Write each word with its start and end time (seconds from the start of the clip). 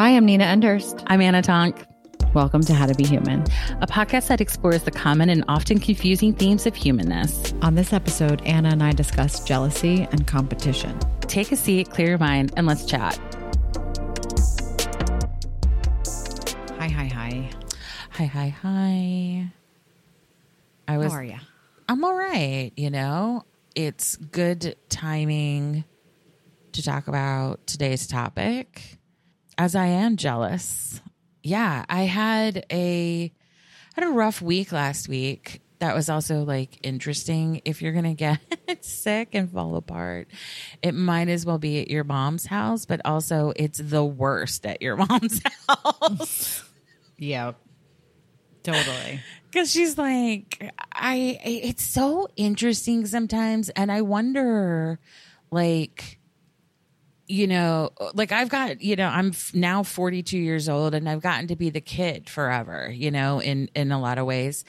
Hi, 0.00 0.16
I'm 0.16 0.24
Nina 0.24 0.44
Enderst. 0.44 1.04
I'm 1.08 1.20
Anna 1.20 1.42
Tonk. 1.42 1.84
Welcome 2.32 2.62
to 2.62 2.72
How 2.72 2.86
to 2.86 2.94
Be 2.94 3.04
Human, 3.04 3.42
a 3.82 3.86
podcast 3.86 4.28
that 4.28 4.40
explores 4.40 4.84
the 4.84 4.90
common 4.90 5.28
and 5.28 5.44
often 5.46 5.78
confusing 5.78 6.32
themes 6.32 6.64
of 6.64 6.74
humanness. 6.74 7.52
On 7.60 7.74
this 7.74 7.92
episode, 7.92 8.40
Anna 8.46 8.70
and 8.70 8.82
I 8.82 8.92
discuss 8.92 9.44
jealousy 9.44 10.08
and 10.10 10.26
competition. 10.26 10.98
Take 11.20 11.52
a 11.52 11.56
seat, 11.56 11.90
clear 11.90 12.08
your 12.08 12.18
mind, 12.18 12.50
and 12.56 12.66
let's 12.66 12.86
chat. 12.86 13.14
Hi, 16.78 16.88
hi, 16.88 17.04
hi. 17.04 17.50
Hi, 18.12 18.24
hi, 18.24 18.48
hi. 18.48 19.52
I 20.88 20.96
was, 20.96 21.12
How 21.12 21.18
are 21.18 21.24
you? 21.24 21.36
I'm 21.90 22.02
all 22.04 22.14
right. 22.14 22.72
You 22.74 22.88
know, 22.88 23.44
it's 23.74 24.16
good 24.16 24.76
timing 24.88 25.84
to 26.72 26.82
talk 26.82 27.06
about 27.06 27.66
today's 27.66 28.06
topic 28.06 28.96
as 29.60 29.74
I 29.74 29.88
am 29.88 30.16
jealous. 30.16 31.02
Yeah, 31.42 31.84
I 31.86 32.04
had 32.04 32.64
a 32.72 33.30
had 33.94 34.04
a 34.04 34.10
rough 34.10 34.40
week 34.40 34.72
last 34.72 35.06
week. 35.06 35.60
That 35.80 35.94
was 35.94 36.08
also 36.08 36.44
like 36.44 36.78
interesting. 36.82 37.60
If 37.66 37.82
you're 37.82 37.92
gonna 37.92 38.14
get 38.14 38.38
sick 38.80 39.34
and 39.34 39.52
fall 39.52 39.76
apart, 39.76 40.28
it 40.82 40.94
might 40.94 41.28
as 41.28 41.44
well 41.44 41.58
be 41.58 41.78
at 41.78 41.88
your 41.90 42.04
mom's 42.04 42.46
house, 42.46 42.86
but 42.86 43.02
also 43.04 43.52
it's 43.54 43.78
the 43.78 44.02
worst 44.02 44.64
at 44.64 44.80
your 44.80 44.96
mom's 45.08 45.42
house. 45.68 46.64
yeah, 47.18 47.52
totally. 48.62 49.20
Because 49.50 49.72
she's 49.72 49.98
like, 49.98 50.72
I. 50.92 51.40
It's 51.42 51.82
so 51.82 52.28
interesting 52.36 53.04
sometimes, 53.04 53.68
and 53.70 53.90
I 53.90 54.02
wonder, 54.02 55.00
like 55.50 56.19
you 57.30 57.46
know, 57.46 57.90
like 58.14 58.32
I've 58.32 58.48
got, 58.48 58.80
you 58.82 58.96
know, 58.96 59.06
I'm 59.06 59.32
now 59.54 59.84
42 59.84 60.36
years 60.36 60.68
old 60.68 60.94
and 60.94 61.08
I've 61.08 61.22
gotten 61.22 61.46
to 61.48 61.56
be 61.56 61.70
the 61.70 61.80
kid 61.80 62.28
forever, 62.28 62.90
you 62.92 63.10
know, 63.10 63.40
in 63.40 63.70
in 63.74 63.92
a 63.92 64.00
lot 64.00 64.18
of 64.18 64.26
ways. 64.26 64.64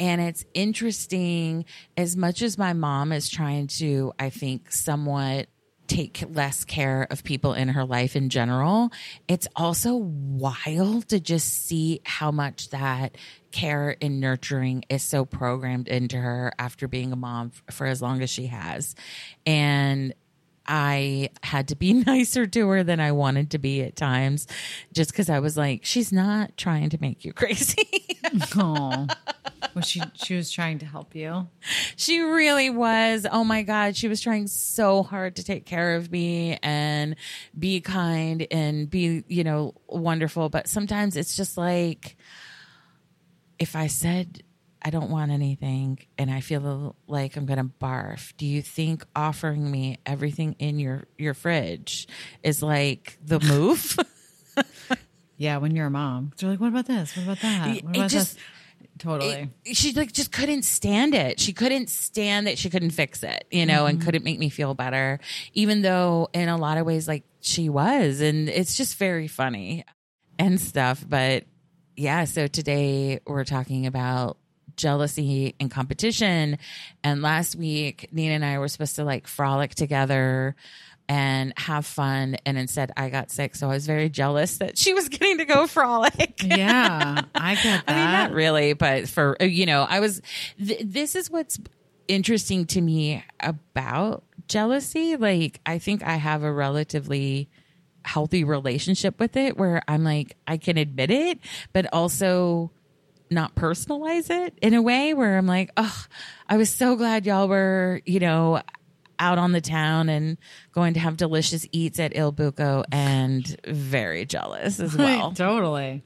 And 0.00 0.20
it's 0.20 0.44
interesting 0.54 1.64
as 1.96 2.16
much 2.16 2.40
as 2.40 2.56
my 2.56 2.72
mom 2.72 3.10
is 3.10 3.28
trying 3.28 3.66
to, 3.78 4.12
I 4.16 4.30
think, 4.30 4.70
somewhat 4.70 5.48
take 5.88 6.22
less 6.30 6.64
care 6.64 7.06
of 7.10 7.24
people 7.24 7.54
in 7.54 7.68
her 7.68 7.84
life 7.84 8.14
in 8.14 8.28
general, 8.28 8.92
it's 9.26 9.48
also 9.56 9.96
wild 9.96 11.08
to 11.08 11.18
just 11.18 11.66
see 11.66 12.00
how 12.04 12.30
much 12.30 12.68
that 12.70 13.16
care 13.50 13.96
and 14.02 14.20
nurturing 14.20 14.84
is 14.90 15.02
so 15.02 15.24
programmed 15.24 15.88
into 15.88 16.18
her 16.18 16.52
after 16.58 16.86
being 16.86 17.10
a 17.10 17.16
mom 17.16 17.50
for 17.70 17.86
as 17.86 18.02
long 18.02 18.20
as 18.22 18.28
she 18.28 18.46
has. 18.46 18.94
And 19.46 20.12
I 20.68 21.30
had 21.42 21.68
to 21.68 21.76
be 21.76 21.92
nicer 22.06 22.46
to 22.46 22.68
her 22.68 22.84
than 22.84 23.00
I 23.00 23.12
wanted 23.12 23.50
to 23.52 23.58
be 23.58 23.82
at 23.82 23.96
times, 23.96 24.46
just 24.92 25.10
because 25.10 25.30
I 25.30 25.40
was 25.40 25.56
like, 25.56 25.84
she's 25.84 26.12
not 26.12 26.56
trying 26.56 26.90
to 26.90 26.98
make 27.00 27.24
you 27.24 27.32
crazy. 27.38 28.16
oh, 28.56 29.06
well, 29.74 29.82
she 29.82 30.02
she 30.14 30.36
was 30.36 30.50
trying 30.52 30.78
to 30.80 30.86
help 30.86 31.14
you. 31.14 31.48
She 31.96 32.20
really 32.20 32.68
was. 32.70 33.26
Oh 33.30 33.44
my 33.44 33.62
god, 33.62 33.96
she 33.96 34.08
was 34.08 34.20
trying 34.20 34.46
so 34.46 35.02
hard 35.02 35.36
to 35.36 35.44
take 35.44 35.64
care 35.64 35.96
of 35.96 36.12
me 36.12 36.58
and 36.62 37.16
be 37.58 37.80
kind 37.80 38.46
and 38.50 38.90
be 38.90 39.24
you 39.26 39.44
know 39.44 39.74
wonderful. 39.86 40.50
But 40.50 40.68
sometimes 40.68 41.16
it's 41.16 41.34
just 41.34 41.56
like 41.56 42.16
if 43.58 43.74
I 43.74 43.86
said 43.86 44.42
I 44.82 44.90
don't 44.90 45.10
want 45.10 45.30
anything 45.30 45.98
and 46.16 46.30
I 46.30 46.40
feel 46.40 46.96
like 47.06 47.36
I'm 47.36 47.46
going 47.46 47.58
to 47.58 47.70
barf. 47.80 48.32
Do 48.36 48.46
you 48.46 48.62
think 48.62 49.04
offering 49.14 49.70
me 49.70 49.98
everything 50.06 50.56
in 50.58 50.78
your 50.78 51.04
your 51.16 51.34
fridge 51.34 52.08
is 52.42 52.62
like 52.62 53.18
the 53.24 53.40
move? 53.48 53.98
yeah, 55.36 55.58
when 55.58 55.74
you're 55.74 55.86
a 55.86 55.90
mom. 55.90 56.32
They're 56.36 56.50
like, 56.50 56.60
"What 56.60 56.68
about 56.68 56.86
this? 56.86 57.16
What 57.16 57.24
about 57.24 57.40
that? 57.40 57.84
What 57.84 57.96
about 57.96 58.10
just, 58.10 58.34
this?" 58.34 58.44
Totally. 58.98 59.50
It, 59.64 59.76
she 59.76 59.92
like 59.92 60.12
just 60.12 60.32
couldn't 60.32 60.62
stand 60.62 61.14
it. 61.14 61.38
She 61.38 61.52
couldn't 61.52 61.88
stand 61.88 62.48
it. 62.48 62.58
She 62.58 62.68
couldn't 62.68 62.90
fix 62.90 63.22
it, 63.22 63.46
you 63.50 63.64
know, 63.64 63.80
mm-hmm. 63.80 63.90
and 63.90 64.00
couldn't 64.02 64.24
make 64.24 64.38
me 64.38 64.48
feel 64.48 64.74
better 64.74 65.20
even 65.54 65.82
though 65.82 66.28
in 66.32 66.48
a 66.48 66.56
lot 66.56 66.78
of 66.78 66.86
ways 66.86 67.06
like 67.06 67.22
she 67.40 67.68
was 67.68 68.20
and 68.20 68.48
it's 68.48 68.76
just 68.76 68.96
very 68.96 69.28
funny 69.28 69.84
and 70.38 70.60
stuff, 70.60 71.04
but 71.06 71.44
yeah, 71.96 72.24
so 72.24 72.46
today 72.46 73.20
we're 73.26 73.44
talking 73.44 73.86
about 73.86 74.37
jealousy 74.78 75.54
and 75.60 75.70
competition. 75.70 76.56
And 77.04 77.20
last 77.20 77.54
week, 77.56 78.08
Nina 78.12 78.34
and 78.34 78.44
I 78.44 78.58
were 78.58 78.68
supposed 78.68 78.96
to 78.96 79.04
like 79.04 79.26
frolic 79.26 79.74
together 79.74 80.56
and 81.08 81.52
have 81.56 81.86
fun. 81.86 82.36
And 82.46 82.58
instead, 82.58 82.92
I 82.96 83.08
got 83.08 83.30
sick. 83.30 83.54
So 83.56 83.68
I 83.68 83.74
was 83.74 83.86
very 83.86 84.08
jealous 84.08 84.58
that 84.58 84.78
she 84.78 84.94
was 84.94 85.08
getting 85.10 85.38
to 85.38 85.44
go 85.44 85.66
frolic. 85.66 86.42
Yeah, 86.42 87.22
I 87.34 87.54
get 87.54 87.86
that. 87.86 87.88
I 87.88 87.94
mean, 87.94 88.12
not 88.12 88.32
really, 88.32 88.72
but 88.72 89.08
for, 89.08 89.36
you 89.40 89.66
know, 89.66 89.82
I 89.88 90.00
was, 90.00 90.22
th- 90.64 90.82
this 90.84 91.14
is 91.14 91.30
what's 91.30 91.58
interesting 92.06 92.66
to 92.66 92.80
me 92.80 93.24
about 93.40 94.24
jealousy. 94.48 95.16
Like, 95.16 95.60
I 95.66 95.78
think 95.78 96.02
I 96.02 96.16
have 96.16 96.42
a 96.42 96.52
relatively 96.52 97.48
healthy 98.04 98.44
relationship 98.44 99.18
with 99.20 99.36
it 99.36 99.58
where 99.58 99.82
I'm 99.88 100.04
like, 100.04 100.36
I 100.46 100.56
can 100.56 100.78
admit 100.78 101.10
it, 101.10 101.38
but 101.72 101.86
also, 101.92 102.70
not 103.30 103.54
personalize 103.54 104.30
it 104.30 104.58
in 104.62 104.74
a 104.74 104.82
way 104.82 105.14
where 105.14 105.36
I'm 105.36 105.46
like, 105.46 105.70
oh, 105.76 106.06
I 106.48 106.56
was 106.56 106.70
so 106.70 106.96
glad 106.96 107.26
y'all 107.26 107.48
were, 107.48 108.00
you 108.06 108.20
know, 108.20 108.62
out 109.18 109.38
on 109.38 109.52
the 109.52 109.60
town 109.60 110.08
and 110.08 110.38
going 110.72 110.94
to 110.94 111.00
have 111.00 111.16
delicious 111.16 111.66
eats 111.72 111.98
at 111.98 112.16
Il 112.16 112.32
Buco 112.32 112.84
and 112.92 113.56
very 113.66 114.24
jealous 114.24 114.80
as 114.80 114.96
well. 114.96 115.32
totally. 115.32 116.02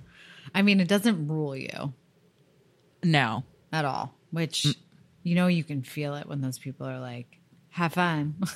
I 0.55 0.62
mean, 0.62 0.81
it 0.81 0.88
doesn't 0.88 1.28
rule 1.28 1.56
you. 1.56 1.93
No. 3.03 3.44
At 3.72 3.84
all. 3.84 4.15
Which, 4.31 4.62
mm. 4.62 4.77
you 5.22 5.34
know, 5.34 5.47
you 5.47 5.65
can 5.65 5.83
feel 5.83 6.15
it 6.15 6.27
when 6.27 6.41
those 6.41 6.59
people 6.59 6.87
are 6.87 7.00
like, 7.00 7.39
have 7.71 7.94
fun. 7.94 8.37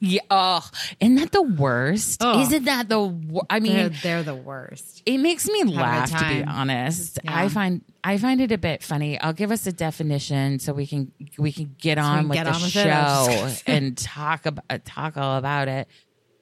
Yeah. 0.00 0.22
Oh, 0.30 0.66
isn't 0.98 1.16
that 1.16 1.30
the 1.30 1.42
worst? 1.42 2.22
Oh, 2.22 2.40
isn't 2.40 2.64
that 2.64 2.88
the? 2.88 3.00
Wor- 3.00 3.44
I 3.50 3.60
mean, 3.60 3.74
they're, 3.74 3.88
they're, 3.90 4.22
the 4.22 4.34
worst. 4.34 5.02
It 5.04 5.18
makes 5.18 5.46
me 5.46 5.58
Have 5.58 5.68
laugh 5.68 6.10
to 6.10 6.28
be 6.28 6.42
honest. 6.42 7.18
Yeah. 7.22 7.38
I 7.38 7.48
find 7.48 7.82
I 8.02 8.16
find 8.16 8.40
it 8.40 8.50
a 8.50 8.56
bit 8.58 8.82
funny. 8.82 9.20
I'll 9.20 9.34
give 9.34 9.50
us 9.50 9.66
a 9.66 9.72
definition 9.72 10.58
so 10.58 10.72
we 10.72 10.86
can 10.86 11.12
we 11.38 11.52
can 11.52 11.76
get 11.78 11.98
so 11.98 12.04
on 12.04 12.28
with 12.28 12.38
get 12.38 12.44
the 12.44 12.52
on 12.52 12.62
with 12.62 12.70
show 12.70 13.50
and 13.66 13.96
talk 13.96 14.46
about 14.46 14.64
uh, 14.70 14.78
talk 14.84 15.18
all 15.18 15.36
about 15.36 15.68
it. 15.68 15.86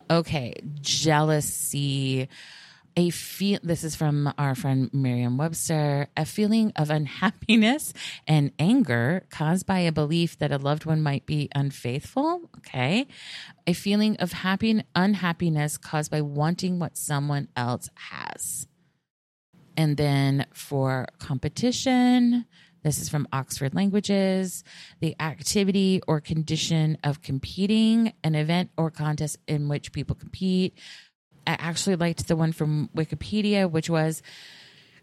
Okay, 0.09 0.55
jealousy 0.81 2.29
a 2.97 3.11
feel 3.11 3.59
this 3.63 3.85
is 3.85 3.95
from 3.95 4.33
our 4.39 4.55
friend 4.55 4.91
Merriam-Webster, 4.93 6.09
a 6.17 6.25
feeling 6.25 6.73
of 6.75 6.91
unhappiness 6.91 7.93
and 8.27 8.53
anger 8.59 9.25
caused 9.31 9.67
by 9.67 9.81
a 9.81 9.93
belief 9.93 10.39
that 10.39 10.53
a 10.53 10.59
loved 10.59 10.85
one 10.85 11.03
might 11.03 11.27
be 11.27 11.49
unfaithful, 11.55 12.51
okay? 12.59 13.07
A 13.67 13.73
feeling 13.73 14.17
of 14.17 14.33
happy 14.33 14.83
unhappiness 14.95 15.79
caused 15.79 16.11
by 16.11 16.23
wanting 16.23 16.79
what 16.79 16.97
someone 16.97 17.49
else 17.57 17.89
has. 17.95 18.67
And 19.77 19.97
then 19.97 20.47
for 20.53 21.07
competition, 21.19 22.47
this 22.83 23.01
is 23.01 23.09
from 23.09 23.29
Oxford 23.33 23.75
Languages. 23.75 24.65
The 25.01 25.15
activity 25.21 26.01
or 26.09 26.21
condition 26.21 26.99
of 27.05 27.23
competing, 27.23 28.13
an 28.25 28.35
event 28.35 28.71
or 28.77 28.91
contest 28.91 29.37
in 29.47 29.69
which 29.69 29.93
people 29.93 30.17
compete 30.17 30.79
I 31.49 31.53
actually 31.53 31.97
liked 31.97 32.29
the 32.29 32.37
one 32.37 32.53
from 32.53 32.91
Wikipedia, 32.95 33.71
which 33.71 33.89
was 33.89 34.23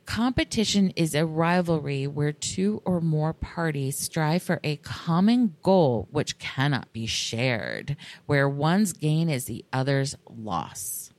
competition 0.06 0.92
is 0.92 1.16
a 1.16 1.26
rivalry 1.26 2.06
where 2.06 2.32
two 2.32 2.84
or 2.86 3.02
more 3.02 3.34
parties 3.34 3.98
strive 3.98 4.44
for 4.44 4.60
a 4.64 4.76
common 4.78 5.56
goal 5.64 6.08
which 6.12 6.38
cannot 6.38 6.94
be 6.94 7.08
shared, 7.08 7.98
where 8.28 8.48
one's 8.48 8.94
gain 8.94 9.28
is 9.28 9.46
the 9.46 9.66
other's 9.74 10.16
loss. 10.30 11.12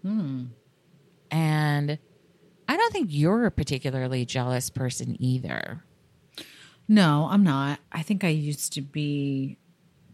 Hmm. 0.00 0.44
And 1.30 1.98
I 2.66 2.76
don't 2.78 2.92
think 2.92 3.08
you're 3.10 3.44
a 3.44 3.50
particularly 3.50 4.24
jealous 4.24 4.70
person 4.70 5.14
either. 5.20 5.84
No, 6.88 7.28
I'm 7.30 7.44
not. 7.44 7.80
I 7.92 8.00
think 8.00 8.24
I 8.24 8.28
used 8.28 8.72
to 8.72 8.80
be 8.80 9.58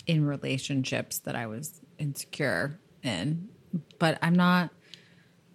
in 0.09 0.27
relationships 0.27 1.21
that 1.21 1.37
I 1.37 1.47
was 1.47 1.81
insecure 1.99 2.81
in 3.05 3.51
but 3.99 4.19
I'm 4.23 4.35
not. 4.35 4.71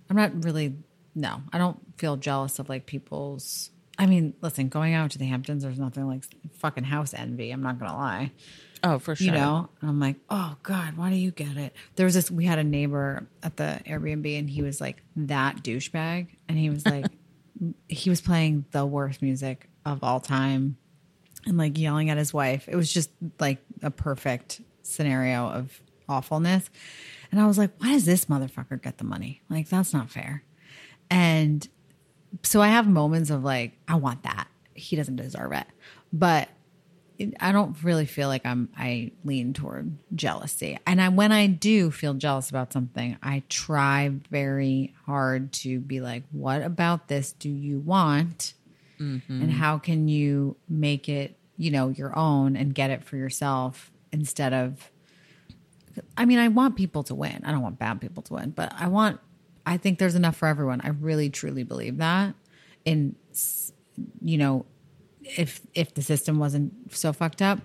I'm 0.10 0.16
not 0.16 0.44
really. 0.44 0.75
No, 1.16 1.42
I 1.52 1.58
don't 1.58 1.80
feel 1.98 2.18
jealous 2.18 2.60
of 2.60 2.69
like 2.69 2.86
people's. 2.86 3.72
I 3.98 4.06
mean, 4.06 4.34
listen, 4.42 4.69
going 4.69 4.94
out 4.94 5.12
to 5.12 5.18
the 5.18 5.25
Hamptons, 5.25 5.63
there's 5.63 5.80
nothing 5.80 6.08
like 6.08 6.24
fucking 6.54 6.86
house 6.86 7.13
envy. 7.13 7.52
I'm 7.52 7.62
not 7.62 7.80
gonna 7.80 7.96
lie. 7.96 8.31
Oh, 8.84 8.98
for 8.98 9.16
sure. 9.16 9.25
You 9.25 9.31
know, 9.34 9.69
and 9.80 9.90
I'm 9.90 10.00
like, 10.00 10.16
oh 10.30 10.56
God, 10.63 10.98
why 10.98 11.12
do 11.12 11.16
you 11.16 11.31
get 11.31 11.56
it? 11.58 11.75
There 11.96 12.06
was 12.06 12.16
this. 12.16 12.31
We 12.31 12.46
had 12.46 12.58
a 12.58 12.63
neighbor 12.63 13.28
at 13.44 13.58
the 13.58 13.80
Airbnb, 13.86 14.40
and 14.40 14.50
he 14.50 14.62
was 14.62 14.81
like 14.81 15.04
that 15.16 15.58
douchebag, 15.58 16.28
and 16.48 16.58
he 16.58 16.69
was 16.69 16.86
like, 16.86 17.06
he 17.88 18.10
was 18.10 18.22
playing 18.22 18.66
the 18.72 18.86
worst 18.86 19.22
music 19.22 19.69
of 19.86 20.04
all 20.04 20.19
time, 20.19 20.78
and 21.46 21.58
like 21.58 21.78
yelling 21.78 22.10
at 22.10 22.18
his 22.18 22.34
wife. 22.34 22.68
It 22.68 22.75
was 22.75 22.92
just 22.92 23.12
like 23.40 23.60
a 23.84 23.92
perfect 23.92 24.62
scenario 24.81 25.48
of 25.48 25.80
awfulness. 26.10 26.69
And 27.31 27.39
I 27.39 27.48
was 27.48 27.57
like, 27.57 27.72
why 27.78 27.94
does 27.94 28.06
this 28.06 28.25
motherfucker 28.25 28.81
get 28.81 28.98
the 28.98 29.04
money? 29.04 29.42
Like, 29.50 29.69
that's 29.69 29.94
not 29.94 30.10
fair. 30.10 30.44
And 31.10 31.68
so 32.44 32.62
I 32.62 32.68
have 32.68 32.88
moments 32.88 33.30
of 33.30 33.44
like, 33.44 33.74
I 33.88 33.95
want 33.95 34.24
that. 34.24 34.48
He 34.74 34.95
doesn't 34.95 35.16
deserve 35.16 35.51
it. 35.54 35.68
But 36.12 36.50
I 37.39 37.51
don't 37.51 37.75
really 37.83 38.06
feel 38.06 38.28
like 38.28 38.45
I'm 38.45 38.69
I 38.78 39.12
lean 39.24 39.54
toward 39.54 39.95
jealousy. 40.16 40.78
And 40.88 41.01
I 41.01 41.10
when 41.10 41.31
I 41.31 41.48
do 41.48 41.92
feel 41.92 42.13
jealous 42.13 42.50
about 42.50 42.74
something, 42.74 43.18
I 43.22 43.44
try 43.50 44.10
very 44.30 44.94
hard 45.06 45.54
to 45.54 45.80
be 45.80 46.01
like, 46.01 46.24
what 46.31 46.62
about 46.62 47.07
this 47.07 47.34
do 47.34 47.50
you 47.50 47.80
want? 47.80 48.54
Mm-hmm. 49.00 49.42
And 49.42 49.51
how 49.51 49.77
can 49.77 50.07
you 50.07 50.57
make 50.69 51.10
it, 51.10 51.38
you 51.57 51.72
know, 51.72 51.89
your 51.89 52.18
own 52.18 52.56
and 52.56 52.74
get 52.74 52.89
it 52.89 53.04
for 53.04 53.18
yourself 53.18 53.92
instead 54.12 54.54
of 54.54 54.91
I 56.18 56.26
mean, 56.26 56.40
I 56.40 56.48
want 56.48 56.76
people 56.76 57.04
to 57.04 57.16
win. 57.16 57.42
I 57.46 57.52
don't 57.52 57.62
want 57.62 57.80
bad 57.80 58.02
people 58.02 58.24
to 58.24 58.34
win, 58.34 58.52
but 58.52 58.74
I 58.78 58.88
want 58.88 59.20
I 59.66 59.78
think 59.78 60.00
there's 60.00 60.16
enough 60.16 60.38
for 60.38 60.48
everyone. 60.48 60.82
I 60.84 60.90
really 60.90 61.30
truly 61.30 61.64
believe 61.64 61.98
that. 61.98 62.36
In 62.86 63.16
you 64.22 64.38
know, 64.38 64.66
if 65.24 65.62
if 65.74 65.94
the 65.94 66.02
system 66.02 66.40
wasn't 66.40 66.96
so 66.96 67.14
fucked 67.14 67.42
up 67.42 67.60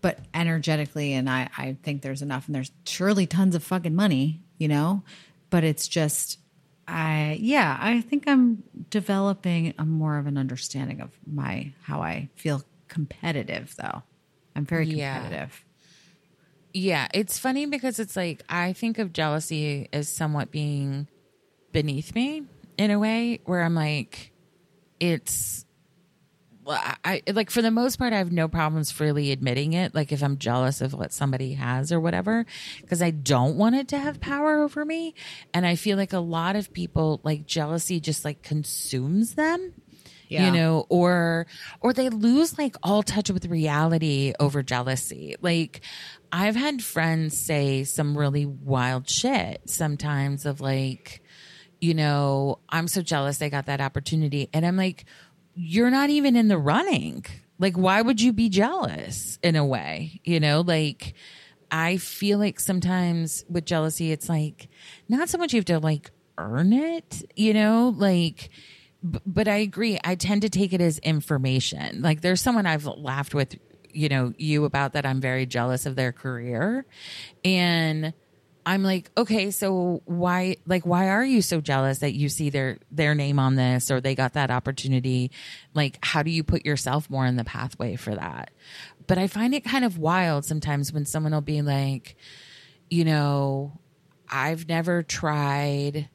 but 0.00 0.20
energetically 0.34 1.12
and 1.12 1.28
I, 1.28 1.48
I 1.56 1.76
think 1.82 2.02
there's 2.02 2.22
enough 2.22 2.46
and 2.46 2.54
there's 2.54 2.72
surely 2.84 3.26
tons 3.26 3.54
of 3.54 3.62
fucking 3.62 3.94
money 3.94 4.40
you 4.58 4.68
know 4.68 5.02
but 5.50 5.64
it's 5.64 5.86
just 5.86 6.38
i 6.86 7.38
yeah 7.40 7.78
i 7.80 8.00
think 8.00 8.24
i'm 8.26 8.62
developing 8.90 9.74
a 9.78 9.84
more 9.84 10.18
of 10.18 10.26
an 10.26 10.36
understanding 10.36 11.00
of 11.00 11.10
my 11.26 11.72
how 11.82 12.02
i 12.02 12.28
feel 12.34 12.62
competitive 12.88 13.74
though 13.76 14.02
i'm 14.56 14.64
very 14.64 14.86
competitive 14.86 15.64
yeah, 15.64 15.67
yeah 16.78 17.08
it's 17.12 17.38
funny 17.38 17.66
because 17.66 17.98
it's 17.98 18.16
like 18.16 18.42
i 18.48 18.72
think 18.72 18.98
of 18.98 19.12
jealousy 19.12 19.88
as 19.92 20.08
somewhat 20.08 20.50
being 20.50 21.08
beneath 21.72 22.14
me 22.14 22.42
in 22.76 22.90
a 22.90 22.98
way 22.98 23.40
where 23.44 23.62
i'm 23.62 23.74
like 23.74 24.32
it's 25.00 25.64
I 26.70 27.22
like 27.32 27.50
for 27.50 27.62
the 27.62 27.70
most 27.70 27.98
part, 27.98 28.12
I 28.12 28.18
have 28.18 28.30
no 28.30 28.46
problems 28.46 28.90
freely 28.90 29.32
admitting 29.32 29.72
it. 29.72 29.94
Like 29.94 30.12
if 30.12 30.22
I'm 30.22 30.36
jealous 30.38 30.80
of 30.80 30.92
what 30.92 31.12
somebody 31.12 31.54
has 31.54 31.92
or 31.92 31.98
whatever, 31.98 32.44
because 32.80 33.00
I 33.00 33.10
don't 33.10 33.56
want 33.56 33.76
it 33.76 33.88
to 33.88 33.98
have 33.98 34.20
power 34.20 34.60
over 34.62 34.84
me. 34.84 35.14
And 35.54 35.64
I 35.64 35.76
feel 35.76 35.96
like 35.96 36.12
a 36.12 36.18
lot 36.18 36.56
of 36.56 36.72
people 36.72 37.20
like 37.22 37.46
jealousy 37.46 38.00
just 38.00 38.24
like 38.24 38.42
consumes 38.42 39.34
them. 39.34 39.72
Yeah. 40.28 40.46
you 40.46 40.52
know 40.52 40.86
or 40.88 41.46
or 41.80 41.92
they 41.92 42.08
lose 42.08 42.58
like 42.58 42.76
all 42.82 43.02
touch 43.02 43.30
with 43.30 43.46
reality 43.46 44.34
over 44.38 44.62
jealousy 44.62 45.36
like 45.40 45.80
i've 46.32 46.56
had 46.56 46.82
friends 46.82 47.38
say 47.38 47.84
some 47.84 48.16
really 48.16 48.44
wild 48.44 49.08
shit 49.08 49.62
sometimes 49.64 50.44
of 50.44 50.60
like 50.60 51.22
you 51.80 51.94
know 51.94 52.58
i'm 52.68 52.88
so 52.88 53.00
jealous 53.00 53.38
they 53.38 53.48
got 53.48 53.66
that 53.66 53.80
opportunity 53.80 54.50
and 54.52 54.66
i'm 54.66 54.76
like 54.76 55.06
you're 55.60 55.90
not 55.90 56.08
even 56.08 56.36
in 56.36 56.46
the 56.46 56.56
running. 56.56 57.24
Like, 57.58 57.76
why 57.76 58.00
would 58.00 58.20
you 58.20 58.32
be 58.32 58.48
jealous 58.48 59.40
in 59.42 59.56
a 59.56 59.66
way? 59.66 60.20
You 60.22 60.38
know, 60.38 60.60
like, 60.60 61.14
I 61.68 61.96
feel 61.96 62.38
like 62.38 62.60
sometimes 62.60 63.44
with 63.50 63.64
jealousy, 63.64 64.12
it's 64.12 64.28
like 64.28 64.68
not 65.08 65.28
so 65.28 65.36
much 65.36 65.52
you 65.52 65.58
have 65.58 65.64
to 65.66 65.80
like 65.80 66.12
earn 66.38 66.72
it, 66.72 67.24
you 67.34 67.52
know, 67.54 67.92
like, 67.96 68.50
but 69.02 69.48
I 69.48 69.56
agree. 69.56 69.98
I 70.04 70.14
tend 70.14 70.42
to 70.42 70.48
take 70.48 70.72
it 70.72 70.80
as 70.80 70.98
information. 70.98 72.02
Like, 72.02 72.20
there's 72.20 72.40
someone 72.40 72.66
I've 72.66 72.86
laughed 72.86 73.34
with, 73.34 73.56
you 73.92 74.08
know, 74.08 74.32
you 74.36 74.64
about 74.64 74.94
that 74.94 75.06
I'm 75.06 75.20
very 75.20 75.46
jealous 75.46 75.86
of 75.86 75.96
their 75.96 76.12
career. 76.12 76.84
And, 77.44 78.12
I'm 78.68 78.82
like, 78.82 79.10
okay, 79.16 79.50
so 79.50 80.02
why 80.04 80.56
like 80.66 80.84
why 80.84 81.08
are 81.08 81.24
you 81.24 81.40
so 81.40 81.58
jealous 81.62 82.00
that 82.00 82.12
you 82.12 82.28
see 82.28 82.50
their 82.50 82.76
their 82.90 83.14
name 83.14 83.38
on 83.38 83.54
this 83.54 83.90
or 83.90 83.98
they 84.02 84.14
got 84.14 84.34
that 84.34 84.50
opportunity? 84.50 85.30
Like 85.72 85.98
how 86.02 86.22
do 86.22 86.30
you 86.30 86.44
put 86.44 86.66
yourself 86.66 87.08
more 87.08 87.24
in 87.24 87.36
the 87.36 87.44
pathway 87.44 87.96
for 87.96 88.14
that? 88.14 88.50
But 89.06 89.16
I 89.16 89.26
find 89.26 89.54
it 89.54 89.64
kind 89.64 89.86
of 89.86 89.96
wild 89.96 90.44
sometimes 90.44 90.92
when 90.92 91.06
someone 91.06 91.32
will 91.32 91.40
be 91.40 91.62
like, 91.62 92.16
you 92.90 93.06
know, 93.06 93.72
I've 94.30 94.68
never 94.68 95.02
tried 95.02 96.10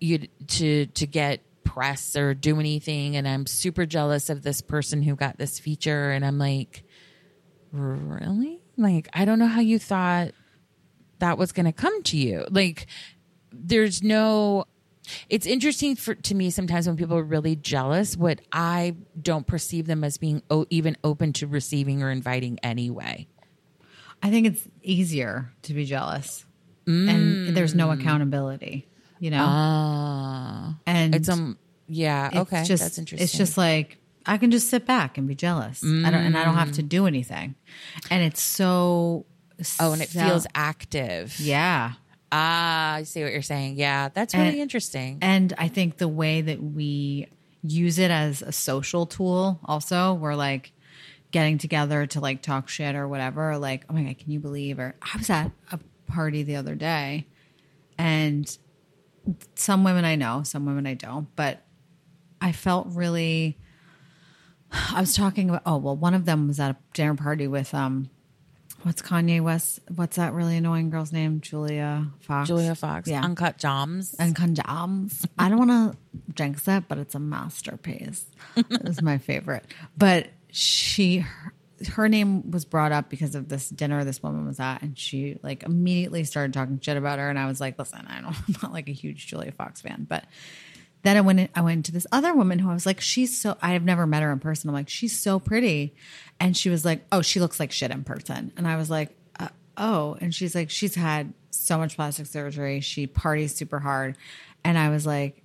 you 0.00 0.26
to 0.48 0.86
to 0.86 1.06
get 1.06 1.40
press 1.64 2.16
or 2.16 2.34
do 2.34 2.58
anything 2.58 3.16
and 3.16 3.28
I'm 3.28 3.46
super 3.46 3.86
jealous 3.86 4.30
of 4.30 4.42
this 4.42 4.60
person 4.60 5.02
who 5.02 5.16
got 5.16 5.38
this 5.38 5.58
feature 5.58 6.10
and 6.10 6.24
I'm 6.24 6.38
like, 6.38 6.84
really? 7.72 8.62
Like 8.76 9.08
I 9.12 9.24
don't 9.24 9.38
know 9.38 9.46
how 9.46 9.60
you 9.60 9.78
thought 9.78 10.32
that 11.20 11.38
was 11.38 11.52
going 11.52 11.66
to 11.66 11.72
come 11.72 12.02
to 12.04 12.18
you. 12.18 12.44
Like, 12.50 12.86
there's 13.52 14.02
no. 14.02 14.64
It's 15.28 15.46
interesting 15.46 15.96
for 15.96 16.14
to 16.14 16.34
me 16.34 16.50
sometimes 16.50 16.86
when 16.86 16.96
people 16.96 17.16
are 17.16 17.24
really 17.24 17.56
jealous. 17.56 18.16
What 18.16 18.40
I 18.52 18.96
don't 19.20 19.46
perceive 19.46 19.86
them 19.86 20.04
as 20.04 20.18
being 20.18 20.42
o- 20.50 20.66
even 20.70 20.96
open 21.02 21.32
to 21.34 21.46
receiving 21.46 22.02
or 22.02 22.10
inviting 22.10 22.58
anyway. 22.62 23.26
I 24.22 24.30
think 24.30 24.46
it's 24.46 24.68
easier 24.82 25.52
to 25.62 25.74
be 25.74 25.84
jealous, 25.84 26.44
mm. 26.86 27.08
and 27.08 27.56
there's 27.56 27.74
no 27.74 27.90
accountability. 27.90 28.86
You 29.20 29.30
know, 29.30 29.44
uh, 29.44 30.72
and 30.86 31.14
it's 31.14 31.28
um, 31.28 31.56
yeah, 31.86 32.30
okay, 32.34 32.64
just, 32.64 32.82
that's 32.82 32.98
interesting. 32.98 33.22
It's 33.22 33.36
just 33.36 33.56
like 33.56 33.98
I 34.26 34.38
can 34.38 34.50
just 34.50 34.68
sit 34.68 34.86
back 34.86 35.16
and 35.18 35.28
be 35.28 35.36
jealous. 35.36 35.82
Mm. 35.82 36.04
I 36.04 36.10
don't, 36.10 36.24
and 36.24 36.36
I 36.36 36.44
don't 36.44 36.56
have 36.56 36.72
to 36.72 36.82
do 36.82 37.06
anything. 37.06 37.54
And 38.10 38.24
it's 38.24 38.42
so 38.42 39.26
Oh, 39.78 39.92
and 39.92 40.02
it 40.02 40.10
so, 40.10 40.20
feels 40.20 40.46
active. 40.54 41.38
Yeah. 41.38 41.92
Ah, 42.32 42.94
I 42.94 43.02
see 43.02 43.22
what 43.22 43.32
you're 43.32 43.42
saying. 43.42 43.76
Yeah, 43.76 44.08
that's 44.12 44.34
really 44.34 44.48
and, 44.48 44.58
interesting. 44.58 45.18
And 45.20 45.52
I 45.58 45.68
think 45.68 45.98
the 45.98 46.08
way 46.08 46.40
that 46.40 46.62
we 46.62 47.26
use 47.62 47.98
it 47.98 48.10
as 48.10 48.40
a 48.42 48.52
social 48.52 49.06
tool 49.06 49.60
also, 49.64 50.14
we're 50.14 50.36
like 50.36 50.72
getting 51.32 51.58
together 51.58 52.06
to 52.06 52.20
like 52.20 52.42
talk 52.42 52.68
shit 52.68 52.94
or 52.94 53.06
whatever, 53.08 53.58
like, 53.58 53.84
oh 53.90 53.94
my 53.94 54.02
God, 54.04 54.18
can 54.18 54.30
you 54.30 54.40
believe? 54.40 54.78
Or 54.78 54.94
I 55.02 55.18
was 55.18 55.28
at 55.28 55.50
a 55.72 55.78
party 56.06 56.42
the 56.42 56.56
other 56.56 56.74
day 56.74 57.26
and 57.98 58.56
some 59.54 59.84
women 59.84 60.04
I 60.04 60.16
know, 60.16 60.42
some 60.42 60.66
women 60.66 60.86
I 60.86 60.94
don't, 60.94 61.34
but 61.36 61.62
I 62.40 62.52
felt 62.52 62.88
really 62.90 63.58
I 64.72 65.00
was 65.00 65.14
talking 65.14 65.50
about 65.50 65.62
oh 65.66 65.78
well 65.78 65.96
one 65.96 66.14
of 66.14 66.24
them 66.24 66.48
was 66.48 66.60
at 66.60 66.70
a 66.70 66.76
dinner 66.94 67.14
party 67.14 67.46
with 67.46 67.74
um 67.74 68.10
What's 68.82 69.02
Kanye 69.02 69.42
West? 69.42 69.80
What's 69.94 70.16
that 70.16 70.32
really 70.32 70.56
annoying 70.56 70.88
girl's 70.88 71.12
name? 71.12 71.42
Julia 71.42 72.06
Fox. 72.20 72.48
Julia 72.48 72.74
Fox. 72.74 73.08
Yeah. 73.08 73.22
Uncut 73.22 73.58
Gems. 73.58 74.14
Uncut 74.18 74.54
Gems. 74.54 75.26
I 75.38 75.50
don't 75.50 75.58
want 75.58 75.70
to 75.70 76.32
jinx 76.32 76.66
it, 76.66 76.84
but 76.88 76.96
it's 76.96 77.14
a 77.14 77.18
masterpiece. 77.18 78.24
it's 78.56 79.02
my 79.02 79.18
favorite. 79.18 79.66
But 79.98 80.28
she, 80.50 81.18
her, 81.18 81.52
her 81.88 82.08
name 82.08 82.50
was 82.50 82.64
brought 82.64 82.92
up 82.92 83.08
because 83.08 83.34
of 83.34 83.48
this 83.48 83.68
dinner 83.68 84.04
this 84.04 84.22
woman 84.22 84.46
was 84.46 84.60
at, 84.60 84.82
and 84.82 84.98
she 84.98 85.38
like 85.42 85.62
immediately 85.62 86.24
started 86.24 86.52
talking 86.52 86.78
shit 86.80 86.96
about 86.96 87.18
her. 87.18 87.28
And 87.30 87.38
I 87.38 87.46
was 87.46 87.60
like, 87.60 87.78
listen, 87.78 88.06
I 88.08 88.20
don't, 88.20 88.36
I'm 88.48 88.56
not 88.62 88.72
like 88.72 88.88
a 88.88 88.92
huge 88.92 89.26
Julia 89.26 89.52
Fox 89.52 89.80
fan, 89.80 90.06
but 90.08 90.24
then 91.02 91.16
I 91.16 91.20
went 91.22 91.40
in, 91.40 91.48
I 91.54 91.62
went 91.62 91.86
to 91.86 91.92
this 91.92 92.06
other 92.12 92.34
woman 92.34 92.58
who 92.58 92.70
I 92.70 92.74
was 92.74 92.84
like, 92.84 93.00
she's 93.00 93.36
so 93.36 93.56
I 93.62 93.72
have 93.72 93.84
never 93.84 94.06
met 94.06 94.22
her 94.22 94.32
in 94.32 94.38
person. 94.38 94.68
I'm 94.68 94.74
like, 94.74 94.88
she's 94.88 95.18
so 95.18 95.38
pretty. 95.38 95.94
And 96.38 96.56
she 96.56 96.68
was 96.68 96.84
like, 96.84 97.04
oh, 97.10 97.22
she 97.22 97.40
looks 97.40 97.58
like 97.58 97.72
shit 97.72 97.90
in 97.90 98.04
person. 98.04 98.52
And 98.56 98.68
I 98.68 98.76
was 98.76 98.90
like, 98.90 99.16
uh, 99.38 99.48
oh. 99.76 100.18
And 100.20 100.34
she's 100.34 100.54
like, 100.54 100.68
she's 100.68 100.94
had 100.94 101.32
so 101.50 101.78
much 101.78 101.96
plastic 101.96 102.26
surgery. 102.26 102.80
She 102.80 103.06
parties 103.06 103.54
super 103.54 103.78
hard. 103.78 104.16
And 104.64 104.76
I 104.76 104.90
was 104.90 105.06
like, 105.06 105.42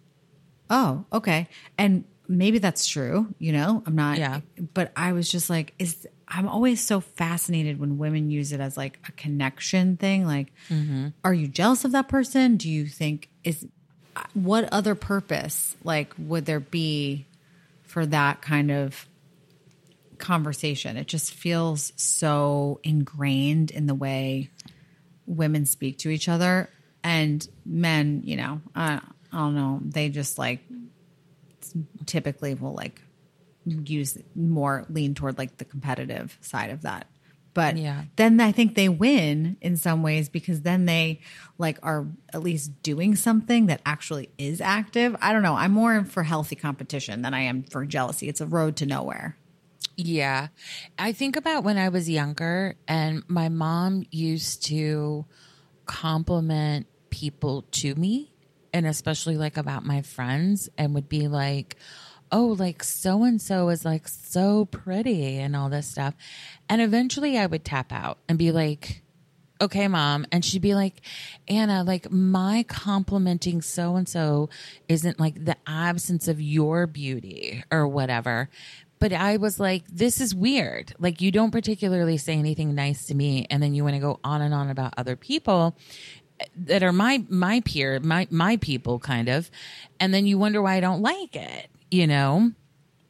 oh, 0.69 1.05
okay. 1.13 1.47
And 1.77 2.03
maybe 2.27 2.57
that's 2.57 2.87
true, 2.87 3.33
you 3.39 3.53
know? 3.53 3.83
I'm 3.85 3.95
not 3.95 4.17
Yeah. 4.17 4.41
But 4.73 4.91
I 4.95 5.13
was 5.13 5.29
just 5.29 5.49
like, 5.49 5.73
is 5.79 6.07
I'm 6.27 6.47
always 6.47 6.85
so 6.85 7.01
fascinated 7.01 7.79
when 7.79 7.97
women 7.97 8.31
use 8.31 8.51
it 8.51 8.59
as 8.59 8.77
like 8.77 8.99
a 9.07 9.11
connection 9.11 9.97
thing. 9.97 10.25
Like, 10.25 10.51
mm-hmm. 10.69 11.09
are 11.23 11.33
you 11.33 11.47
jealous 11.47 11.85
of 11.85 11.91
that 11.91 12.07
person? 12.07 12.57
Do 12.57 12.69
you 12.69 12.87
think 12.87 13.29
is 13.43 13.67
what 14.33 14.71
other 14.71 14.95
purpose 14.95 15.75
like 15.83 16.13
would 16.17 16.45
there 16.45 16.59
be 16.59 17.25
for 17.83 18.05
that 18.05 18.41
kind 18.41 18.71
of 18.71 19.07
conversation? 20.17 20.97
It 20.97 21.07
just 21.07 21.33
feels 21.33 21.93
so 21.95 22.79
ingrained 22.83 23.71
in 23.71 23.85
the 23.87 23.95
way 23.95 24.49
women 25.27 25.65
speak 25.65 25.99
to 25.99 26.09
each 26.09 26.29
other 26.29 26.69
and 27.03 27.47
men, 27.65 28.21
you 28.25 28.35
know, 28.35 28.61
I, 28.75 28.99
I 29.31 29.37
don't 29.37 29.55
know, 29.55 29.79
they 29.83 30.09
just 30.09 30.37
like 30.37 30.61
typically 32.05 32.55
will 32.55 32.73
like 32.73 33.01
use 33.65 34.17
more 34.35 34.85
lean 34.89 35.13
toward 35.15 35.37
like 35.37 35.57
the 35.57 35.65
competitive 35.65 36.37
side 36.41 36.69
of 36.69 36.83
that 36.83 37.07
but 37.55 37.77
yeah. 37.77 38.03
then 38.17 38.41
I 38.41 38.51
think 38.51 38.75
they 38.75 38.89
win 38.89 39.55
in 39.61 39.77
some 39.77 40.03
ways 40.03 40.27
because 40.27 40.61
then 40.61 40.85
they 40.85 41.21
like 41.57 41.79
are 41.81 42.05
at 42.33 42.43
least 42.43 42.83
doing 42.83 43.15
something 43.15 43.67
that 43.67 43.79
actually 43.85 44.29
is 44.37 44.59
active. 44.59 45.15
I 45.21 45.31
don't 45.31 45.41
know. 45.41 45.55
I'm 45.55 45.71
more 45.71 46.03
for 46.03 46.21
healthy 46.21 46.57
competition 46.57 47.21
than 47.21 47.33
I 47.33 47.43
am 47.43 47.63
for 47.63 47.85
jealousy. 47.85 48.27
It's 48.27 48.41
a 48.41 48.45
road 48.45 48.75
to 48.77 48.85
nowhere. 48.85 49.37
Yeah. 49.95 50.49
I 50.99 51.13
think 51.13 51.37
about 51.37 51.63
when 51.63 51.77
I 51.77 51.87
was 51.87 52.09
younger 52.09 52.75
and 52.89 53.23
my 53.29 53.47
mom 53.47 54.03
used 54.11 54.65
to 54.67 55.25
compliment 55.85 56.87
people 57.09 57.61
to 57.71 57.95
me 57.95 58.33
and 58.73 58.85
especially 58.85 59.37
like 59.37 59.55
about 59.55 59.85
my 59.85 60.01
friends 60.01 60.67
and 60.77 60.93
would 60.93 61.07
be 61.07 61.29
like, 61.29 61.77
oh, 62.35 62.53
like 62.59 62.83
so 62.83 63.23
and 63.23 63.41
so 63.41 63.69
is 63.69 63.85
like 63.85 64.09
so 64.09 64.65
pretty 64.65 65.37
and 65.37 65.55
all 65.55 65.69
this 65.69 65.87
stuff. 65.87 66.13
And 66.67 66.81
eventually 66.81 67.37
I 67.37 67.45
would 67.45 67.63
tap 67.63 67.93
out 67.93 68.17
and 68.27 68.37
be 68.37 68.51
like, 68.51 69.03
okay, 69.61 69.87
mom. 69.87 70.25
And 70.33 70.43
she'd 70.43 70.61
be 70.61 70.75
like, 70.75 70.99
Anna, 71.47 71.81
like 71.85 72.11
my 72.11 72.63
complimenting 72.67 73.61
so 73.61 73.95
and 73.95 74.07
so 74.07 74.49
isn't 74.89 75.17
like 75.17 75.45
the 75.45 75.55
absence 75.65 76.27
of 76.27 76.41
your 76.41 76.87
beauty 76.87 77.63
or 77.71 77.87
whatever. 77.87 78.49
But 78.99 79.13
I 79.13 79.37
was 79.37 79.57
like, 79.57 79.87
this 79.87 80.19
is 80.19 80.35
weird. 80.35 80.93
Like, 80.99 81.21
you 81.21 81.31
don't 81.31 81.51
particularly 81.51 82.17
say 82.17 82.33
anything 82.33 82.75
nice 82.75 83.05
to 83.07 83.15
me, 83.15 83.45
and 83.49 83.61
then 83.61 83.75
you 83.75 83.83
want 83.83 83.95
to 83.95 83.99
go 83.99 84.19
on 84.23 84.41
and 84.41 84.53
on 84.53 84.69
about 84.69 84.93
other 84.97 85.15
people 85.15 85.77
that 86.55 86.81
are 86.81 86.93
my 86.93 87.23
my 87.29 87.61
peer, 87.61 87.99
my 87.99 88.27
my 88.29 88.57
people 88.57 88.99
kind 88.99 89.29
of. 89.29 89.51
And 89.99 90.13
then 90.13 90.25
you 90.25 90.37
wonder 90.37 90.61
why 90.61 90.75
I 90.75 90.79
don't 90.79 91.01
like 91.01 91.35
it, 91.35 91.69
you 91.95 92.07
know? 92.07 92.51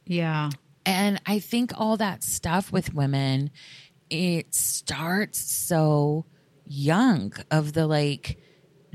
Yeah. 0.06 0.50
And 0.84 1.20
I 1.26 1.40
think 1.40 1.72
all 1.76 1.96
that 1.96 2.22
stuff 2.22 2.70
with 2.70 2.94
women 2.94 3.50
it 4.08 4.54
starts 4.54 5.40
so 5.40 6.26
young 6.64 7.32
of 7.50 7.72
the 7.72 7.88
like 7.88 8.38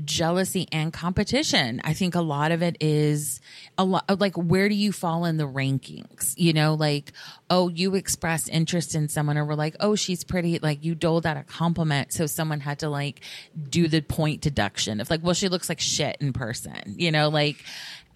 jealousy 0.04 0.66
and 0.72 0.92
competition. 0.92 1.80
I 1.84 1.92
think 1.92 2.14
a 2.14 2.20
lot 2.20 2.50
of 2.50 2.62
it 2.62 2.76
is 2.80 3.40
a 3.78 3.84
lot 3.84 4.20
like 4.20 4.36
where 4.36 4.68
do 4.68 4.74
you 4.74 4.92
fall 4.92 5.24
in 5.24 5.36
the 5.36 5.46
rankings? 5.46 6.34
You 6.36 6.52
know, 6.52 6.74
like, 6.74 7.12
oh, 7.50 7.68
you 7.68 7.94
express 7.94 8.48
interest 8.48 8.94
in 8.94 9.08
someone 9.08 9.38
or 9.38 9.44
we're 9.44 9.54
like, 9.54 9.76
oh, 9.80 9.94
she's 9.94 10.24
pretty, 10.24 10.58
like 10.58 10.84
you 10.84 10.94
doled 10.94 11.26
out 11.26 11.36
a 11.36 11.42
compliment. 11.42 12.12
So 12.12 12.26
someone 12.26 12.60
had 12.60 12.80
to 12.80 12.88
like 12.88 13.20
do 13.68 13.88
the 13.88 14.00
point 14.00 14.40
deduction 14.40 15.00
of 15.00 15.10
like, 15.10 15.22
well, 15.22 15.34
she 15.34 15.48
looks 15.48 15.68
like 15.68 15.80
shit 15.80 16.16
in 16.20 16.32
person, 16.32 16.94
you 16.96 17.12
know, 17.12 17.28
like 17.28 17.62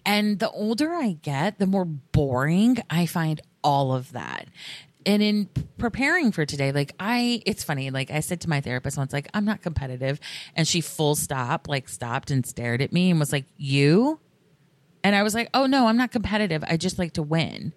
and 0.07 0.39
the 0.39 0.49
older 0.49 0.93
I 0.93 1.11
get, 1.21 1.59
the 1.59 1.67
more 1.67 1.85
boring 1.85 2.77
I 2.89 3.05
find 3.05 3.39
all 3.63 3.93
of 3.93 4.13
that 4.13 4.47
and 5.07 5.23
in 5.23 5.49
preparing 5.77 6.33
for 6.33 6.45
today, 6.45 6.73
like 6.73 6.93
I, 6.99 7.41
it's 7.45 7.63
funny. 7.63 7.89
Like 7.89 8.11
I 8.11 8.19
said 8.19 8.41
to 8.41 8.49
my 8.49 8.59
therapist 8.59 8.97
once, 8.97 9.13
like 9.13 9.29
I'm 9.33 9.45
not 9.45 9.61
competitive, 9.61 10.19
and 10.53 10.67
she 10.67 10.81
full 10.81 11.15
stop, 11.15 11.69
like 11.69 11.87
stopped 11.87 12.29
and 12.29 12.45
stared 12.45 12.81
at 12.81 12.91
me 12.91 13.09
and 13.09 13.19
was 13.19 13.31
like, 13.31 13.45
"You," 13.55 14.19
and 15.05 15.15
I 15.15 15.23
was 15.23 15.33
like, 15.33 15.49
"Oh 15.53 15.65
no, 15.65 15.87
I'm 15.87 15.95
not 15.95 16.11
competitive. 16.11 16.61
I 16.67 16.75
just 16.75 16.99
like 16.99 17.13
to 17.13 17.23
win." 17.23 17.73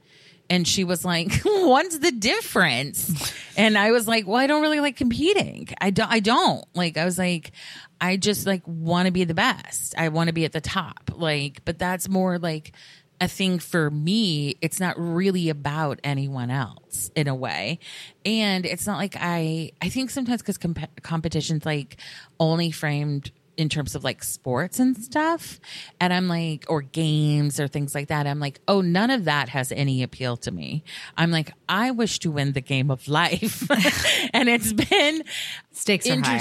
And 0.51 0.67
she 0.67 0.83
was 0.83 1.05
like, 1.05 1.33
"What's 1.45 1.99
the 1.99 2.11
difference?" 2.11 3.33
And 3.57 3.79
I 3.79 3.93
was 3.93 4.09
like, 4.09 4.27
"Well, 4.27 4.37
I 4.37 4.49
don't 4.49 4.61
really 4.61 4.81
like 4.81 4.97
competing. 4.97 5.69
I 5.81 5.91
don't. 5.91 6.11
I 6.11 6.19
don't 6.19 6.65
like." 6.75 6.97
I 6.97 7.05
was 7.05 7.17
like, 7.17 7.53
"I 8.01 8.17
just 8.17 8.47
like 8.47 8.63
want 8.67 9.07
to 9.07 9.13
be 9.13 9.25
the 9.25 9.35
best. 9.35 9.95
I 9.99 10.09
want 10.09 10.29
to 10.29 10.33
be 10.35 10.45
at 10.45 10.53
the 10.53 10.61
top. 10.61 11.11
Like, 11.15 11.65
but 11.65 11.79
that's 11.79 12.09
more 12.09 12.39
like." 12.39 12.73
a 13.21 13.29
thing 13.29 13.59
for 13.59 13.91
me. 13.91 14.57
It's 14.63 14.81
not 14.81 14.99
really 14.99 15.51
about 15.51 16.01
anyone 16.03 16.51
else 16.51 17.11
in 17.15 17.29
a 17.29 17.35
way. 17.35 17.79
And 18.25 18.65
it's 18.65 18.87
not 18.87 18.97
like 18.97 19.15
I, 19.21 19.73
I 19.83 19.91
think 19.91 20.09
sometimes 20.09 20.41
because 20.41 20.57
comp- 20.57 21.03
competition's 21.03 21.67
like 21.67 21.99
only 22.39 22.71
framed 22.71 23.31
in 23.61 23.69
terms 23.69 23.95
of 23.95 24.03
like 24.03 24.25
sports 24.25 24.79
and 24.79 24.97
stuff. 24.97 25.61
And 26.01 26.15
I'm 26.15 26.29
like, 26.29 26.65
or 26.69 26.81
games 26.81 27.61
or 27.61 27.69
things 27.69 27.95
like 27.95 28.09
that. 28.09 28.27
I'm 28.27 28.41
like, 28.41 28.59
oh, 28.67 28.81
none 28.81 29.11
of 29.11 29.27
that 29.27 29.51
has 29.51 29.71
any 29.71 30.03
appeal 30.03 30.39
to 30.39 30.51
me. 30.51 30.83
I'm 31.19 31.31
like, 31.31 31.53
I 31.69 31.91
wish 31.91 32.21
to 32.21 32.31
win 32.31 32.53
the 32.53 32.63
game 32.63 32.91
of 32.91 33.07
life. 33.07 33.71
and 34.33 34.49
it's 34.49 34.73
been 34.73 35.25
stakes 35.73 36.09
are 36.09 36.19
higher. 36.21 36.41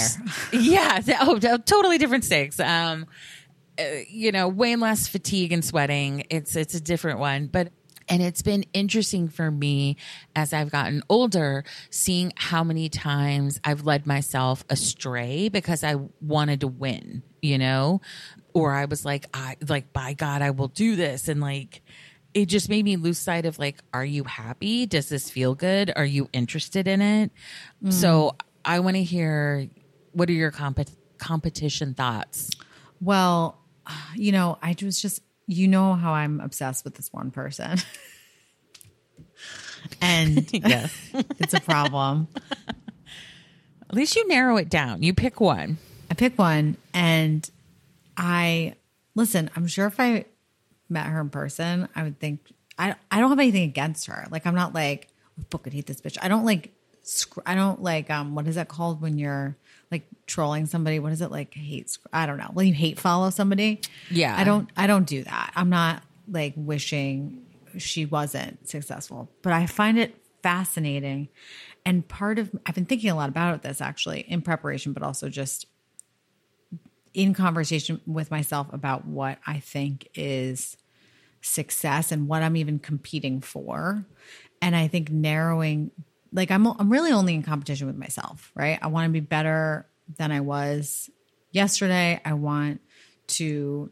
yeah. 0.54 1.02
Oh, 1.20 1.38
totally 1.38 1.98
different 1.98 2.24
stakes. 2.24 2.58
Um, 2.58 3.06
uh, 3.78 3.84
you 4.10 4.32
know, 4.32 4.48
way 4.48 4.78
less 4.78 5.10
fatigue 5.10 5.52
and 5.52 5.64
sweating. 5.64 6.24
It's 6.30 6.56
it's 6.56 6.74
a 6.74 6.82
different 6.82 7.20
one, 7.20 7.48
but 7.48 7.74
and 8.10 8.22
it's 8.22 8.42
been 8.42 8.66
interesting 8.74 9.28
for 9.28 9.51
me 9.51 9.98
as 10.36 10.54
I've 10.54 10.72
gotten 10.72 11.04
older, 11.10 11.63
seeing 11.89 12.34
how 12.36 12.63
many 12.63 12.89
times 12.89 13.60
I've 13.63 13.86
led 13.86 14.08
myself 14.08 14.66
astray 14.70 15.50
because 15.50 15.84
I 15.84 15.96
wanted 16.22 16.62
to 16.62 16.68
win, 16.68 17.24
you 17.42 17.58
know, 17.58 18.01
or 18.54 18.74
I 18.74 18.86
was 18.86 19.06
like, 19.06 19.28
I 19.34 19.58
like, 19.68 19.94
by 19.94 20.13
God, 20.13 20.42
I 20.42 20.51
will 20.51 20.70
do 20.70 20.96
this, 20.96 21.28
and 21.28 21.39
like. 21.42 21.82
It 22.32 22.46
just 22.46 22.70
made 22.70 22.86
me 22.86 22.96
lose 22.96 23.18
sight 23.18 23.48
of 23.48 23.58
like, 23.58 23.78
are 23.92 24.06
you 24.06 24.24
happy? 24.24 24.86
Does 24.86 25.10
this 25.10 25.32
feel 25.32 25.56
good? 25.56 25.92
Are 25.96 26.06
you 26.06 26.30
interested 26.32 26.88
in 26.88 27.01
it? 27.01 27.32
Mm. 27.84 27.92
So 27.92 28.36
I 28.63 28.82
want 28.82 28.98
to 28.98 29.04
hear 29.04 29.68
what 30.12 30.30
are 30.30 30.34
your 30.34 30.51
comp- 30.51 30.92
competition 31.18 31.96
thoughts? 31.96 32.51
Well, 33.01 33.58
you 34.16 34.32
know, 34.32 34.60
I 34.62 34.75
was 34.80 35.01
just, 35.01 35.24
you 35.50 35.68
know, 35.68 35.96
how 35.96 36.13
I'm 36.13 36.39
obsessed 36.39 36.86
with 36.86 36.94
this 36.94 37.12
one 37.12 37.32
person. 37.32 37.79
and 40.00 40.48
yes, 40.53 40.96
it's 41.39 41.56
a 41.56 41.60
problem. 41.60 42.27
At 43.89 43.96
least 43.96 44.15
you 44.15 44.27
narrow 44.27 44.58
it 44.58 44.70
down. 44.70 45.01
You 45.01 45.15
pick 45.15 45.41
one. 45.41 45.79
I 46.12 46.13
pick 46.13 46.38
one 46.38 46.77
and 46.94 47.50
I 48.15 48.75
listen, 49.15 49.50
I'm 49.56 49.65
sure 49.65 49.88
if 49.88 50.00
I 50.00 50.25
met 50.88 51.08
her 51.08 51.20
in 51.20 51.32
person, 51.32 51.89
I 51.96 52.03
would 52.03 52.20
think 52.20 52.41
I 52.77 52.94
I 53.10 53.20
don't 53.20 53.29
have 53.29 53.39
anything 53.39 53.63
against 53.63 54.06
her. 54.06 54.27
Like 54.29 54.46
I'm 54.46 54.56
not 54.56 54.75
like 54.75 55.08
book 55.50 55.63
could 55.63 55.74
hate 55.74 55.88
this 55.88 56.00
bitch. 56.00 56.18
I 56.22 56.27
don't 56.27 56.46
like 56.46 56.72
I 57.48 57.56
don't 57.56 57.82
like 57.82 58.12
um 58.12 58.36
what 58.36 58.48
is 58.48 58.53
that 58.53 58.68
called 58.68 59.01
when 59.01 59.18
you're 59.18 59.58
like 59.91 60.08
trolling 60.27 60.65
somebody. 60.65 61.00
What 61.00 61.12
is 61.12 61.22
it 61.22 61.31
like? 61.31 61.53
Hate? 61.53 61.98
I 62.13 62.25
don't 62.25 62.38
know. 62.38 62.50
When 62.53 62.67
you 62.67 62.74
hate 62.74 63.00
follow 63.00 63.29
somebody. 63.29 63.81
Yeah. 64.10 64.36
I 64.38 64.43
don't. 64.43 64.69
I 64.77 64.88
don't 64.88 65.08
do 65.08 65.24
that. 65.24 65.51
I'm 65.55 65.69
not 65.69 66.03
like 66.27 66.53
wishing 66.55 67.46
she 67.77 68.05
wasn't 68.05 68.67
successful, 68.67 69.29
but 69.41 69.53
I 69.53 69.65
find 69.65 69.98
it 69.98 70.15
fascinating. 70.41 71.29
And 71.86 72.08
part 72.08 72.39
of 72.39 72.51
I've 72.65 72.75
been 72.75 72.86
thinking 72.86 73.10
a 73.10 73.15
lot 73.15 73.29
about 73.29 73.62
this 73.62 73.81
actually 73.81 74.22
in 74.22 74.41
preparation, 74.41 74.93
but 74.93 75.03
also 75.03 75.29
just 75.29 75.65
in 77.13 77.34
conversation 77.34 78.01
with 78.05 78.29
myself 78.31 78.67
about 78.72 79.05
what 79.05 79.39
I 79.46 79.60
think 79.60 80.08
is 80.13 80.77
success 81.41 82.12
and 82.12 82.27
what 82.27 82.43
I'm 82.43 82.55
even 82.55 82.79
competing 82.79 83.41
for. 83.41 84.05
And 84.62 84.75
I 84.75 84.88
think 84.88 85.10
narrowing 85.10 85.91
like 86.31 86.51
I'm 86.51 86.67
I'm 86.67 86.91
really 86.91 87.12
only 87.12 87.33
in 87.33 87.43
competition 87.43 87.88
with 87.88 87.98
myself, 87.98 88.51
right? 88.55 88.79
I 88.81 88.88
want 88.88 89.05
to 89.05 89.12
be 89.12 89.19
better 89.19 89.88
than 90.17 90.31
I 90.31 90.41
was 90.41 91.09
yesterday. 91.51 92.19
I 92.24 92.33
want 92.33 92.81
to 93.27 93.91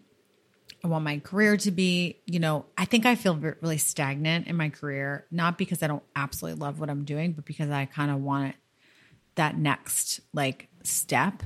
I 0.84 0.88
want 0.88 1.04
my 1.04 1.20
career 1.20 1.58
to 1.58 1.72
be, 1.72 2.22
you 2.26 2.40
know, 2.40 2.66
I 2.78 2.86
think 2.86 3.06
I 3.06 3.16
feel 3.16 3.36
really 3.36 3.78
stagnant 3.78 4.48
in 4.48 4.56
my 4.56 4.70
career, 4.70 5.26
not 5.32 5.58
because 5.58 5.82
I 5.82 5.88
don't 5.88 6.04
absolutely 6.16 6.62
love 6.62 6.80
what 6.80 6.90
I'm 6.90 7.04
doing, 7.04 7.34
but 7.34 7.46
because 7.46 7.70
I 7.70 7.86
kind 7.86 8.12
of 8.12 8.22
want 8.22 8.56
that 9.36 9.58
next 9.58 10.20
like 10.34 10.70
step. 10.84 11.44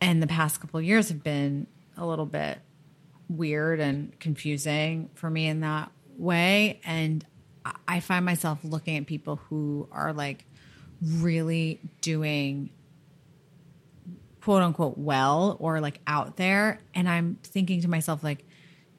And 0.00 0.22
the 0.22 0.26
past 0.26 0.60
couple 0.60 0.80
years 0.80 1.08
have 1.08 1.22
been 1.22 1.66
a 1.96 2.06
little 2.06 2.26
bit 2.26 2.58
weird 3.28 3.80
and 3.80 4.18
confusing 4.20 5.10
for 5.14 5.30
me 5.30 5.46
in 5.46 5.60
that 5.60 5.90
way. 6.16 6.80
And 6.84 7.24
I 7.86 8.00
find 8.00 8.24
myself 8.24 8.58
looking 8.62 8.96
at 8.96 9.06
people 9.06 9.36
who 9.48 9.88
are 9.92 10.12
like 10.12 10.44
really 11.00 11.80
doing 12.00 12.70
quote 14.40 14.62
unquote 14.62 14.96
well 14.96 15.56
or 15.58 15.80
like 15.80 16.00
out 16.06 16.36
there. 16.36 16.78
And 16.94 17.08
I'm 17.08 17.38
thinking 17.42 17.80
to 17.82 17.88
myself, 17.88 18.22
like, 18.22 18.44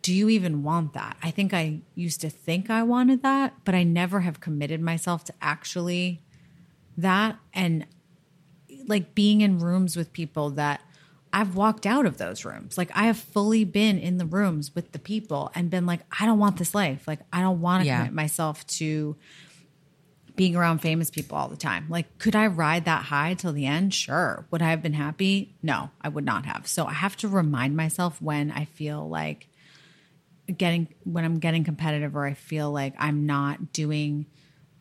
do 0.02 0.14
you 0.14 0.30
even 0.30 0.64
want 0.64 0.94
that? 0.94 1.18
I 1.24 1.32
think 1.32 1.54
I 1.54 1.80
used 1.96 2.22
to 2.22 2.30
think 2.30 2.70
I 2.70 2.84
wanted 2.84 3.24
that, 3.24 3.54
but 3.64 3.76
I 3.76 3.84
never 3.84 4.22
have 4.22 4.40
committed 4.40 4.82
myself 4.82 5.24
to 5.26 5.34
actually 5.42 6.22
that. 6.98 7.40
And 7.54 7.86
like 8.88 9.16
being 9.16 9.42
in 9.42 9.60
rooms 9.60 9.96
with 9.96 10.14
people 10.14 10.50
that 10.52 10.82
I've 11.34 11.56
walked 11.56 11.86
out 11.86 12.06
of 12.06 12.18
those 12.18 12.46
rooms. 12.46 12.78
Like 12.78 12.92
I 12.96 13.06
have 13.06 13.18
fully 13.18 13.64
been 13.64 14.00
in 14.00 14.18
the 14.18 14.26
rooms 14.26 14.74
with 14.74 14.92
the 14.92 15.00
people 15.00 15.52
and 15.54 15.70
been 15.70 15.86
like, 15.86 16.02
I 16.20 16.26
don't 16.26 16.40
want 16.40 16.58
this 16.58 16.74
life. 16.74 17.08
Like 17.08 17.20
I 17.32 17.42
don't 17.42 17.62
want 17.62 17.84
to 17.84 17.88
yeah. 17.88 18.00
commit 18.00 18.14
myself 18.14 18.66
to 18.68 19.16
being 20.38 20.56
around 20.56 20.80
famous 20.80 21.10
people 21.10 21.36
all 21.38 21.48
the 21.48 21.58
time. 21.58 21.88
Like, 21.90 22.20
could 22.20 22.36
I 22.36 22.48
ride 22.48 22.86
that 22.86 23.06
high 23.06 23.34
till 23.34 23.54
the 23.54 23.66
end? 23.66 23.94
Sure. 23.94 24.46
Would 24.52 24.62
I 24.62 24.70
have 24.70 24.84
been 24.84 24.94
happy? 24.94 25.56
No, 25.64 25.90
I 26.00 26.10
would 26.10 26.24
not 26.24 26.46
have. 26.46 26.68
So 26.68 26.86
I 26.86 26.94
have 26.94 27.18
to 27.18 27.28
remind 27.28 27.76
myself 27.76 28.22
when 28.22 28.52
I 28.52 28.66
feel 28.66 29.10
like 29.10 29.50
getting 30.56 30.88
when 31.04 31.26
I'm 31.26 31.40
getting 31.40 31.64
competitive 31.64 32.16
or 32.16 32.26
I 32.26 32.36
feel 32.36 32.72
like 32.72 32.94
I'm 32.98 33.26
not 33.26 33.74
doing, 33.74 34.28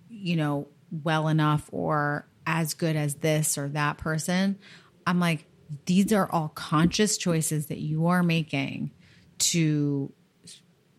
you 0.08 0.36
know, 0.36 0.68
well 1.02 1.26
enough 1.26 1.68
or 1.72 2.28
as 2.46 2.74
good 2.74 2.94
as 2.94 3.16
this 3.16 3.58
or 3.58 3.68
that 3.70 3.98
person. 3.98 4.58
I'm 5.06 5.18
like, 5.18 5.46
these 5.86 6.12
are 6.12 6.30
all 6.30 6.48
conscious 6.48 7.16
choices 7.16 7.66
that 7.66 7.78
you 7.78 8.06
are 8.06 8.22
making 8.22 8.92
to 9.38 10.12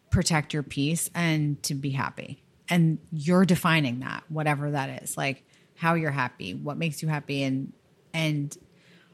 protect 0.09 0.53
your 0.53 0.63
peace 0.63 1.09
and 1.13 1.61
to 1.63 1.73
be 1.73 1.91
happy. 1.91 2.43
And 2.69 2.99
you're 3.11 3.45
defining 3.45 3.99
that, 4.01 4.23
whatever 4.29 4.71
that 4.71 5.03
is, 5.03 5.15
like 5.15 5.43
how 5.75 5.93
you're 5.93 6.11
happy, 6.11 6.53
what 6.53 6.77
makes 6.77 7.01
you 7.01 7.07
happy. 7.07 7.43
And, 7.43 7.71
and 8.13 8.55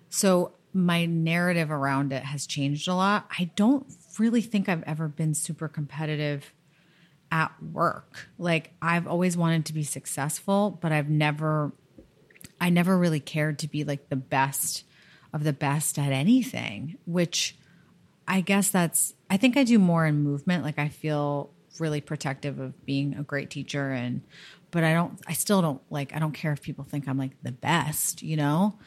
so 0.09 0.53
my 0.73 1.05
narrative 1.05 1.71
around 1.71 2.11
it 2.13 2.23
has 2.23 2.47
changed 2.47 2.87
a 2.87 2.95
lot. 2.95 3.27
I 3.37 3.51
don't 3.55 3.85
really 4.17 4.41
think 4.41 4.67
I've 4.67 4.83
ever 4.83 5.07
been 5.07 5.33
super 5.33 5.67
competitive 5.67 6.51
at 7.31 7.51
work. 7.61 8.27
Like 8.37 8.71
I've 8.81 9.07
always 9.07 9.37
wanted 9.37 9.65
to 9.65 9.73
be 9.73 9.83
successful, 9.83 10.77
but 10.81 10.91
I've 10.91 11.09
never 11.09 11.73
I 12.61 12.69
never 12.69 12.97
really 12.97 13.19
cared 13.19 13.59
to 13.59 13.67
be 13.67 13.83
like 13.83 14.09
the 14.09 14.15
best 14.15 14.85
of 15.33 15.43
the 15.43 15.53
best 15.53 15.97
at 15.97 16.11
anything, 16.11 16.97
which 17.05 17.55
I 18.27 18.41
guess 18.41 18.69
that's 18.69 19.13
I 19.29 19.37
think 19.37 19.57
I 19.57 19.63
do 19.63 19.79
more 19.79 20.05
in 20.05 20.23
movement. 20.23 20.63
Like 20.63 20.79
I 20.79 20.89
feel 20.89 21.49
really 21.79 22.01
protective 22.01 22.59
of 22.59 22.85
being 22.85 23.15
a 23.15 23.23
great 23.23 23.49
teacher 23.49 23.91
and 23.91 24.21
but 24.71 24.83
I 24.83 24.93
don't 24.93 25.19
I 25.27 25.33
still 25.33 25.61
don't 25.61 25.81
like 25.89 26.15
I 26.15 26.19
don't 26.19 26.33
care 26.33 26.53
if 26.53 26.61
people 26.61 26.83
think 26.83 27.07
I'm 27.07 27.17
like 27.17 27.31
the 27.41 27.51
best, 27.51 28.21
you 28.21 28.37
know? 28.37 28.77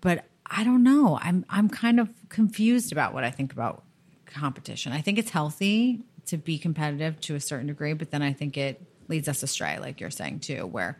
But 0.00 0.26
I 0.44 0.64
don't 0.64 0.82
know. 0.82 1.18
I'm 1.20 1.44
I'm 1.48 1.68
kind 1.68 1.98
of 1.98 2.10
confused 2.28 2.92
about 2.92 3.14
what 3.14 3.24
I 3.24 3.30
think 3.30 3.52
about 3.52 3.82
competition. 4.26 4.92
I 4.92 5.00
think 5.00 5.18
it's 5.18 5.30
healthy 5.30 6.02
to 6.26 6.36
be 6.36 6.58
competitive 6.58 7.20
to 7.22 7.34
a 7.34 7.40
certain 7.40 7.68
degree, 7.68 7.94
but 7.94 8.10
then 8.10 8.22
I 8.22 8.32
think 8.32 8.56
it 8.56 8.82
leads 9.08 9.28
us 9.28 9.42
astray, 9.42 9.78
like 9.78 10.00
you're 10.00 10.10
saying 10.10 10.40
too, 10.40 10.66
where 10.66 10.98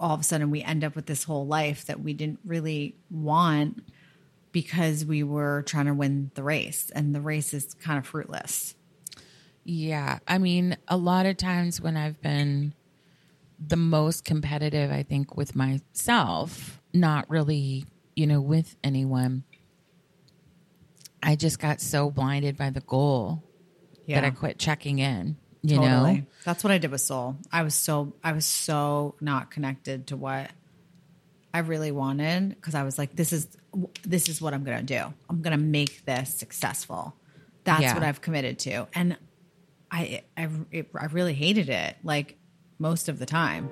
all 0.00 0.14
of 0.14 0.20
a 0.20 0.24
sudden 0.24 0.50
we 0.50 0.62
end 0.62 0.84
up 0.84 0.96
with 0.96 1.06
this 1.06 1.24
whole 1.24 1.46
life 1.46 1.86
that 1.86 2.00
we 2.00 2.12
didn't 2.12 2.40
really 2.44 2.96
want 3.10 3.82
because 4.58 5.04
we 5.04 5.22
were 5.22 5.62
trying 5.66 5.86
to 5.86 5.94
win 5.94 6.32
the 6.34 6.42
race 6.42 6.90
and 6.92 7.14
the 7.14 7.20
race 7.20 7.54
is 7.54 7.74
kind 7.74 7.96
of 7.96 8.04
fruitless. 8.04 8.74
Yeah. 9.62 10.18
I 10.26 10.38
mean, 10.38 10.76
a 10.88 10.96
lot 10.96 11.26
of 11.26 11.36
times 11.36 11.80
when 11.80 11.96
I've 11.96 12.20
been 12.20 12.74
the 13.64 13.76
most 13.76 14.24
competitive, 14.24 14.90
I 14.90 15.04
think, 15.04 15.36
with 15.36 15.54
myself, 15.54 16.82
not 16.92 17.30
really, 17.30 17.84
you 18.16 18.26
know, 18.26 18.40
with 18.40 18.74
anyone, 18.82 19.44
I 21.22 21.36
just 21.36 21.60
got 21.60 21.80
so 21.80 22.10
blinded 22.10 22.56
by 22.56 22.70
the 22.70 22.80
goal 22.80 23.44
yeah. 24.06 24.20
that 24.20 24.26
I 24.26 24.30
quit 24.30 24.58
checking 24.58 24.98
in. 24.98 25.36
You 25.62 25.76
totally. 25.76 26.14
know, 26.14 26.22
that's 26.44 26.64
what 26.64 26.72
I 26.72 26.78
did 26.78 26.90
with 26.90 27.00
Soul. 27.00 27.36
I 27.52 27.62
was 27.62 27.76
so 27.76 28.12
I 28.24 28.32
was 28.32 28.44
so 28.44 29.14
not 29.20 29.52
connected 29.52 30.08
to 30.08 30.16
what 30.16 30.50
I 31.54 31.60
really 31.60 31.92
wanted 31.92 32.50
because 32.50 32.74
I 32.74 32.82
was 32.82 32.98
like, 32.98 33.14
this 33.14 33.32
is 33.32 33.46
this 34.02 34.28
is 34.28 34.40
what 34.40 34.54
I'm 34.54 34.64
gonna 34.64 34.82
do. 34.82 35.02
I'm 35.28 35.42
gonna 35.42 35.56
make 35.56 36.04
this 36.04 36.34
successful. 36.34 37.14
That's 37.64 37.82
yeah. 37.82 37.94
what 37.94 38.02
I've 38.02 38.20
committed 38.20 38.58
to, 38.60 38.88
and 38.94 39.16
I 39.90 40.22
I 40.36 40.48
it, 40.70 40.90
I 40.98 41.06
really 41.06 41.34
hated 41.34 41.68
it 41.68 41.96
like 42.02 42.36
most 42.78 43.08
of 43.08 43.18
the 43.18 43.26
time. 43.26 43.70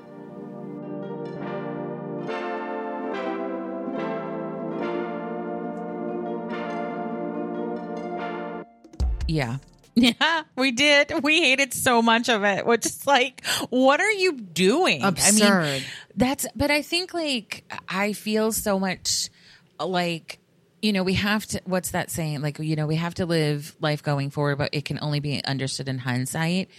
Yeah. 9.28 9.58
Yeah, 9.94 10.42
we 10.56 10.72
did. 10.72 11.24
We 11.24 11.40
hated 11.40 11.72
so 11.72 12.02
much 12.02 12.28
of 12.28 12.44
it, 12.44 12.66
which 12.66 12.84
is 12.84 13.06
like, 13.06 13.44
what 13.70 13.98
are 13.98 14.12
you 14.12 14.32
doing? 14.34 15.02
Absurd. 15.02 15.42
I 15.42 15.72
mean, 15.72 15.82
that's, 16.14 16.46
but 16.54 16.70
I 16.70 16.82
think 16.82 17.14
like, 17.14 17.64
I 17.88 18.12
feel 18.12 18.52
so 18.52 18.78
much 18.78 19.30
like, 19.78 20.38
you 20.82 20.92
know, 20.92 21.02
we 21.02 21.14
have 21.14 21.46
to, 21.46 21.60
what's 21.64 21.90
that 21.90 22.10
saying? 22.10 22.42
Like, 22.42 22.58
you 22.58 22.76
know, 22.76 22.86
we 22.86 22.96
have 22.96 23.14
to 23.14 23.26
live 23.26 23.76
life 23.80 24.02
going 24.02 24.30
forward, 24.30 24.58
but 24.58 24.70
it 24.72 24.84
can 24.84 24.98
only 25.00 25.20
be 25.20 25.42
understood 25.44 25.88
in 25.88 25.98
hindsight. 25.98 26.70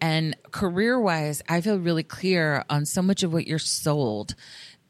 And 0.00 0.36
career 0.50 0.98
wise, 0.98 1.42
I 1.48 1.60
feel 1.60 1.78
really 1.78 2.02
clear 2.02 2.64
on 2.70 2.86
so 2.86 3.02
much 3.02 3.22
of 3.22 3.32
what 3.32 3.46
you're 3.46 3.58
sold 3.58 4.34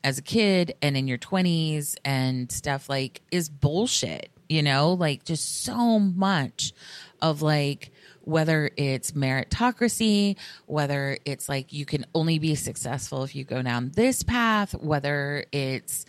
as 0.04 0.18
a 0.18 0.22
kid 0.22 0.74
and 0.80 0.96
in 0.96 1.08
your 1.08 1.18
20s 1.18 1.96
and 2.04 2.50
stuff 2.50 2.88
like 2.88 3.20
is 3.30 3.48
bullshit, 3.48 4.30
you 4.48 4.62
know, 4.62 4.92
like 4.92 5.24
just 5.24 5.64
so 5.64 5.98
much 5.98 6.72
of 7.20 7.42
like 7.42 7.90
whether 8.22 8.70
it's 8.76 9.12
meritocracy, 9.12 10.36
whether 10.66 11.18
it's 11.24 11.48
like 11.48 11.72
you 11.72 11.84
can 11.84 12.06
only 12.14 12.38
be 12.38 12.54
successful 12.54 13.24
if 13.24 13.34
you 13.34 13.44
go 13.44 13.62
down 13.62 13.90
this 13.94 14.22
path, 14.22 14.74
whether 14.74 15.44
it's 15.52 16.06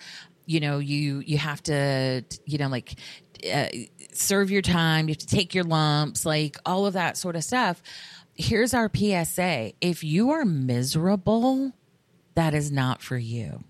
you 0.52 0.60
know 0.60 0.80
you 0.80 1.20
you 1.20 1.38
have 1.38 1.64
to 1.64 2.24
you 2.46 2.58
know 2.58 2.68
like 2.68 2.96
uh, 3.52 3.68
serve 4.14 4.52
your 4.52 4.62
time, 4.62 5.08
you 5.08 5.14
have 5.14 5.20
to 5.20 5.28
take 5.28 5.56
your 5.56 5.64
lumps, 5.64 6.26
like 6.26 6.58
all 6.66 6.86
of 6.86 6.94
that 6.94 7.18
sort 7.18 7.36
of 7.36 7.44
stuff. 7.44 7.82
Here's 8.36 8.74
our 8.74 8.90
PSA: 8.94 9.74
if 9.80 10.04
you 10.04 10.32
are 10.32 10.46
miserable, 10.46 11.72
that 12.36 12.54
is 12.54 12.72
not 12.72 13.02
for 13.02 13.18
you 13.18 13.64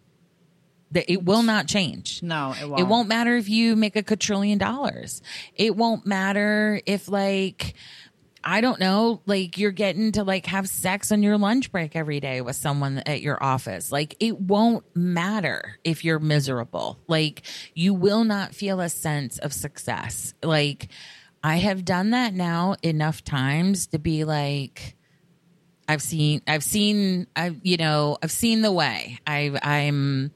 that 0.91 1.09
it 1.09 1.23
will 1.23 1.41
not 1.41 1.67
change. 1.67 2.21
No, 2.21 2.53
it 2.59 2.67
won't. 2.67 2.79
It 2.81 2.83
won't 2.83 3.07
matter 3.07 3.35
if 3.37 3.47
you 3.47 3.75
make 3.75 3.95
a 3.95 4.03
quadrillion 4.03 4.57
dollars. 4.57 5.21
It 5.55 5.75
won't 5.75 6.05
matter 6.05 6.81
if 6.85 7.07
like 7.07 7.75
I 8.43 8.61
don't 8.61 8.79
know, 8.79 9.21
like 9.25 9.57
you're 9.57 9.71
getting 9.71 10.13
to 10.13 10.23
like 10.23 10.45
have 10.47 10.67
sex 10.67 11.11
on 11.11 11.23
your 11.23 11.37
lunch 11.37 11.71
break 11.71 11.95
every 11.95 12.19
day 12.19 12.41
with 12.41 12.55
someone 12.55 12.99
at 13.05 13.21
your 13.21 13.41
office. 13.43 13.91
Like 13.91 14.15
it 14.19 14.39
won't 14.39 14.83
matter 14.95 15.77
if 15.83 16.03
you're 16.03 16.19
miserable. 16.19 16.99
Like 17.07 17.43
you 17.73 17.93
will 17.93 18.23
not 18.23 18.55
feel 18.55 18.79
a 18.79 18.89
sense 18.89 19.37
of 19.37 19.53
success. 19.53 20.33
Like 20.43 20.89
I 21.43 21.57
have 21.57 21.85
done 21.85 22.11
that 22.11 22.33
now 22.33 22.75
enough 22.81 23.23
times 23.23 23.87
to 23.87 23.99
be 23.99 24.23
like 24.23 24.95
I've 25.87 26.01
seen 26.01 26.41
I've 26.47 26.63
seen 26.63 27.27
I 27.35 27.55
you 27.61 27.77
know, 27.77 28.17
I've 28.23 28.31
seen 28.31 28.61
the 28.61 28.71
way. 28.71 29.19
I 29.27 29.57
I'm 29.61 30.31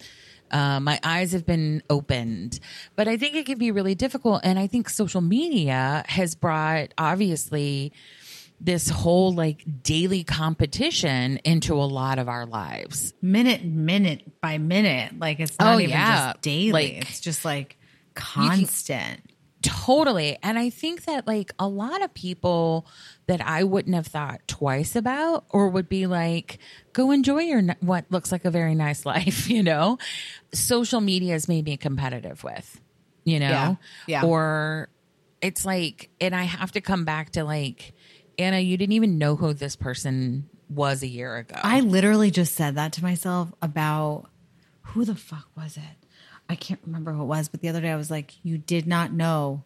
uh, 0.55 0.79
my 0.79 0.97
eyes 1.03 1.33
have 1.33 1.45
been 1.45 1.83
opened. 1.89 2.61
But 2.95 3.09
I 3.09 3.17
think 3.17 3.35
it 3.35 3.45
can 3.45 3.57
be 3.57 3.71
really 3.71 3.93
difficult. 3.93 4.41
And 4.45 4.57
I 4.57 4.67
think 4.67 4.87
social 4.89 5.19
media 5.19 6.05
has 6.07 6.33
brought, 6.33 6.93
obviously, 6.97 7.91
this 8.61 8.89
whole 8.89 9.33
like 9.33 9.65
daily 9.83 10.23
competition 10.23 11.37
into 11.43 11.73
a 11.73 11.83
lot 11.83 12.19
of 12.19 12.29
our 12.29 12.45
lives. 12.45 13.13
Minute, 13.21 13.65
minute 13.65 14.39
by 14.39 14.57
minute. 14.57 15.19
Like 15.19 15.41
it's 15.41 15.59
not 15.59 15.75
oh, 15.75 15.79
even 15.79 15.89
yeah. 15.89 16.31
just 16.31 16.41
daily. 16.41 16.71
Like, 16.71 16.93
it's 17.01 17.19
just 17.19 17.43
like 17.43 17.77
constant. 18.13 19.19
Totally. 19.65 20.37
And 20.43 20.59
I 20.59 20.69
think 20.69 21.05
that 21.05 21.25
like 21.25 21.51
a 21.57 21.67
lot 21.67 22.03
of 22.03 22.13
people 22.13 22.85
that 23.25 23.41
I 23.41 23.63
wouldn't 23.63 23.95
have 23.95 24.05
thought 24.05 24.41
twice 24.47 24.95
about 24.95 25.45
or 25.49 25.69
would 25.69 25.89
be 25.89 26.05
like, 26.05 26.59
go 26.93 27.09
enjoy 27.09 27.39
your, 27.39 27.63
what 27.79 28.05
looks 28.09 28.31
like 28.31 28.45
a 28.45 28.51
very 28.51 28.75
nice 28.75 29.05
life, 29.05 29.49
you 29.49 29.63
know? 29.63 29.97
Social 30.53 31.01
media 31.01 31.33
has 31.33 31.47
made 31.47 31.65
me 31.65 31.77
competitive 31.77 32.43
with, 32.43 32.79
you 33.23 33.39
know? 33.39 33.49
Yeah. 33.49 33.75
yeah. 34.07 34.25
Or 34.25 34.89
it's 35.41 35.65
like, 35.65 36.09
and 36.21 36.35
I 36.35 36.43
have 36.43 36.71
to 36.73 36.81
come 36.81 37.03
back 37.05 37.31
to 37.31 37.43
like, 37.43 37.93
Anna, 38.37 38.59
you 38.59 38.77
didn't 38.77 38.93
even 38.93 39.17
know 39.17 39.35
who 39.35 39.53
this 39.53 39.75
person 39.75 40.47
was 40.69 41.01
a 41.01 41.07
year 41.07 41.37
ago. 41.37 41.55
I 41.61 41.79
literally 41.79 42.29
just 42.29 42.53
said 42.53 42.75
that 42.75 42.93
to 42.93 43.03
myself 43.03 43.51
about 43.61 44.25
who 44.81 45.05
the 45.05 45.15
fuck 45.15 45.47
was 45.57 45.77
it? 45.77 46.04
I 46.49 46.55
can't 46.55 46.79
remember 46.85 47.11
who 47.11 47.23
it 47.23 47.25
was, 47.25 47.47
but 47.47 47.61
the 47.61 47.69
other 47.69 47.81
day 47.81 47.91
I 47.91 47.95
was 47.95 48.11
like, 48.11 48.35
you 48.43 48.57
did 48.57 48.87
not 48.87 49.11
know 49.11 49.63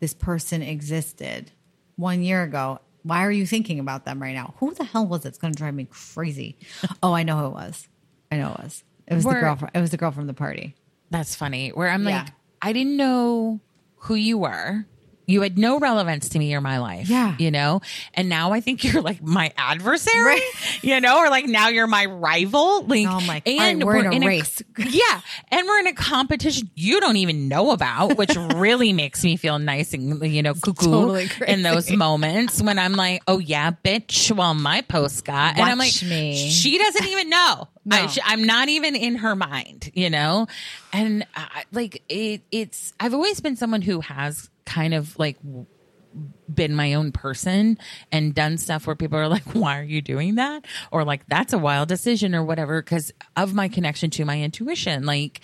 this 0.00 0.14
person 0.14 0.62
existed 0.62 1.52
one 1.96 2.22
year 2.22 2.42
ago. 2.42 2.80
Why 3.02 3.24
are 3.24 3.30
you 3.30 3.46
thinking 3.46 3.78
about 3.78 4.04
them 4.04 4.20
right 4.20 4.34
now? 4.34 4.54
Who 4.58 4.74
the 4.74 4.84
hell 4.84 5.06
was 5.06 5.24
it? 5.24 5.28
It's 5.28 5.38
going 5.38 5.54
to 5.54 5.58
drive 5.58 5.74
me 5.74 5.86
crazy. 5.90 6.58
oh, 7.02 7.12
I 7.12 7.22
know 7.22 7.38
who 7.38 7.46
it 7.46 7.52
was. 7.52 7.88
I 8.30 8.36
know 8.36 8.50
it 8.52 8.62
was. 8.62 8.84
It 9.06 9.14
was 9.14 9.24
the 9.24 9.30
girl. 9.30 9.56
From, 9.56 9.70
it 9.74 9.80
was 9.80 9.90
the 9.90 9.96
girl 9.96 10.10
from 10.10 10.26
the 10.26 10.34
party. 10.34 10.74
That's 11.10 11.34
funny. 11.34 11.70
Where 11.70 11.88
I'm 11.88 12.06
yeah. 12.06 12.22
like, 12.22 12.32
I 12.62 12.72
didn't 12.72 12.96
know 12.96 13.60
who 13.96 14.14
you 14.14 14.38
were. 14.38 14.86
You 15.30 15.42
had 15.42 15.56
no 15.56 15.78
relevance 15.78 16.30
to 16.30 16.38
me 16.38 16.54
or 16.54 16.60
my 16.60 16.78
life. 16.78 17.08
Yeah. 17.08 17.36
You 17.38 17.50
know? 17.50 17.80
And 18.14 18.28
now 18.28 18.52
I 18.52 18.60
think 18.60 18.82
you're 18.92 19.02
like 19.02 19.22
my 19.22 19.52
adversary, 19.56 20.24
right. 20.24 20.82
you 20.82 21.00
know, 21.00 21.18
or 21.18 21.30
like 21.30 21.46
now 21.46 21.68
you're 21.68 21.86
my 21.86 22.06
rival. 22.06 22.84
Like, 22.84 23.06
oh 23.08 23.20
my, 23.20 23.42
and 23.46 23.84
we're, 23.84 24.04
we're 24.04 24.10
in 24.10 24.22
a 24.22 24.26
race. 24.26 24.60
A, 24.60 24.64
yeah. 24.88 25.20
And 25.50 25.66
we're 25.66 25.78
in 25.78 25.86
a 25.86 25.92
competition 25.92 26.70
you 26.74 27.00
don't 27.00 27.16
even 27.16 27.48
know 27.48 27.70
about, 27.70 28.16
which 28.16 28.34
really 28.54 28.92
makes 28.92 29.22
me 29.24 29.36
feel 29.36 29.58
nice 29.58 29.94
and, 29.94 30.22
you 30.22 30.42
know, 30.42 30.54
cuckoo 30.54 30.90
totally 30.90 31.30
in 31.46 31.62
those 31.62 31.90
moments 31.90 32.60
when 32.60 32.78
I'm 32.78 32.94
like, 32.94 33.22
oh 33.28 33.38
yeah, 33.38 33.70
bitch. 33.70 34.32
Well, 34.32 34.54
my 34.54 34.80
post 34.82 35.24
got, 35.24 35.56
Watch 35.56 35.58
and 35.58 35.70
I'm 35.70 35.78
like, 35.78 36.02
me. 36.02 36.48
she 36.50 36.78
doesn't 36.78 37.06
even 37.06 37.30
know. 37.30 37.68
No. 37.84 37.96
I, 37.96 38.32
am 38.32 38.44
not 38.44 38.68
even 38.68 38.94
in 38.94 39.16
her 39.16 39.34
mind, 39.34 39.90
you 39.94 40.10
know? 40.10 40.46
And 40.92 41.26
uh, 41.34 41.46
like, 41.72 42.02
it, 42.08 42.42
it's, 42.50 42.92
I've 43.00 43.14
always 43.14 43.40
been 43.40 43.56
someone 43.56 43.82
who 43.82 44.00
has 44.00 44.50
kind 44.70 44.94
of 44.94 45.18
like 45.18 45.36
been 46.52 46.74
my 46.74 46.94
own 46.94 47.12
person 47.12 47.78
and 48.10 48.34
done 48.34 48.56
stuff 48.56 48.86
where 48.86 48.96
people 48.96 49.18
are 49.18 49.28
like, 49.28 49.42
why 49.52 49.78
are 49.78 49.84
you 49.84 50.00
doing 50.00 50.36
that? 50.36 50.64
Or 50.90 51.04
like, 51.04 51.26
that's 51.26 51.52
a 51.52 51.58
wild 51.58 51.88
decision 51.88 52.34
or 52.34 52.44
whatever, 52.44 52.80
because 52.80 53.12
of 53.36 53.52
my 53.52 53.68
connection 53.68 54.10
to 54.10 54.24
my 54.24 54.40
intuition. 54.40 55.04
Like, 55.04 55.40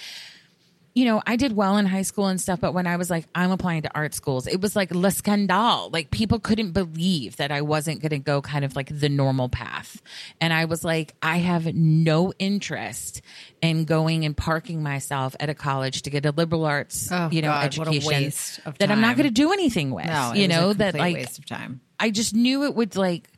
you 0.96 1.04
know, 1.04 1.22
I 1.26 1.36
did 1.36 1.54
well 1.54 1.76
in 1.76 1.84
high 1.84 2.02
school 2.02 2.26
and 2.26 2.40
stuff, 2.40 2.58
but 2.58 2.72
when 2.72 2.86
I 2.86 2.96
was 2.96 3.10
like, 3.10 3.26
I'm 3.34 3.50
applying 3.50 3.82
to 3.82 3.90
art 3.94 4.14
schools, 4.14 4.46
it 4.46 4.62
was 4.62 4.74
like 4.74 4.94
le 4.94 5.10
scandale. 5.10 5.90
Like 5.92 6.10
people 6.10 6.40
couldn't 6.40 6.72
believe 6.72 7.36
that 7.36 7.52
I 7.52 7.60
wasn't 7.60 8.00
going 8.00 8.10
to 8.10 8.18
go 8.18 8.40
kind 8.40 8.64
of 8.64 8.74
like 8.74 8.88
the 8.98 9.10
normal 9.10 9.50
path. 9.50 10.00
And 10.40 10.54
I 10.54 10.64
was 10.64 10.84
like, 10.84 11.14
I 11.20 11.36
have 11.36 11.66
no 11.74 12.32
interest 12.38 13.20
in 13.60 13.84
going 13.84 14.24
and 14.24 14.34
parking 14.34 14.82
myself 14.82 15.36
at 15.38 15.50
a 15.50 15.54
college 15.54 16.00
to 16.02 16.10
get 16.10 16.24
a 16.24 16.30
liberal 16.30 16.64
arts, 16.64 17.12
oh, 17.12 17.28
you 17.30 17.42
know, 17.42 17.48
God, 17.48 17.66
education 17.66 18.32
that 18.78 18.90
I'm 18.90 19.02
not 19.02 19.16
going 19.16 19.28
to 19.28 19.34
do 19.34 19.52
anything 19.52 19.90
with. 19.90 20.06
No, 20.06 20.32
you 20.34 20.48
know, 20.48 20.72
that 20.72 20.94
like 20.94 21.14
waste 21.14 21.38
of 21.38 21.44
time. 21.44 21.82
I 22.00 22.08
just 22.08 22.34
knew 22.34 22.64
it 22.64 22.74
would 22.74 22.96
like 22.96 23.28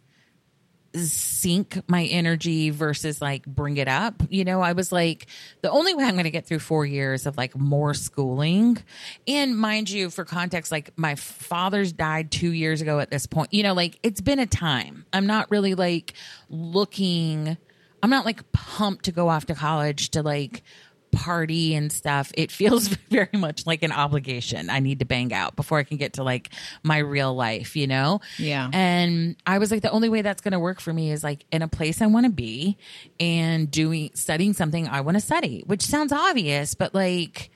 sink 1.06 1.80
my 1.88 2.04
energy 2.04 2.70
versus 2.70 3.20
like 3.20 3.46
bring 3.46 3.76
it 3.76 3.88
up. 3.88 4.22
You 4.28 4.44
know, 4.44 4.60
I 4.60 4.72
was 4.72 4.92
like, 4.92 5.26
the 5.62 5.70
only 5.70 5.94
way 5.94 6.04
I'm 6.04 6.14
going 6.14 6.24
to 6.24 6.30
get 6.30 6.46
through 6.46 6.58
four 6.60 6.84
years 6.84 7.26
of 7.26 7.36
like 7.36 7.56
more 7.56 7.94
schooling. 7.94 8.78
And 9.26 9.58
mind 9.58 9.90
you, 9.90 10.10
for 10.10 10.24
context, 10.24 10.72
like 10.72 10.92
my 10.96 11.14
father's 11.14 11.92
died 11.92 12.30
two 12.30 12.52
years 12.52 12.80
ago 12.80 12.98
at 12.98 13.10
this 13.10 13.26
point. 13.26 13.52
You 13.52 13.62
know, 13.62 13.74
like 13.74 13.98
it's 14.02 14.20
been 14.20 14.38
a 14.38 14.46
time. 14.46 15.04
I'm 15.12 15.26
not 15.26 15.50
really 15.50 15.74
like 15.74 16.14
looking, 16.50 17.56
I'm 18.02 18.10
not 18.10 18.24
like 18.24 18.50
pumped 18.52 19.04
to 19.06 19.12
go 19.12 19.28
off 19.28 19.46
to 19.46 19.54
college 19.54 20.10
to 20.10 20.22
like 20.22 20.62
party 21.10 21.74
and 21.74 21.92
stuff, 21.92 22.32
it 22.36 22.50
feels 22.50 22.88
very 23.10 23.28
much 23.34 23.66
like 23.66 23.82
an 23.82 23.92
obligation 23.92 24.70
I 24.70 24.80
need 24.80 24.98
to 25.00 25.04
bang 25.04 25.32
out 25.32 25.56
before 25.56 25.78
I 25.78 25.82
can 25.82 25.96
get 25.96 26.14
to 26.14 26.22
like 26.22 26.50
my 26.82 26.98
real 26.98 27.34
life, 27.34 27.76
you 27.76 27.86
know? 27.86 28.20
Yeah. 28.38 28.70
And 28.72 29.36
I 29.46 29.58
was 29.58 29.70
like, 29.70 29.82
the 29.82 29.90
only 29.90 30.08
way 30.08 30.22
that's 30.22 30.40
going 30.40 30.52
to 30.52 30.58
work 30.58 30.80
for 30.80 30.92
me 30.92 31.10
is 31.10 31.24
like 31.24 31.44
in 31.50 31.62
a 31.62 31.68
place 31.68 32.02
I 32.02 32.06
want 32.06 32.26
to 32.26 32.32
be 32.32 32.76
and 33.18 33.70
doing, 33.70 34.10
studying 34.14 34.52
something 34.52 34.88
I 34.88 35.00
want 35.00 35.16
to 35.16 35.20
study, 35.20 35.62
which 35.66 35.82
sounds 35.82 36.12
obvious, 36.12 36.74
but 36.74 36.94
like 36.94 37.50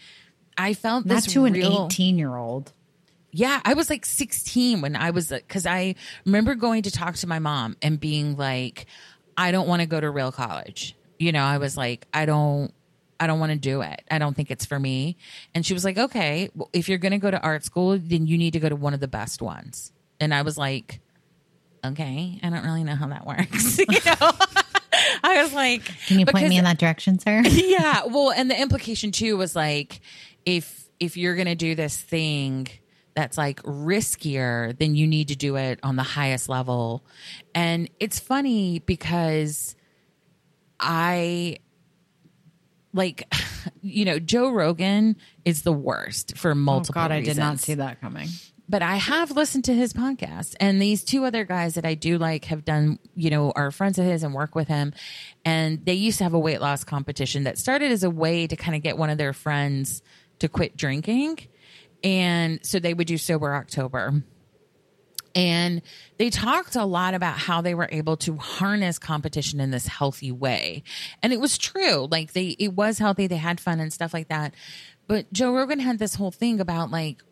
I 0.56 0.74
felt 0.74 1.06
Not 1.06 1.14
this 1.16 1.32
to 1.34 1.44
real, 1.44 1.84
an 1.84 1.86
18 1.86 2.18
year 2.18 2.36
old. 2.36 2.72
Yeah, 3.30 3.60
I 3.64 3.74
was 3.74 3.88
like 3.88 4.04
16 4.04 4.82
when 4.82 4.94
I 4.94 5.10
was, 5.10 5.32
uh, 5.32 5.36
because 5.36 5.64
I 5.64 5.94
remember 6.26 6.54
going 6.54 6.82
to 6.82 6.90
talk 6.90 7.14
to 7.16 7.26
my 7.26 7.38
mom 7.38 7.76
and 7.80 7.98
being 7.98 8.36
like, 8.36 8.86
I 9.36 9.52
don't 9.52 9.66
want 9.66 9.80
to 9.80 9.86
go 9.86 9.98
to 9.98 10.10
real 10.10 10.32
college. 10.32 10.94
You 11.18 11.32
know, 11.32 11.42
I 11.42 11.58
was 11.58 11.76
like, 11.76 12.06
I 12.12 12.26
don't, 12.26 12.72
I 13.22 13.28
don't 13.28 13.38
want 13.38 13.52
to 13.52 13.58
do 13.58 13.82
it. 13.82 14.02
I 14.11 14.18
don't 14.18 14.35
think 14.35 14.50
it's 14.50 14.66
for 14.66 14.80
me. 14.80 15.16
And 15.54 15.64
she 15.64 15.74
was 15.74 15.85
like, 15.85 15.96
okay, 15.96 16.50
well, 16.56 16.68
if 16.72 16.88
you're 16.88 16.98
going 16.98 17.12
to 17.12 17.18
go 17.18 17.30
to 17.30 17.40
art 17.40 17.64
school, 17.64 17.96
then 17.96 18.26
you 18.26 18.37
need 18.37 18.54
to 18.54 18.58
go 18.58 18.68
to 18.68 18.74
one 18.74 18.94
of 18.94 19.00
the 19.00 19.06
best 19.06 19.40
ones. 19.40 19.92
And 20.18 20.35
I 20.35 20.42
was 20.42 20.58
like, 20.58 20.98
okay, 21.85 22.40
I 22.42 22.50
don't 22.50 22.64
really 22.64 22.82
know 22.82 22.96
how 22.96 23.06
that 23.06 23.24
works. 23.26 23.78
you 23.78 23.87
know? 23.87 24.16
I 25.22 25.40
was 25.40 25.52
like, 25.52 25.85
can 26.08 26.18
you 26.18 26.26
point 26.26 26.48
me 26.48 26.58
in 26.58 26.64
that 26.64 26.78
direction, 26.78 27.20
sir? 27.20 27.42
yeah. 27.44 28.06
Well, 28.06 28.32
and 28.32 28.50
the 28.50 28.61
implication 28.61 29.12
too 29.12 29.37
was 29.37 29.54
like, 29.54 30.00
if, 30.44 30.88
if 30.98 31.16
you're 31.16 31.37
going 31.37 31.46
to 31.46 31.54
do 31.54 31.76
this 31.76 31.96
thing, 31.96 32.66
that's 33.14 33.38
like 33.38 33.62
riskier, 33.62 34.76
then 34.76 34.96
you 34.96 35.06
need 35.06 35.28
to 35.28 35.37
do 35.37 35.54
it 35.54 35.78
on 35.85 35.94
the 35.94 36.02
highest 36.02 36.48
level. 36.48 37.04
And 37.54 37.88
it's 38.00 38.18
funny 38.18 38.80
because 38.80 39.76
I 40.80 41.58
like 42.92 43.33
you 43.83 44.05
know 44.05 44.18
joe 44.18 44.50
rogan 44.50 45.16
is 45.44 45.62
the 45.62 45.72
worst 45.72 46.37
for 46.37 46.55
multiple 46.55 47.00
oh 47.00 47.09
god 47.09 47.11
reasons. 47.11 47.28
i 47.28 47.33
did 47.33 47.40
not 47.40 47.59
see 47.59 47.74
that 47.74 48.00
coming. 48.00 48.28
But 48.68 48.83
i 48.83 48.96
have 48.96 49.33
listened 49.33 49.64
to 49.64 49.74
his 49.74 49.92
podcast 49.92 50.55
and 50.61 50.81
these 50.81 51.05
two 51.05 51.24
other 51.24 51.44
guys 51.44 51.74
that 51.74 51.85
i 51.85 51.94
do 51.94 52.16
like 52.16 52.46
have 52.46 52.64
done 52.64 52.98
you 53.14 53.28
know 53.28 53.52
are 53.55 53.70
friends 53.70 53.98
of 53.98 54.05
his 54.07 54.22
and 54.22 54.33
work 54.33 54.55
with 54.55 54.68
him. 54.68 54.94
And 55.44 55.85
they 55.85 55.94
used 55.94 56.18
to 56.18 56.24
have 56.24 56.35
a 56.35 56.38
weight 56.38 56.61
loss 56.61 56.85
competition 56.85 57.44
that 57.44 57.59
started 57.59 57.92
as 57.92 58.05
a 58.05 58.11
way 58.11 58.46
to 58.46 58.57
kind 58.57 58.74
of 58.76 58.83
get 58.83 58.96
one 58.96 59.11
of 59.11 59.18
their 59.18 59.33
friends 59.33 60.00
to 60.38 60.48
quit 60.48 60.76
drinking. 60.76 61.40
And 62.05 62.64
so 62.64 62.78
they 62.78 62.94
would 62.94 63.07
do 63.07 63.18
sober 63.18 63.55
october 63.55 64.22
and 65.34 65.82
they 66.18 66.30
talked 66.30 66.76
a 66.76 66.84
lot 66.84 67.14
about 67.14 67.38
how 67.38 67.60
they 67.60 67.74
were 67.74 67.88
able 67.90 68.16
to 68.18 68.36
harness 68.36 68.98
competition 68.98 69.60
in 69.60 69.70
this 69.70 69.86
healthy 69.86 70.30
way. 70.30 70.82
And 71.22 71.32
it 71.32 71.40
was 71.40 71.58
true. 71.58 72.06
Like 72.10 72.32
they, 72.32 72.48
it 72.58 72.74
was 72.74 72.98
healthy. 72.98 73.26
They 73.26 73.36
had 73.36 73.60
fun 73.60 73.80
and 73.80 73.92
stuff 73.92 74.12
like 74.12 74.28
that. 74.28 74.54
But 75.08 75.32
Joe 75.32 75.52
Rogan 75.52 75.80
had 75.80 75.98
this 75.98 76.14
whole 76.14 76.30
thing 76.30 76.60
about 76.60 76.90
like 76.90 77.22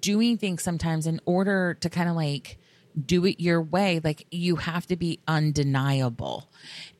doing 0.00 0.38
things 0.38 0.62
sometimes 0.62 1.06
in 1.06 1.20
order 1.24 1.74
to 1.80 1.90
kind 1.90 2.08
of 2.08 2.16
like 2.16 2.58
do 3.06 3.24
it 3.26 3.40
your 3.40 3.60
way. 3.60 4.00
Like 4.02 4.26
you 4.30 4.56
have 4.56 4.86
to 4.86 4.96
be 4.96 5.20
undeniable. 5.28 6.50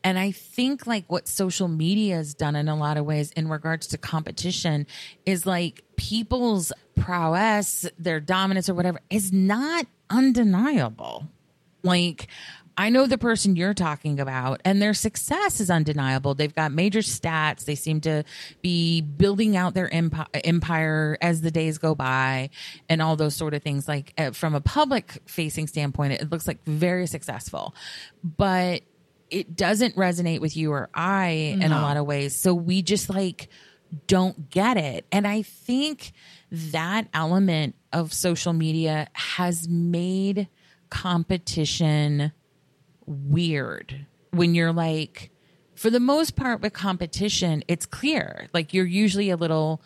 And 0.04 0.18
I 0.18 0.30
think 0.30 0.86
like 0.86 1.04
what 1.08 1.26
social 1.26 1.68
media 1.68 2.16
has 2.16 2.34
done 2.34 2.56
in 2.56 2.68
a 2.68 2.76
lot 2.76 2.96
of 2.96 3.04
ways 3.04 3.32
in 3.32 3.48
regards 3.48 3.88
to 3.88 3.98
competition 3.98 4.86
is 5.26 5.46
like 5.46 5.82
people's 5.96 6.72
prowess, 6.96 7.86
their 7.98 8.20
dominance 8.20 8.68
or 8.68 8.74
whatever 8.74 9.00
is 9.10 9.32
not 9.32 9.86
undeniable. 10.10 11.28
Like, 11.82 12.28
I 12.76 12.90
know 12.90 13.06
the 13.06 13.18
person 13.18 13.56
you're 13.56 13.74
talking 13.74 14.20
about, 14.20 14.60
and 14.64 14.80
their 14.80 14.94
success 14.94 15.60
is 15.60 15.68
undeniable. 15.70 16.34
They've 16.34 16.54
got 16.54 16.70
major 16.72 17.00
stats. 17.00 17.64
They 17.64 17.74
seem 17.74 18.00
to 18.02 18.22
be 18.62 19.00
building 19.00 19.56
out 19.56 19.74
their 19.74 19.92
empire 19.92 21.18
as 21.20 21.40
the 21.40 21.50
days 21.50 21.78
go 21.78 21.94
by, 21.94 22.50
and 22.88 23.02
all 23.02 23.16
those 23.16 23.34
sort 23.34 23.54
of 23.54 23.62
things. 23.62 23.88
Like, 23.88 24.14
from 24.34 24.54
a 24.54 24.60
public 24.60 25.22
facing 25.26 25.66
standpoint, 25.66 26.12
it 26.12 26.30
looks 26.30 26.46
like 26.46 26.62
very 26.64 27.06
successful. 27.06 27.74
But 28.22 28.82
it 29.30 29.56
doesn't 29.56 29.94
resonate 29.94 30.40
with 30.40 30.56
you 30.56 30.72
or 30.72 30.88
I 30.94 31.54
no. 31.58 31.66
in 31.66 31.72
a 31.72 31.82
lot 31.82 31.96
of 31.96 32.06
ways. 32.06 32.34
So 32.40 32.54
we 32.54 32.80
just 32.80 33.10
like 33.10 33.48
don't 34.06 34.48
get 34.50 34.76
it. 34.76 35.04
And 35.12 35.26
I 35.26 35.42
think 35.42 36.12
that 36.50 37.08
element 37.12 37.74
of 37.92 38.12
social 38.12 38.52
media 38.52 39.08
has 39.12 39.68
made 39.68 40.48
competition 40.90 42.32
weird. 43.06 44.06
When 44.30 44.54
you're 44.54 44.72
like 44.72 45.30
for 45.74 45.90
the 45.90 46.00
most 46.00 46.36
part 46.36 46.60
with 46.60 46.72
competition 46.72 47.62
it's 47.68 47.86
clear. 47.86 48.48
Like 48.52 48.74
you're 48.74 48.86
usually 48.86 49.30
a 49.30 49.36
little 49.36 49.82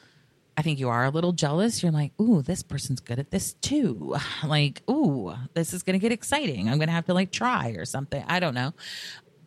i 0.56 0.62
think 0.62 0.78
you 0.78 0.88
are 0.88 1.04
a 1.04 1.10
little 1.10 1.32
jealous. 1.32 1.82
You're 1.82 1.92
like 1.92 2.12
ooh 2.20 2.42
this 2.42 2.62
person's 2.62 3.00
good 3.00 3.18
at 3.18 3.30
this 3.30 3.54
too. 3.54 4.16
Like 4.44 4.82
ooh 4.90 5.34
this 5.54 5.72
is 5.72 5.82
gonna 5.82 5.98
get 5.98 6.12
exciting. 6.12 6.68
I'm 6.68 6.78
gonna 6.78 6.92
have 6.92 7.06
to 7.06 7.14
like 7.14 7.30
try 7.32 7.70
or 7.70 7.84
something. 7.84 8.24
I 8.26 8.40
don't 8.40 8.54
know. 8.54 8.72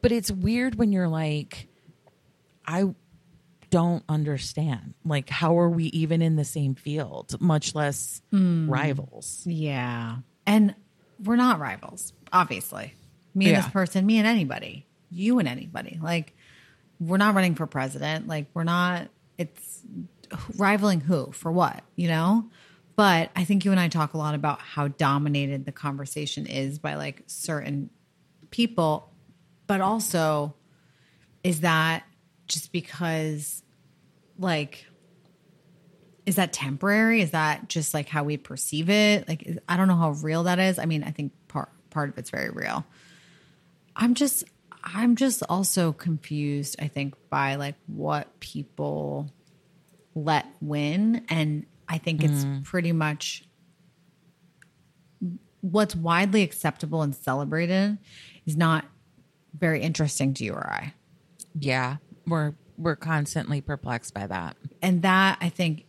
But 0.02 0.12
it's 0.12 0.32
weird 0.32 0.76
when 0.76 0.92
you're 0.92 1.08
like 1.08 1.68
i 2.68 2.84
don't 3.70 4.04
understand. 4.08 4.94
Like, 5.04 5.30
how 5.30 5.60
are 5.60 5.70
we 5.70 5.86
even 5.86 6.22
in 6.22 6.36
the 6.36 6.46
same 6.46 6.76
field, 6.76 7.40
much 7.42 7.76
less 7.76 8.22
mm. 8.34 8.70
rivals? 8.70 9.44
Yeah. 9.46 10.18
And 10.46 10.76
we're 11.24 11.36
not 11.36 11.60
rivals, 11.60 12.14
obviously. 12.32 12.94
Me 13.34 13.46
and 13.46 13.56
yeah. 13.56 13.62
this 13.62 13.72
person, 13.72 14.06
me 14.06 14.18
and 14.18 14.28
anybody, 14.28 14.86
you 15.10 15.40
and 15.40 15.48
anybody. 15.48 16.00
Like, 16.02 16.34
we're 17.00 17.18
not 17.18 17.36
running 17.36 17.56
for 17.56 17.68
president. 17.68 18.28
Like, 18.28 18.48
we're 18.54 18.64
not, 18.64 19.10
it's 19.38 19.82
rivaling 20.58 21.02
who 21.02 21.32
for 21.32 21.52
what, 21.52 21.84
you 21.96 22.08
know? 22.08 22.46
But 22.96 23.30
I 23.36 23.44
think 23.44 23.66
you 23.66 23.72
and 23.72 23.80
I 23.80 23.90
talk 23.90 24.14
a 24.14 24.18
lot 24.18 24.36
about 24.36 24.60
how 24.60 24.88
dominated 24.88 25.66
the 25.66 25.74
conversation 25.74 26.46
is 26.46 26.80
by 26.80 26.96
like 26.96 27.24
certain 27.28 27.90
people, 28.52 29.12
but 29.68 29.82
also 29.82 30.56
is 31.44 31.62
that 31.62 32.04
just 32.48 32.72
because 32.72 33.64
like 34.38 34.86
is 36.26 36.38
that 36.38 36.52
temporary? 36.52 37.22
Is 37.22 37.32
that 37.32 37.70
just 37.70 37.94
like 37.94 38.10
how 38.10 38.24
we 38.24 38.38
perceive 38.38 38.90
it? 38.90 39.28
Like 39.28 39.60
i 39.70 39.78
don't 39.78 39.88
know 39.88 39.96
how 39.96 40.12
real 40.12 40.44
that 40.44 40.60
is. 40.60 40.80
I 40.80 40.86
mean 40.86 41.04
i 41.04 41.12
think 41.12 41.32
part 41.48 41.70
part 41.90 42.10
of 42.10 42.18
it's 42.18 42.30
very 42.30 42.50
real. 42.50 42.86
I'm 43.96 44.14
just 44.14 44.44
i'm 44.84 45.16
just 45.16 45.42
also 45.50 45.92
confused 45.92 46.76
i 46.80 46.88
think 46.88 47.16
by 47.32 47.56
like 47.56 47.76
what 47.88 48.40
people 48.40 49.32
let 50.14 50.46
win. 50.62 51.26
And 51.30 51.66
i 51.88 51.98
think 51.98 52.24
it's 52.24 52.46
mm. 52.46 52.64
pretty 52.64 52.92
much 52.92 53.44
what's 55.62 55.96
widely 55.96 56.44
acceptable 56.44 57.02
and 57.02 57.16
celebrated 57.16 57.98
is 58.46 58.56
not 58.56 58.86
very 59.58 59.82
interesting 59.82 60.34
to 60.36 60.44
you 60.44 60.54
or 60.54 60.68
i. 60.68 60.94
Yeah 61.58 61.98
we're 62.28 62.54
we're 62.78 62.96
constantly 62.96 63.62
perplexed 63.62 64.14
by 64.14 64.28
that. 64.28 64.58
And 64.82 65.02
that 65.04 65.38
I 65.42 65.50
think 65.50 65.86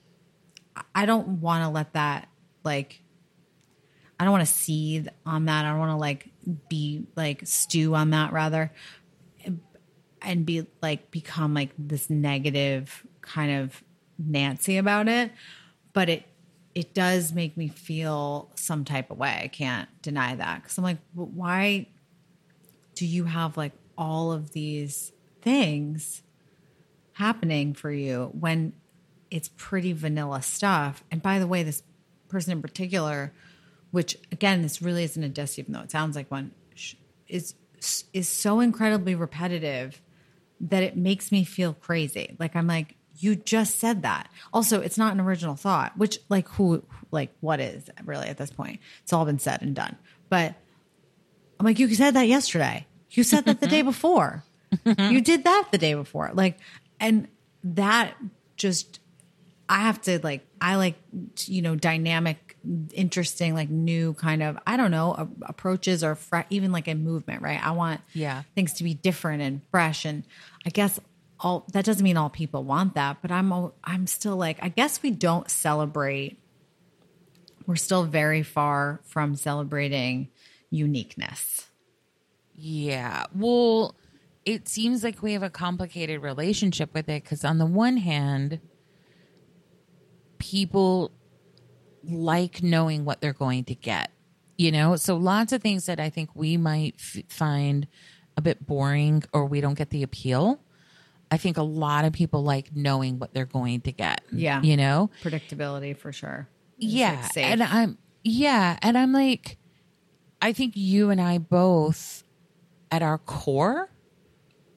I 0.95 1.07
don't 1.07 1.41
want 1.41 1.65
to 1.65 1.69
let 1.69 1.95
that 1.95 2.29
like 2.65 3.03
I 4.19 4.25
don't 4.25 4.33
want 4.33 4.47
to 4.47 4.53
seethe 4.53 5.09
on 5.27 5.47
that. 5.47 5.65
I 5.65 5.71
don't 5.71 5.79
want 5.79 5.93
to 5.93 5.97
like 5.97 6.31
be 6.69 7.07
like 7.17 7.43
stew 7.45 7.95
on 7.95 8.11
that 8.11 8.33
rather 8.33 8.73
and 10.23 10.45
be 10.45 10.67
like 10.83 11.11
become 11.11 11.55
like 11.55 11.71
this 11.79 12.11
negative 12.11 13.07
kind 13.21 13.53
of 13.53 13.83
Nancy 14.19 14.77
about 14.77 15.09
it. 15.09 15.33
But 15.93 16.09
it 16.09 16.25
it 16.75 16.93
does 16.93 17.33
make 17.33 17.57
me 17.57 17.69
feel 17.69 18.51
some 18.55 18.85
type 18.85 19.11
of 19.11 19.17
way. 19.17 19.41
I 19.45 19.49
can't 19.49 19.89
deny 20.03 20.35
that 20.35 20.63
because 20.63 20.77
I'm 20.77 20.85
like, 20.85 20.99
why 21.15 21.89
do 22.95 23.07
you 23.07 23.25
have 23.25 23.57
like 23.57 23.73
all 23.97 24.33
of 24.33 24.53
these 24.53 25.13
things 25.41 26.23
happening 27.17 27.73
for 27.73 27.91
you 27.91 28.31
when 28.39 28.75
it's 29.31 29.51
pretty 29.57 29.95
vanilla 29.95 30.43
stuff. 30.43 31.03
And 31.11 31.23
by 31.23 31.39
the 31.39 31.47
way, 31.47 31.63
this 31.63 31.83
person 32.29 32.53
in 32.53 32.61
particular, 32.61 33.33
which 33.91 34.19
again, 34.31 34.61
this 34.61 34.83
really 34.83 35.03
isn't 35.05 35.23
a 35.23 35.29
diss, 35.29 35.59
even 35.59 35.73
though 35.73 35.81
it 35.81 35.91
sounds 35.91 36.15
like 36.15 36.31
one, 36.31 36.53
is 37.27 37.55
is 38.13 38.29
so 38.29 38.61
incredibly 38.61 39.15
repetitive 39.15 40.01
that 40.61 40.83
it 40.83 40.97
makes 40.97 41.33
me 41.33 41.45
feel 41.45 41.73
crazy. 41.73 42.37
Like 42.39 42.55
I'm 42.55 42.67
like, 42.67 42.97
you 43.19 43.35
just 43.35 43.79
said 43.79 44.03
that. 44.03 44.29
Also, 44.53 44.83
it's 44.83 44.99
not 44.99 45.15
an 45.15 45.21
original 45.21 45.57
thought, 45.57 45.97
which 45.97 46.19
like 46.29 46.47
who 46.49 46.85
like 47.11 47.35
what 47.41 47.61
is 47.61 47.89
really 48.05 48.29
at 48.29 48.37
this 48.37 48.51
point? 48.51 48.81
It's 49.03 49.13
all 49.15 49.25
been 49.25 49.39
said 49.39 49.63
and 49.63 49.75
done. 49.75 49.97
But 50.29 50.55
I'm 51.59 51.65
like, 51.65 51.79
you 51.79 51.93
said 51.95 52.13
that 52.13 52.29
yesterday. 52.29 52.87
You 53.11 53.25
said 53.25 53.47
that 53.47 53.61
the 53.61 53.67
day 53.67 53.81
mm-hmm. 53.81 53.89
before. 53.89 54.45
you 54.85 55.23
did 55.23 55.45
that 55.45 55.69
the 55.73 55.79
day 55.79 55.95
before. 55.95 56.31
Like, 56.35 56.59
and 57.01 57.29
that 57.63 58.15
just 58.57 59.01
I 59.69 59.81
have 59.81 60.01
to 60.03 60.21
like 60.23 60.47
I 60.61 60.77
like 60.77 60.97
you 61.47 61.63
know 61.63 61.75
dynamic, 61.75 62.57
interesting, 62.93 63.55
like 63.55 63.69
new 63.69 64.15
kind 64.15 64.43
of 64.43 64.59
I 64.67 64.77
don't 64.77 64.91
know 64.91 65.31
approaches 65.43 66.05
or 66.05 66.15
fre- 66.15 66.43
even 66.51 66.73
like 66.73 66.89
a 66.89 66.95
movement, 66.95 67.43
right? 67.43 67.65
I 67.65 67.73
want 67.73 68.01
yeah 68.13 68.43
things 68.55 68.75
to 68.75 68.85
be 68.85 68.95
different 68.95 69.43
and 69.43 69.61
fresh, 69.71 70.05
and 70.05 70.25
I 70.65 70.71
guess 70.71 71.01
all 71.41 71.67
that 71.73 71.85
doesn't 71.85 72.05
mean 72.05 72.17
all 72.17 72.31
people 72.31 72.63
want 72.65 72.95
that, 72.95 73.19
but 73.23 73.31
I'm 73.33 73.53
I'm 73.83 74.07
still 74.07 74.37
like 74.37 74.59
I 74.63 74.69
guess 74.69 75.03
we 75.03 75.11
don't 75.11 75.51
celebrate. 75.51 76.39
We're 77.67 77.77
still 77.77 78.05
very 78.05 78.45
far 78.45 79.01
from 79.05 79.35
celebrating 79.35 80.29
uniqueness. 80.71 81.67
Yeah, 82.55 83.27
well, 83.35 83.97
it 84.47 84.69
seems 84.69 85.03
like 85.03 85.23
we 85.23 85.33
have 85.33 85.43
a 85.43 85.51
complicated 85.51 86.23
relationship 86.23 86.95
with 86.95 87.09
it 87.09 87.25
because 87.25 87.45
on 87.45 87.59
the 87.59 87.67
one 87.67 87.97
hand 87.97 88.61
people 90.39 91.11
like 92.05 92.63
knowing 92.63 93.05
what 93.05 93.21
they're 93.21 93.33
going 93.33 93.65
to 93.65 93.75
get, 93.75 94.13
you 94.57 94.71
know? 94.71 94.95
So 94.95 95.17
lots 95.17 95.53
of 95.53 95.61
things 95.61 95.87
that 95.87 95.99
I 95.99 96.09
think 96.11 96.31
we 96.35 96.57
might 96.57 96.95
f- 96.99 97.25
find 97.29 97.89
a 98.37 98.41
bit 98.41 98.65
boring 98.65 99.25
or 99.33 99.47
we 99.47 99.61
don't 99.61 99.75
get 99.75 99.91
the 99.91 100.05
appeal. 100.05 100.61
I 101.31 101.39
think 101.39 101.57
a 101.57 101.63
lot 101.63 102.05
of 102.05 102.13
people 102.13 102.45
like 102.45 102.75
knowing 102.75 103.19
what 103.19 103.35
they're 103.35 103.47
going 103.47 103.81
to 103.81 103.93
get. 103.93 104.21
Yeah. 104.31 104.63
You 104.63 104.77
know? 104.77 105.11
Predictability 105.25 105.97
for 105.97 106.13
sure. 106.13 106.49
It's 106.79 106.93
yeah. 106.93 107.29
Like 107.35 107.45
and 107.45 107.63
I'm, 107.65 107.99
yeah. 108.23 108.79
And 108.81 108.97
I'm 108.97 109.13
like, 109.13 109.59
I 110.41 110.53
think 110.53 110.75
you 110.77 111.11
and 111.11 111.21
I 111.21 111.39
both, 111.39 112.23
at 112.93 113.03
our 113.03 113.19
core, 113.19 113.91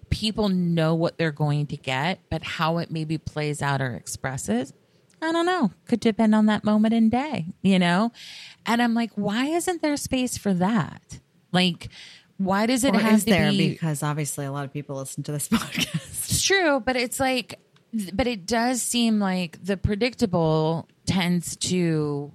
people 0.09 0.49
know 0.49 0.95
what 0.95 1.17
they're 1.17 1.31
going 1.31 1.67
to 1.67 1.77
get, 1.77 2.19
but 2.29 2.43
how 2.43 2.77
it 2.77 2.91
maybe 2.91 3.17
plays 3.17 3.61
out 3.61 3.81
or 3.81 3.93
expresses 3.93 4.73
I 5.21 5.31
don't 5.31 5.45
know. 5.45 5.71
Could 5.87 5.99
depend 5.99 6.33
on 6.33 6.45
that 6.45 6.63
moment 6.63 6.93
in 6.93 7.09
day, 7.09 7.47
you 7.61 7.79
know? 7.79 8.11
And 8.65 8.81
I'm 8.81 8.93
like, 8.93 9.11
why 9.15 9.45
isn't 9.47 9.81
there 9.81 9.97
space 9.97 10.37
for 10.37 10.53
that? 10.53 11.19
Like, 11.51 11.89
why 12.37 12.65
does 12.65 12.83
it 12.83 12.95
or 12.95 12.99
have 12.99 13.19
to 13.21 13.25
there 13.25 13.51
be? 13.51 13.69
Because 13.69 14.01
obviously 14.01 14.45
a 14.45 14.51
lot 14.51 14.65
of 14.65 14.71
people 14.71 14.95
listen 14.95 15.23
to 15.23 15.31
this 15.31 15.49
podcast. 15.49 16.29
It's 16.29 16.41
true, 16.41 16.79
but 16.79 16.95
it's 16.95 17.19
like, 17.19 17.59
but 18.13 18.27
it 18.27 18.45
does 18.45 18.81
seem 18.81 19.19
like 19.19 19.63
the 19.63 19.75
predictable 19.75 20.87
tends 21.05 21.55
to 21.57 22.31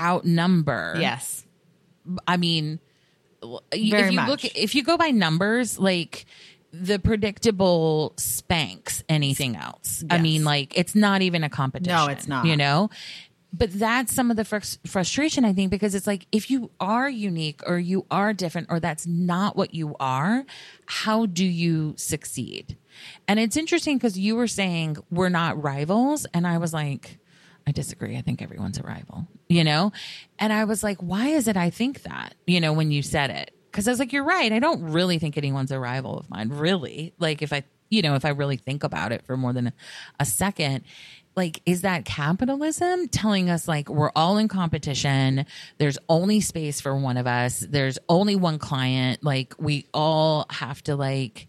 outnumber. 0.00 0.96
Yes. 0.98 1.44
I 2.26 2.38
mean, 2.38 2.80
Very 3.42 3.60
if 3.80 4.10
you 4.12 4.16
much. 4.16 4.28
look, 4.28 4.44
if 4.44 4.74
you 4.74 4.82
go 4.82 4.96
by 4.96 5.10
numbers, 5.10 5.78
like 5.78 6.24
the 6.72 6.98
predictable 6.98 8.14
spanks 8.16 9.02
anything 9.08 9.56
else. 9.56 10.02
Yes. 10.02 10.18
I 10.18 10.22
mean, 10.22 10.44
like 10.44 10.76
it's 10.76 10.94
not 10.94 11.22
even 11.22 11.44
a 11.44 11.48
competition. 11.48 11.96
No, 11.96 12.06
it's 12.06 12.28
not. 12.28 12.44
You 12.44 12.56
know, 12.56 12.90
but 13.52 13.72
that's 13.72 14.14
some 14.14 14.30
of 14.30 14.36
the 14.36 14.44
fr- 14.44 14.58
frustration 14.86 15.44
I 15.44 15.52
think 15.52 15.70
because 15.70 15.94
it's 15.94 16.06
like 16.06 16.26
if 16.30 16.50
you 16.50 16.70
are 16.78 17.08
unique 17.08 17.62
or 17.66 17.78
you 17.78 18.06
are 18.10 18.32
different 18.34 18.68
or 18.70 18.80
that's 18.80 19.06
not 19.06 19.56
what 19.56 19.74
you 19.74 19.96
are, 19.98 20.44
how 20.86 21.26
do 21.26 21.44
you 21.44 21.94
succeed? 21.96 22.76
And 23.26 23.40
it's 23.40 23.56
interesting 23.56 23.96
because 23.96 24.18
you 24.18 24.36
were 24.36 24.48
saying 24.48 24.98
we're 25.10 25.28
not 25.28 25.62
rivals, 25.62 26.26
and 26.34 26.46
I 26.46 26.58
was 26.58 26.72
like. 26.72 27.18
I 27.66 27.70
disagree. 27.70 28.16
I 28.16 28.22
think 28.22 28.40
everyone's 28.40 28.78
a 28.78 28.82
rival, 28.82 29.28
you 29.50 29.62
know? 29.62 29.92
And 30.38 30.54
I 30.54 30.64
was 30.64 30.82
like, 30.82 30.96
why 31.02 31.28
is 31.28 31.48
it 31.48 31.56
I 31.58 31.68
think 31.68 32.04
that, 32.04 32.34
you 32.46 32.62
know, 32.62 32.72
when 32.72 32.90
you 32.90 33.02
said 33.02 33.28
it? 33.28 33.50
Because 33.70 33.86
I 33.86 33.90
was 33.90 33.98
like, 33.98 34.12
you're 34.12 34.24
right. 34.24 34.52
I 34.52 34.58
don't 34.58 34.82
really 34.90 35.18
think 35.18 35.36
anyone's 35.36 35.70
a 35.70 35.78
rival 35.78 36.18
of 36.18 36.30
mine, 36.30 36.48
really. 36.50 37.14
Like, 37.18 37.42
if 37.42 37.52
I, 37.52 37.64
you 37.90 38.02
know, 38.02 38.14
if 38.14 38.24
I 38.24 38.30
really 38.30 38.56
think 38.56 38.84
about 38.84 39.12
it 39.12 39.24
for 39.24 39.36
more 39.36 39.52
than 39.52 39.68
a, 39.68 39.72
a 40.20 40.24
second, 40.24 40.84
like, 41.36 41.60
is 41.64 41.82
that 41.82 42.04
capitalism 42.04 43.08
telling 43.08 43.48
us 43.48 43.68
like 43.68 43.88
we're 43.88 44.10
all 44.16 44.38
in 44.38 44.48
competition? 44.48 45.46
There's 45.78 45.98
only 46.08 46.40
space 46.40 46.80
for 46.80 46.96
one 46.96 47.16
of 47.16 47.26
us. 47.26 47.60
There's 47.60 47.98
only 48.08 48.34
one 48.34 48.58
client. 48.58 49.22
Like, 49.22 49.54
we 49.58 49.86
all 49.94 50.46
have 50.50 50.82
to 50.84 50.96
like 50.96 51.46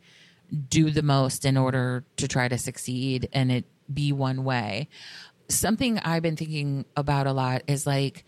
do 0.69 0.91
the 0.91 1.01
most 1.01 1.45
in 1.45 1.58
order 1.58 2.03
to 2.17 2.27
try 2.27 2.47
to 2.47 2.58
succeed 2.58 3.29
and 3.34 3.51
it 3.51 3.65
be 3.91 4.12
one 4.12 4.43
way. 4.43 4.89
Something 5.47 5.99
I've 5.99 6.21
been 6.21 6.36
thinking 6.36 6.86
about 6.95 7.27
a 7.27 7.34
lot 7.34 7.63
is 7.67 7.88
like, 7.88 8.25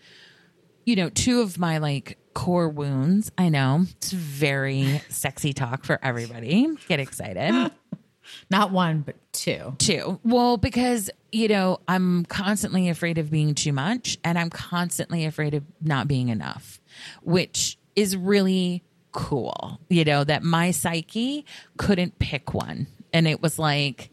you 0.84 0.96
know, 0.96 1.08
two 1.10 1.42
of 1.42 1.58
my 1.58 1.78
like 1.78 2.18
core 2.34 2.68
wounds. 2.68 3.30
I 3.36 3.48
know 3.48 3.86
it's 3.96 4.12
very 4.12 5.02
sexy 5.08 5.52
talk 5.52 5.84
for 5.84 5.98
everybody. 6.02 6.68
Get 6.88 7.00
excited. 7.00 7.70
Not 8.50 8.70
one, 8.70 9.00
but 9.00 9.16
two. 9.32 9.74
Two. 9.78 10.20
Well, 10.24 10.56
because, 10.56 11.10
you 11.30 11.48
know, 11.48 11.80
I'm 11.88 12.24
constantly 12.26 12.88
afraid 12.88 13.18
of 13.18 13.30
being 13.30 13.54
too 13.54 13.72
much 13.72 14.18
and 14.24 14.38
I'm 14.38 14.50
constantly 14.50 15.24
afraid 15.24 15.54
of 15.54 15.64
not 15.80 16.08
being 16.08 16.28
enough, 16.28 16.80
which 17.22 17.78
is 17.96 18.16
really 18.16 18.82
cool. 19.12 19.80
You 19.88 20.04
know, 20.04 20.24
that 20.24 20.42
my 20.42 20.70
psyche 20.70 21.44
couldn't 21.76 22.18
pick 22.18 22.54
one. 22.54 22.86
And 23.12 23.26
it 23.26 23.42
was 23.42 23.58
like, 23.58 24.10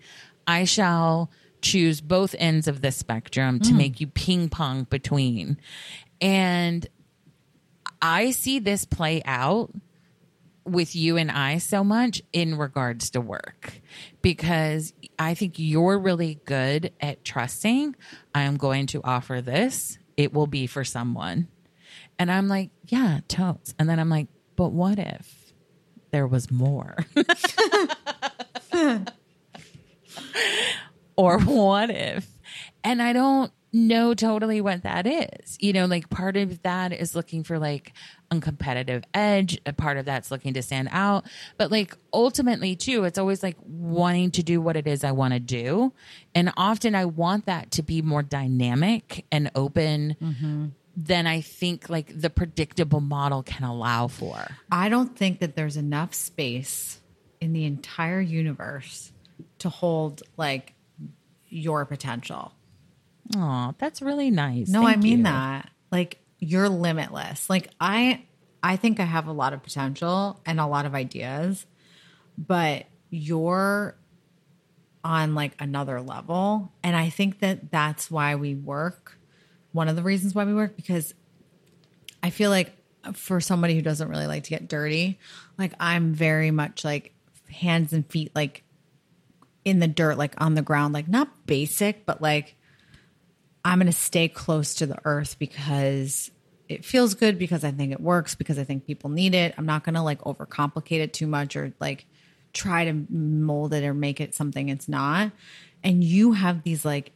I 0.48 0.66
shall 0.66 1.30
choose 1.62 2.02
both 2.02 2.36
ends 2.40 2.68
of 2.68 2.82
the 2.82 2.92
spectrum 2.92 3.60
to 3.60 3.72
mm. 3.72 3.78
make 3.78 4.02
you 4.02 4.08
ping 4.08 4.50
pong 4.50 4.86
between. 4.90 5.58
And 6.22 6.88
I 8.02 8.32
see 8.32 8.60
this 8.60 8.86
play 8.86 9.22
out 9.26 9.72
with 10.66 10.96
you 10.96 11.18
and 11.18 11.32
I 11.32 11.58
so 11.58 11.84
much 11.84 12.22
in 12.32 12.58
regards 12.58 13.10
to 13.12 13.22
work 13.22 13.74
because 14.22 14.94
I 15.18 15.34
think 15.34 15.56
you're 15.58 15.98
really 15.98 16.40
good 16.46 16.94
at 17.02 17.24
trusting. 17.24 17.96
I'm 18.34 18.58
going 18.58 18.88
to 18.88 19.02
offer 19.04 19.42
this, 19.42 19.98
it 20.18 20.34
will 20.34 20.48
be 20.48 20.68
for 20.68 20.84
someone. 20.84 21.48
And 22.18 22.32
I'm 22.32 22.48
like, 22.48 22.70
yeah, 22.88 23.20
totes. 23.28 23.74
And 23.80 23.90
then 23.90 24.00
I'm 24.00 24.10
like, 24.10 24.28
but 24.56 24.72
what 24.72 25.00
if 25.00 25.54
there 26.12 26.28
was 26.28 26.52
more? 26.52 26.98
or 31.16 31.40
what 31.40 31.90
if? 31.90 32.28
And 32.84 33.02
I 33.02 33.14
don't 33.14 33.52
know 33.72 34.14
totally 34.14 34.62
what 34.62 34.84
that 34.84 35.06
is. 35.06 35.58
You 35.60 35.74
know, 35.74 35.86
like 35.86 36.10
part 36.10 36.38
of 36.38 36.62
that 36.64 36.92
is 36.94 37.16
looking 37.16 37.44
for 37.44 37.60
like 37.60 37.94
a 38.32 38.40
competitive 38.40 39.04
edge, 39.14 39.60
a 39.66 39.74
part 39.74 39.98
of 39.98 40.06
that's 40.06 40.32
looking 40.32 40.54
to 40.54 40.62
stand 40.62 40.90
out. 40.92 41.26
But 41.58 41.72
like 41.72 41.96
ultimately, 42.14 42.76
too, 42.76 43.04
it's 43.04 43.18
always 43.18 43.44
like 43.44 43.58
wanting 43.66 44.32
to 44.32 44.44
do 44.44 44.62
what 44.62 44.76
it 44.76 44.88
is 44.88 45.04
I 45.04 45.12
want 45.12 45.34
to 45.34 45.40
do. 45.40 45.94
And 46.34 46.52
often 46.58 46.96
I 46.96 47.06
want 47.06 47.46
that 47.46 47.72
to 47.72 47.84
be 47.84 48.02
more 48.02 48.24
dynamic 48.24 49.26
and 49.32 49.52
open. 49.56 50.16
Mm-hmm. 50.22 50.66
Than 50.98 51.28
I 51.28 51.40
think 51.40 51.90
like 51.90 52.20
the 52.20 52.30
predictable 52.30 53.00
model 53.00 53.42
can 53.42 53.64
allow 53.64 54.08
for. 54.08 54.36
I 54.70 54.90
don't 54.90 55.16
think 55.16 55.40
that 55.40 55.56
there's 55.56 55.78
enough 55.78 56.14
space 56.14 57.00
in 57.40 57.54
the 57.54 57.64
entire 57.64 58.20
universe 58.20 59.14
to 59.60 59.70
hold 59.70 60.24
like 60.36 60.74
your 61.48 61.86
potential. 61.86 62.52
Oh, 63.36 63.74
that's 63.78 64.02
really 64.02 64.32
nice. 64.32 64.70
No, 64.70 64.82
Thank 64.86 64.98
I 64.98 65.02
mean 65.02 65.18
you. 65.20 65.24
that. 65.26 65.70
Like 65.92 66.20
you're 66.40 66.70
limitless. 66.70 67.50
Like 67.50 67.70
I 67.80 68.26
I 68.62 68.76
think 68.76 69.00
I 69.00 69.06
have 69.06 69.28
a 69.28 69.32
lot 69.32 69.54
of 69.54 69.64
potential 69.64 70.40
and 70.46 70.60
a 70.60 70.66
lot 70.66 70.86
of 70.86 70.96
ideas, 70.96 71.66
but 72.38 72.86
you're 73.10 73.96
on 75.04 75.34
like 75.34 75.54
another 75.60 76.02
level 76.02 76.72
and 76.84 76.96
I 76.96 77.10
think 77.10 77.40
that 77.40 77.72
that's 77.72 78.12
why 78.12 78.36
we 78.36 78.56
work. 78.56 79.18
One 79.72 79.88
of 79.88 79.96
the 79.96 80.04
reasons 80.04 80.36
why 80.36 80.46
we 80.46 80.54
work 80.54 80.76
because 80.76 81.14
I 82.22 82.32
feel 82.32 82.50
like 82.50 82.76
for 83.14 83.40
somebody 83.40 83.76
who 83.76 83.82
doesn't 83.82 84.10
really 84.10 84.28
like 84.28 84.44
to 84.44 84.50
get 84.50 84.68
dirty, 84.68 85.20
like 85.58 85.74
I'm 85.80 86.14
very 86.14 86.52
much 86.52 86.84
like 86.84 87.14
hands 87.50 87.94
and 87.94 88.06
feet 88.12 88.32
like 88.36 88.64
in 89.66 89.80
the 89.80 89.88
dirt 89.88 90.18
like 90.18 90.40
on 90.42 90.54
the 90.56 90.62
ground 90.62 90.94
like 90.94 91.08
not 91.08 91.46
basic 91.46 92.06
but 92.06 92.22
like 92.22 92.56
I'm 93.64 93.80
going 93.80 93.92
to 93.92 93.98
stay 93.98 94.28
close 94.28 94.76
to 94.76 94.86
the 94.86 94.98
earth 95.06 95.38
because 95.40 96.32
it 96.68 96.86
feels 96.86 97.16
good 97.16 97.38
because 97.40 97.64
I 97.64 97.72
think 97.72 97.92
it 97.92 98.00
works 98.00 98.36
because 98.36 98.60
I 98.60 98.64
think 98.64 98.86
people 98.86 99.10
need 99.10 99.34
it. 99.34 99.56
I'm 99.58 99.66
not 99.66 99.84
going 99.84 99.96
to 99.96 100.02
like 100.02 100.22
overcomplicate 100.22 101.00
it 101.00 101.14
too 101.14 101.28
much 101.28 101.56
or 101.56 101.74
like 101.80 102.06
try 102.54 102.86
to 102.86 103.06
mold 103.10 103.74
it 103.74 103.84
or 103.84 103.94
make 103.94 104.22
it 104.22 104.36
something 104.36 104.70
it's 104.70 104.88
not. 104.88 105.32
And 105.84 106.04
you 106.04 106.34
have 106.34 106.64
these 106.64 106.86
like 106.86 107.12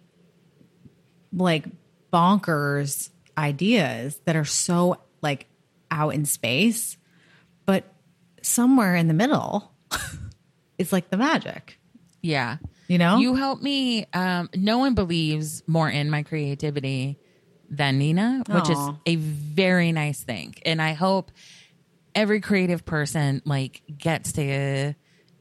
like 1.32 1.66
bonkers 2.12 3.10
ideas 3.38 4.20
that 4.26 4.36
are 4.36 4.46
so 4.46 4.98
like 5.22 5.48
out 5.90 6.14
in 6.14 6.26
space, 6.26 6.98
but 7.66 7.86
somewhere 8.42 8.96
in 8.96 9.08
the 9.08 9.14
middle 9.14 9.72
is 10.78 10.92
like 10.92 11.10
the 11.10 11.18
magic. 11.18 11.80
Yeah. 12.22 12.58
You 12.88 12.98
know? 12.98 13.18
You 13.18 13.36
help 13.36 13.62
me. 13.62 14.06
Um, 14.14 14.50
no 14.56 14.78
one 14.78 14.94
believes 14.94 15.64
more 15.68 15.90
in 15.90 16.10
my 16.10 16.24
creativity 16.24 17.18
than 17.70 17.98
Nina, 17.98 18.44
which 18.48 18.66
Aww. 18.66 18.72
is 18.72 19.00
a 19.06 19.16
very 19.16 19.92
nice 19.92 20.22
thing. 20.22 20.56
And 20.66 20.82
I 20.82 20.94
hope 20.94 21.32
every 22.14 22.42
creative 22.42 22.86
person 22.86 23.42
like 23.46 23.82
gets 23.98 24.34
to 24.34 24.94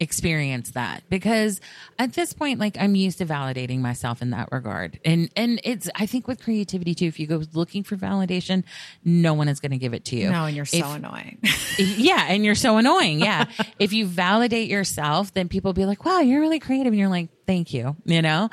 experience 0.03 0.73
that 0.73 1.03
because 1.09 1.61
at 1.99 2.13
this 2.15 2.33
point 2.33 2.59
like 2.59 2.77
i'm 2.79 2.97
used 2.97 3.19
to 3.19 3.25
validating 3.25 3.79
myself 3.79 4.21
in 4.21 4.31
that 4.31 4.49
regard. 4.51 4.99
And 5.05 5.31
and 5.37 5.61
it's 5.63 5.89
i 5.95 6.07
think 6.07 6.27
with 6.27 6.43
creativity 6.43 6.95
too 6.95 7.07
if 7.07 7.21
you 7.21 7.27
go 7.27 7.43
looking 7.55 7.85
for 7.85 7.97
validation 7.97 8.65
no 9.05 9.33
one 9.33 9.49
is 9.49 9.61
going 9.61 9.71
to 9.71 9.79
give 9.79 9.95
it 9.95 10.05
to 10.07 10.17
you. 10.17 10.29
No 10.31 10.45
and 10.45 10.57
you're 10.57 10.65
so 10.65 10.79
if, 10.79 10.97
annoying. 10.97 11.39
Yeah 11.79 12.27
and 12.29 12.45
you're 12.45 12.55
so 12.55 12.77
annoying 12.77 13.21
yeah. 13.21 13.47
If 13.79 13.93
you 13.93 14.07
validate 14.07 14.69
yourself 14.69 15.33
then 15.33 15.49
people 15.49 15.73
be 15.73 15.87
like 15.87 16.05
wow 16.05 16.19
you're 16.19 16.41
really 16.41 16.59
creative 16.61 16.93
and 16.93 16.99
you're 16.99 17.09
like 17.09 17.31
thank 17.47 17.73
you 17.73 17.97
you 18.05 18.21
know? 18.21 18.51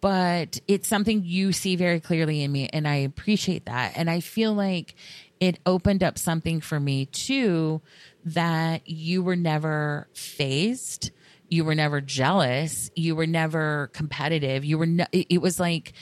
But 0.00 0.60
it's 0.68 0.86
something 0.86 1.22
you 1.24 1.52
see 1.52 1.74
very 1.74 2.00
clearly 2.00 2.42
in 2.42 2.52
me 2.52 2.68
and 2.72 2.86
i 2.86 2.96
appreciate 2.96 3.66
that. 3.66 3.92
And 3.96 4.08
i 4.08 4.20
feel 4.20 4.54
like 4.54 4.94
it 5.40 5.58
opened 5.64 6.04
up 6.04 6.18
something 6.18 6.60
for 6.60 6.78
me 6.78 7.06
too 7.06 7.80
that 8.24 8.88
you 8.88 9.22
were 9.22 9.36
never 9.36 10.08
fazed 10.14 11.10
you 11.48 11.64
were 11.64 11.74
never 11.74 12.00
jealous 12.00 12.90
you 12.94 13.16
were 13.16 13.26
never 13.26 13.90
competitive 13.92 14.64
you 14.64 14.78
were 14.78 14.86
it 15.12 15.40
was 15.40 15.58
like 15.58 15.92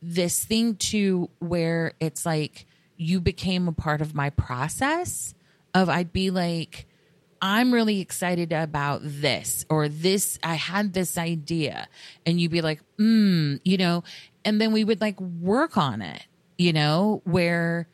this 0.00 0.44
thing 0.44 0.76
to 0.76 1.30
where 1.38 1.94
it's 1.98 2.26
like 2.26 2.66
you 2.96 3.20
became 3.20 3.68
a 3.68 3.72
part 3.72 4.00
of 4.00 4.14
my 4.14 4.30
process 4.30 5.34
of 5.74 5.88
I'd 5.88 6.12
be 6.12 6.30
like 6.30 6.86
I'm 7.40 7.74
really 7.74 8.00
excited 8.00 8.52
about 8.52 9.00
this 9.02 9.66
or 9.68 9.88
this 9.88 10.38
I 10.42 10.54
had 10.54 10.94
this 10.94 11.18
idea. 11.18 11.88
And 12.24 12.40
you'd 12.40 12.52
be 12.52 12.62
like 12.62 12.80
mm 12.98 13.60
you 13.64 13.76
know? 13.76 14.04
And 14.44 14.60
then 14.60 14.72
we 14.72 14.84
would 14.84 15.00
like 15.00 15.20
work 15.20 15.76
on 15.76 16.02
it 16.02 16.22
you 16.56 16.72
know? 16.72 17.22
Where 17.24 17.88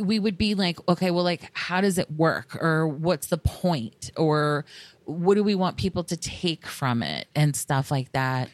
we 0.00 0.18
would 0.18 0.38
be 0.38 0.54
like, 0.54 0.78
okay, 0.88 1.10
well, 1.10 1.24
like, 1.24 1.50
how 1.52 1.80
does 1.80 1.98
it 1.98 2.10
work? 2.10 2.56
Or 2.60 2.86
what's 2.86 3.28
the 3.28 3.38
point? 3.38 4.10
Or 4.16 4.64
what 5.04 5.34
do 5.34 5.42
we 5.44 5.54
want 5.54 5.76
people 5.76 6.04
to 6.04 6.16
take 6.16 6.66
from 6.66 7.02
it 7.02 7.28
and 7.34 7.56
stuff 7.56 7.90
like 7.90 8.12
that? 8.12 8.50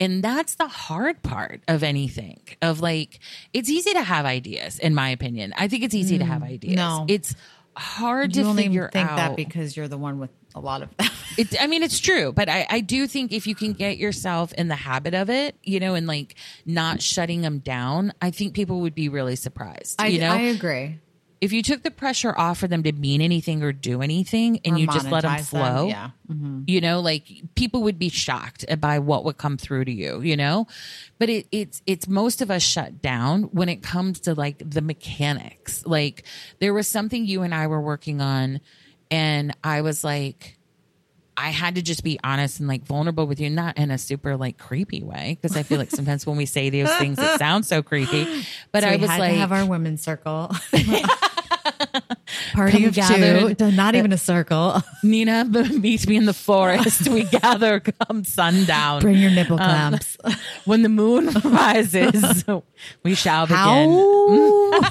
And 0.00 0.22
that's 0.24 0.56
the 0.56 0.66
hard 0.66 1.22
part 1.22 1.62
of 1.68 1.82
anything. 1.82 2.40
Of 2.60 2.80
like, 2.80 3.20
it's 3.52 3.70
easy 3.70 3.92
to 3.92 4.02
have 4.02 4.26
ideas, 4.26 4.78
in 4.78 4.94
my 4.94 5.10
opinion. 5.10 5.54
I 5.56 5.68
think 5.68 5.84
it's 5.84 5.94
easy 5.94 6.16
mm, 6.16 6.20
to 6.20 6.24
have 6.24 6.42
mm, 6.42 6.50
ideas. 6.50 6.76
No, 6.76 7.06
it's 7.08 7.34
hard 7.76 8.34
you 8.34 8.42
to 8.42 8.48
only 8.48 8.64
figure 8.64 8.90
think 8.92 9.08
out 9.08 9.16
that 9.16 9.36
because 9.36 9.76
you're 9.76 9.88
the 9.88 9.98
one 9.98 10.18
with 10.18 10.30
a 10.54 10.60
lot 10.60 10.82
of 10.82 10.96
that. 10.96 11.12
it, 11.38 11.62
I 11.62 11.66
mean, 11.66 11.82
it's 11.82 11.98
true, 11.98 12.32
but 12.32 12.48
I, 12.48 12.66
I 12.68 12.80
do 12.80 13.06
think 13.06 13.32
if 13.32 13.46
you 13.46 13.54
can 13.54 13.72
get 13.72 13.98
yourself 13.98 14.52
in 14.54 14.68
the 14.68 14.76
habit 14.76 15.14
of 15.14 15.30
it, 15.30 15.56
you 15.62 15.80
know, 15.80 15.94
and 15.94 16.06
like 16.06 16.36
not 16.64 17.02
shutting 17.02 17.42
them 17.42 17.58
down, 17.58 18.12
I 18.22 18.30
think 18.30 18.54
people 18.54 18.80
would 18.80 18.94
be 18.94 19.08
really 19.08 19.36
surprised. 19.36 20.00
I, 20.00 20.08
you 20.08 20.20
know, 20.20 20.32
I 20.32 20.40
agree. 20.40 21.00
If 21.40 21.52
you 21.52 21.62
took 21.62 21.82
the 21.82 21.90
pressure 21.90 22.32
off 22.34 22.58
for 22.58 22.68
them 22.68 22.84
to 22.84 22.92
mean 22.92 23.20
anything 23.20 23.62
or 23.62 23.70
do 23.70 24.00
anything, 24.00 24.60
and 24.64 24.76
or 24.76 24.78
you 24.78 24.86
just 24.86 25.10
let 25.10 25.22
them 25.22 25.38
flow, 25.40 25.80
them, 25.80 25.88
yeah, 25.88 26.10
mm-hmm. 26.30 26.62
you 26.66 26.80
know, 26.80 27.00
like 27.00 27.28
people 27.54 27.82
would 27.82 27.98
be 27.98 28.08
shocked 28.08 28.64
by 28.80 28.98
what 28.98 29.24
would 29.24 29.36
come 29.36 29.58
through 29.58 29.84
to 29.84 29.92
you, 29.92 30.22
you 30.22 30.38
know. 30.38 30.66
But 31.18 31.28
it, 31.28 31.46
it's 31.52 31.82
it's 31.84 32.08
most 32.08 32.40
of 32.40 32.50
us 32.50 32.62
shut 32.62 33.02
down 33.02 33.42
when 33.44 33.68
it 33.68 33.82
comes 33.82 34.20
to 34.20 34.34
like 34.34 34.62
the 34.64 34.80
mechanics. 34.80 35.84
Like 35.84 36.24
there 36.60 36.72
was 36.72 36.88
something 36.88 37.26
you 37.26 37.42
and 37.42 37.54
I 37.54 37.66
were 37.66 37.80
working 37.80 38.22
on 38.22 38.60
and 39.14 39.56
I 39.62 39.82
was 39.82 40.02
like, 40.02 40.58
I 41.36 41.50
had 41.50 41.76
to 41.76 41.82
just 41.82 42.02
be 42.02 42.18
honest 42.24 42.58
and 42.58 42.68
like 42.68 42.84
vulnerable 42.84 43.28
with 43.28 43.38
you, 43.38 43.48
not 43.48 43.78
in 43.78 43.92
a 43.92 43.98
super 43.98 44.36
like 44.36 44.58
creepy 44.58 45.04
way, 45.04 45.38
because 45.40 45.56
I 45.56 45.62
feel 45.62 45.78
like 45.78 45.92
sometimes 45.92 46.26
when 46.26 46.36
we 46.36 46.46
say 46.46 46.68
those 46.68 46.92
things, 46.96 47.18
it 47.20 47.38
sounds 47.38 47.68
so 47.68 47.80
creepy. 47.80 48.44
But 48.72 48.82
so 48.82 48.88
I 48.88 48.96
was 48.96 49.08
like, 49.08 49.34
have 49.34 49.52
our 49.52 49.64
women's 49.64 50.02
circle. 50.02 50.50
Party 52.54 52.86
of 52.86 52.94
gathered. 52.94 53.56
two, 53.58 53.70
not 53.70 53.94
even 53.94 54.12
a 54.12 54.18
circle. 54.18 54.82
Nina 55.04 55.44
meets 55.78 56.08
me 56.08 56.16
in 56.16 56.26
the 56.26 56.34
forest. 56.34 57.08
We 57.08 57.22
gather 57.40 57.78
come 57.78 58.24
sundown. 58.24 59.00
Bring 59.00 59.18
your 59.18 59.30
nipple 59.30 59.60
um, 59.60 59.68
clamps. 59.68 60.16
Um, 60.24 60.34
when 60.64 60.82
the 60.82 60.88
moon 60.88 61.30
rises, 61.44 62.44
we 63.04 63.14
shall 63.14 63.46
begin. 63.46 64.82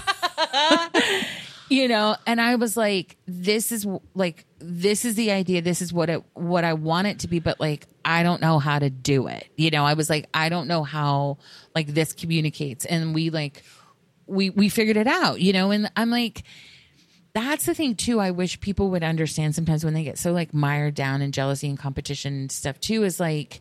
You 1.74 1.88
know 1.88 2.16
and 2.28 2.40
i 2.40 2.56
was 2.56 2.78
like 2.78 3.18
this 3.26 3.72
is 3.72 3.88
like 4.14 4.46
this 4.66 5.04
is 5.04 5.16
the 5.16 5.32
idea. 5.32 5.62
This 5.62 5.82
is 5.82 5.92
what 5.92 6.10
it 6.10 6.24
what 6.34 6.64
i 6.64 6.74
want 6.74 7.08
it 7.08 7.20
to 7.20 7.28
be 7.28 7.40
but 7.40 7.60
like 7.60 7.86
i 8.06 8.24
don't 8.24 8.42
know 8.42 8.60
how 8.60 8.80
to 8.80 8.90
do 8.90 9.28
it. 9.28 9.50
You 9.58 9.72
know 9.72 9.86
i 9.86 9.94
was 9.94 10.10
like 10.10 10.28
i 10.34 10.50
don't 10.50 10.68
know 10.68 10.84
how 10.84 11.38
like 11.76 11.88
this 11.88 12.14
communicates. 12.14 12.86
And 12.86 13.14
we 13.14 13.30
like 13.30 13.64
we 14.26 14.50
we 14.50 14.70
figured 14.70 14.96
it 14.96 15.06
out 15.08 15.42
you 15.42 15.52
know 15.52 15.72
and 15.72 15.92
i'm 15.98 16.10
like 16.10 16.44
that's 17.34 17.66
the 17.66 17.74
thing 17.74 17.94
too 17.94 18.22
i 18.22 18.32
wish 18.32 18.58
people 18.62 18.90
would 18.92 19.04
understand 19.04 19.54
sometimes 19.54 19.84
when 19.84 19.94
they 19.94 20.06
get 20.06 20.18
so 20.18 20.32
like 20.32 20.54
mired 20.54 20.96
down 20.96 21.22
in 21.22 21.34
jealousy 21.34 21.68
and 21.68 21.78
competition 21.78 22.34
and 22.34 22.52
stuff 22.52 22.80
too 22.80 23.04
is 23.04 23.20
like 23.20 23.60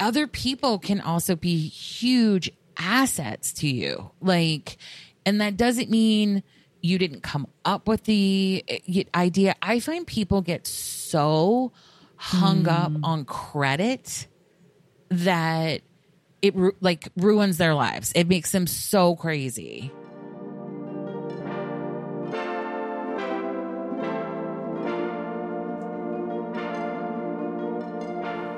other 0.00 0.26
people 0.26 0.80
can 0.80 1.00
also 1.00 1.36
be 1.36 1.68
huge 1.68 2.50
assets 2.76 3.52
to 3.52 3.68
you. 3.68 4.10
Like 4.20 4.76
and 5.24 5.40
that 5.40 5.56
doesn't 5.56 5.88
mean 5.88 6.42
you 6.82 6.98
didn't 6.98 7.22
come 7.22 7.46
up 7.64 7.88
with 7.88 8.04
the 8.04 8.64
eh, 8.68 9.04
idea. 9.14 9.54
I 9.62 9.80
find 9.80 10.06
people 10.06 10.42
get 10.42 10.66
so 10.66 11.72
hung 12.16 12.64
mm. 12.64 12.68
up 12.68 12.92
on 13.02 13.24
credit 13.24 14.26
that 15.08 15.82
it 16.42 16.54
like 16.80 17.08
ruins 17.16 17.58
their 17.58 17.74
lives. 17.74 18.12
It 18.14 18.28
makes 18.28 18.52
them 18.52 18.66
so 18.66 19.16
crazy. 19.16 19.90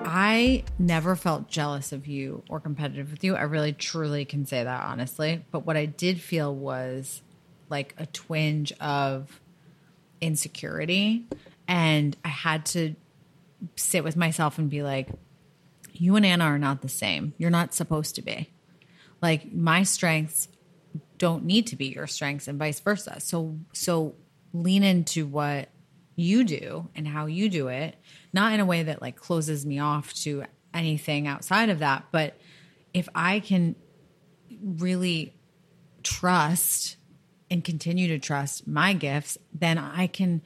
I 0.04 0.64
never 0.78 1.16
felt 1.16 1.48
jealous 1.48 1.92
of 1.92 2.06
you 2.06 2.42
or 2.48 2.60
competitive 2.60 3.10
with 3.10 3.24
you. 3.24 3.34
I 3.34 3.42
really 3.42 3.72
truly 3.72 4.24
can 4.24 4.44
say 4.44 4.62
that 4.62 4.82
honestly. 4.82 5.44
But 5.50 5.66
what 5.66 5.76
I 5.76 5.86
did 5.86 6.20
feel 6.20 6.54
was 6.54 7.22
like 7.72 7.96
a 7.98 8.06
twinge 8.06 8.72
of 8.80 9.40
insecurity. 10.20 11.26
And 11.66 12.16
I 12.24 12.28
had 12.28 12.64
to 12.66 12.94
sit 13.74 14.04
with 14.04 14.16
myself 14.16 14.58
and 14.58 14.70
be 14.70 14.84
like, 14.84 15.08
you 15.92 16.14
and 16.14 16.24
Anna 16.24 16.44
are 16.44 16.58
not 16.58 16.82
the 16.82 16.88
same. 16.88 17.34
You're 17.38 17.50
not 17.50 17.74
supposed 17.74 18.14
to 18.14 18.22
be. 18.22 18.50
Like 19.20 19.52
my 19.52 19.82
strengths 19.82 20.48
don't 21.18 21.44
need 21.44 21.66
to 21.68 21.76
be 21.76 21.86
your 21.86 22.06
strengths 22.06 22.46
and 22.46 22.58
vice 22.58 22.80
versa. 22.80 23.18
So 23.20 23.58
so 23.72 24.14
lean 24.52 24.82
into 24.82 25.26
what 25.26 25.68
you 26.14 26.44
do 26.44 26.88
and 26.94 27.08
how 27.08 27.26
you 27.26 27.48
do 27.48 27.68
it, 27.68 27.96
not 28.32 28.52
in 28.52 28.60
a 28.60 28.66
way 28.66 28.82
that 28.82 29.00
like 29.00 29.16
closes 29.16 29.64
me 29.64 29.78
off 29.78 30.12
to 30.12 30.44
anything 30.74 31.26
outside 31.26 31.68
of 31.68 31.78
that, 31.80 32.04
but 32.12 32.36
if 32.92 33.08
I 33.14 33.40
can 33.40 33.76
really 34.62 35.34
trust 36.02 36.96
and 37.52 37.62
continue 37.62 38.08
to 38.08 38.18
trust 38.18 38.66
my 38.66 38.94
gifts, 38.94 39.36
then 39.52 39.76
I 39.76 40.06
can 40.06 40.40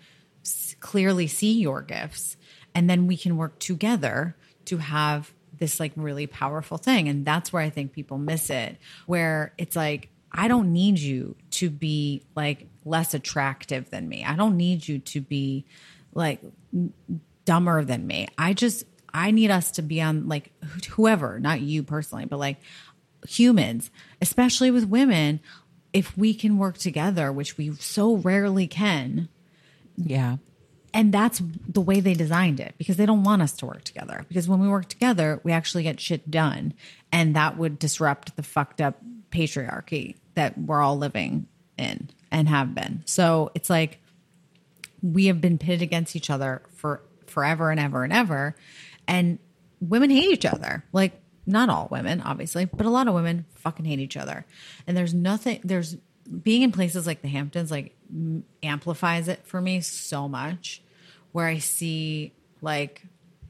clearly 0.81 1.29
see 1.29 1.53
your 1.53 1.81
gifts. 1.81 2.37
And 2.75 2.91
then 2.91 3.07
we 3.07 3.17
can 3.17 3.37
work 3.37 3.61
together 3.61 4.37
to 4.67 4.79
have 4.79 5.33
this 5.57 5.79
like 5.79 5.93
really 5.95 6.27
powerful 6.27 6.79
thing. 6.79 7.09
And 7.09 7.25
that's 7.25 7.53
where 7.53 7.63
I 7.63 7.71
think 7.71 7.93
people 7.93 8.19
miss 8.19 8.51
it, 8.51 8.77
where 9.07 9.55
it's 9.57 9.77
like, 9.77 10.09
I 10.33 10.49
don't 10.49 10.73
need 10.73 10.99
you 10.99 11.37
to 11.53 11.71
be 11.71 12.23
like 12.35 12.67
less 12.85 13.15
attractive 13.15 13.89
than 13.91 14.09
me. 14.09 14.25
I 14.25 14.35
don't 14.35 14.57
need 14.57 14.87
you 14.87 14.99
to 14.99 15.21
be 15.21 15.65
like 16.13 16.41
dumber 17.45 17.85
than 17.85 18.07
me. 18.07 18.27
I 18.37 18.53
just, 18.53 18.85
I 19.15 19.31
need 19.31 19.53
us 19.53 19.71
to 19.73 19.83
be 19.83 20.03
on 20.03 20.29
like 20.29 20.51
whoever, 20.91 21.39
not 21.39 21.61
you 21.61 21.85
personally, 21.85 22.27
but 22.27 22.39
like 22.39 22.59
humans, 23.27 23.91
especially 24.21 24.73
with 24.73 24.89
women, 24.89 25.41
if 25.97 26.15
we 26.15 26.35
can 26.35 26.59
work 26.59 26.77
together, 26.77 27.33
which 27.33 27.57
we 27.57 27.73
so 27.77 28.17
rarely 28.17 28.67
can. 28.67 29.31
Yeah. 29.97 30.37
And 30.93 31.11
that's 31.11 31.41
the 31.67 31.81
way 31.81 32.01
they 32.01 32.13
designed 32.13 32.61
it 32.61 32.75
because 32.77 32.99
they 32.99 33.07
don't 33.07 33.25
want 33.25 33.41
us 33.41 33.53
to 33.53 33.67
work 33.67 33.83
together. 33.83 34.27
Because 34.29 34.47
when 34.47 34.61
we 34.61 34.69
work 34.69 34.91
together, 34.91 35.41
we 35.43 35.53
actually 35.53 35.85
get 35.85 35.99
shit 35.99 36.31
done. 36.31 36.75
And 37.11 37.35
that 37.35 37.57
would 37.57 37.79
disrupt 37.79 38.37
the 38.37 38.43
fucked 38.43 38.83
up 38.83 39.01
patriarchy 39.31 40.17
that 40.35 40.59
we're 40.59 40.83
all 40.83 40.99
living 40.99 41.47
in 41.79 42.11
and 42.31 42.47
have 42.47 42.75
been. 42.75 43.03
So 43.07 43.51
it's 43.55 43.71
like 43.71 43.99
we 45.01 45.27
have 45.27 45.41
been 45.41 45.57
pitted 45.57 45.81
against 45.81 46.15
each 46.15 46.29
other 46.29 46.61
for 46.75 47.01
forever 47.27 47.71
and 47.71 47.81
ever 47.81 48.05
and 48.05 48.13
ever. 48.13 48.55
And 49.09 49.39
women 49.81 50.11
hate 50.11 50.31
each 50.31 50.47
other. 50.47 50.85
Like 50.93 51.19
not 51.47 51.69
all 51.69 51.89
women, 51.91 52.21
obviously, 52.21 52.65
but 52.65 52.87
a 52.87 52.91
lot 52.91 53.09
of 53.09 53.15
women 53.15 53.47
fucking 53.55 53.85
hate 53.85 54.01
each 54.01 54.17
other. 54.17 54.45
And 54.87 54.97
there's 54.97 55.15
nothing, 55.15 55.61
there's 55.63 55.97
being 56.43 56.63
in 56.63 56.73
places 56.73 57.07
like 57.07 57.23
the 57.23 57.29
Hamptons, 57.29 57.71
like 57.71 57.97
amplifies 58.63 59.29
it 59.29 59.47
for 59.47 59.61
me 59.61 59.81
so 59.81 60.29
much 60.29 60.83
where 61.33 61.47
I 61.47 61.59
see 61.59 62.33
like, 62.61 63.03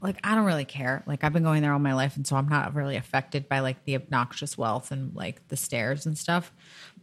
like 0.02 0.18
I 0.22 0.34
don't 0.34 0.44
really 0.44 0.64
care. 0.64 1.02
Like 1.06 1.24
I've 1.24 1.32
been 1.32 1.42
going 1.42 1.62
there 1.62 1.72
all 1.72 1.78
my 1.78 1.94
life, 1.94 2.16
and 2.16 2.26
so 2.26 2.36
I'm 2.36 2.48
not 2.48 2.74
really 2.74 2.96
affected 2.96 3.48
by 3.48 3.60
like 3.60 3.84
the 3.84 3.94
obnoxious 3.96 4.58
wealth 4.58 4.90
and 4.90 5.14
like 5.14 5.48
the 5.48 5.56
stares 5.56 6.04
and 6.04 6.18
stuff. 6.18 6.52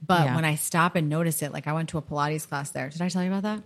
But 0.06 0.26
yeah. 0.26 0.36
when 0.36 0.46
I 0.46 0.56
stop 0.56 0.96
and 0.96 1.10
notice 1.10 1.42
it, 1.42 1.52
like 1.52 1.68
I 1.68 1.74
went 1.74 1.90
to 1.90 1.98
a 1.98 2.02
Pilates 2.02 2.48
class 2.48 2.70
there. 2.70 2.90
Did 2.90 3.02
I 3.02 3.10
tell 3.10 3.24
you 3.24 3.34
about 3.34 3.44
that? 3.44 3.64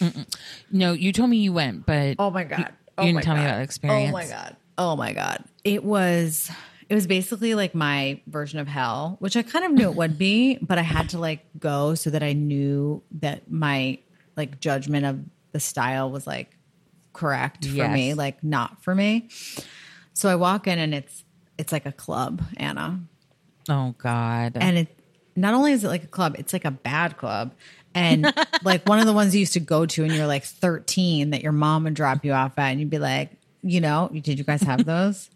Mm-mm. 0.00 0.34
No, 0.70 0.92
you 0.92 1.12
told 1.12 1.30
me 1.30 1.38
you 1.38 1.52
went, 1.52 1.86
but 1.86 2.16
oh 2.18 2.30
my 2.30 2.44
god, 2.44 2.58
you, 2.58 2.66
oh 2.98 3.04
didn't 3.04 3.22
tell 3.22 3.34
god. 3.34 3.40
me 3.40 3.46
about 3.46 3.56
the 3.56 3.62
experience. 3.62 4.10
Oh 4.10 4.12
my 4.12 4.26
god, 4.26 4.56
oh 4.78 4.96
my 4.96 5.12
god, 5.12 5.44
it 5.66 5.82
was 5.82 6.48
it 6.88 6.94
was 6.94 7.08
basically 7.08 7.56
like 7.56 7.74
my 7.74 8.20
version 8.28 8.60
of 8.60 8.68
hell, 8.68 9.16
which 9.18 9.36
I 9.36 9.42
kind 9.42 9.64
of 9.64 9.72
knew 9.72 9.90
it 9.90 9.96
would 9.96 10.16
be, 10.16 10.58
but 10.62 10.78
I 10.78 10.82
had 10.82 11.08
to 11.10 11.18
like 11.18 11.44
go 11.58 11.96
so 11.96 12.10
that 12.10 12.22
I 12.22 12.32
knew 12.32 13.02
that 13.18 13.50
my 13.50 13.98
like 14.36 14.60
judgment 14.60 15.04
of 15.04 15.20
the 15.50 15.58
style 15.58 16.10
was 16.10 16.24
like 16.26 16.56
correct 17.12 17.64
for 17.66 17.74
yes. 17.74 17.92
me, 17.92 18.14
like 18.14 18.44
not 18.44 18.82
for 18.84 18.94
me. 18.94 19.28
So 20.12 20.28
I 20.28 20.36
walk 20.36 20.68
in 20.68 20.78
and 20.78 20.94
it's 20.94 21.24
it's 21.58 21.72
like 21.72 21.84
a 21.84 21.92
club, 21.92 22.42
Anna. 22.56 23.00
Oh 23.68 23.96
God. 23.98 24.52
And 24.54 24.78
it 24.78 24.98
not 25.34 25.52
only 25.52 25.72
is 25.72 25.82
it 25.82 25.88
like 25.88 26.04
a 26.04 26.08
club, 26.08 26.36
it's 26.38 26.52
like 26.52 26.64
a 26.64 26.70
bad 26.70 27.16
club 27.16 27.52
and 27.92 28.32
like 28.62 28.88
one 28.88 29.00
of 29.00 29.06
the 29.06 29.12
ones 29.12 29.34
you 29.34 29.40
used 29.40 29.54
to 29.54 29.60
go 29.60 29.84
to 29.84 30.04
and 30.04 30.12
you're 30.12 30.28
like 30.28 30.44
13 30.44 31.30
that 31.30 31.42
your 31.42 31.50
mom 31.50 31.84
would 31.84 31.94
drop 31.94 32.24
you 32.24 32.32
off 32.32 32.56
at 32.56 32.68
and 32.68 32.78
you'd 32.78 32.90
be 32.90 33.00
like 33.00 33.32
you 33.62 33.80
know 33.80 34.08
did 34.12 34.38
you 34.38 34.44
guys 34.44 34.60
have 34.60 34.84
those 34.84 35.28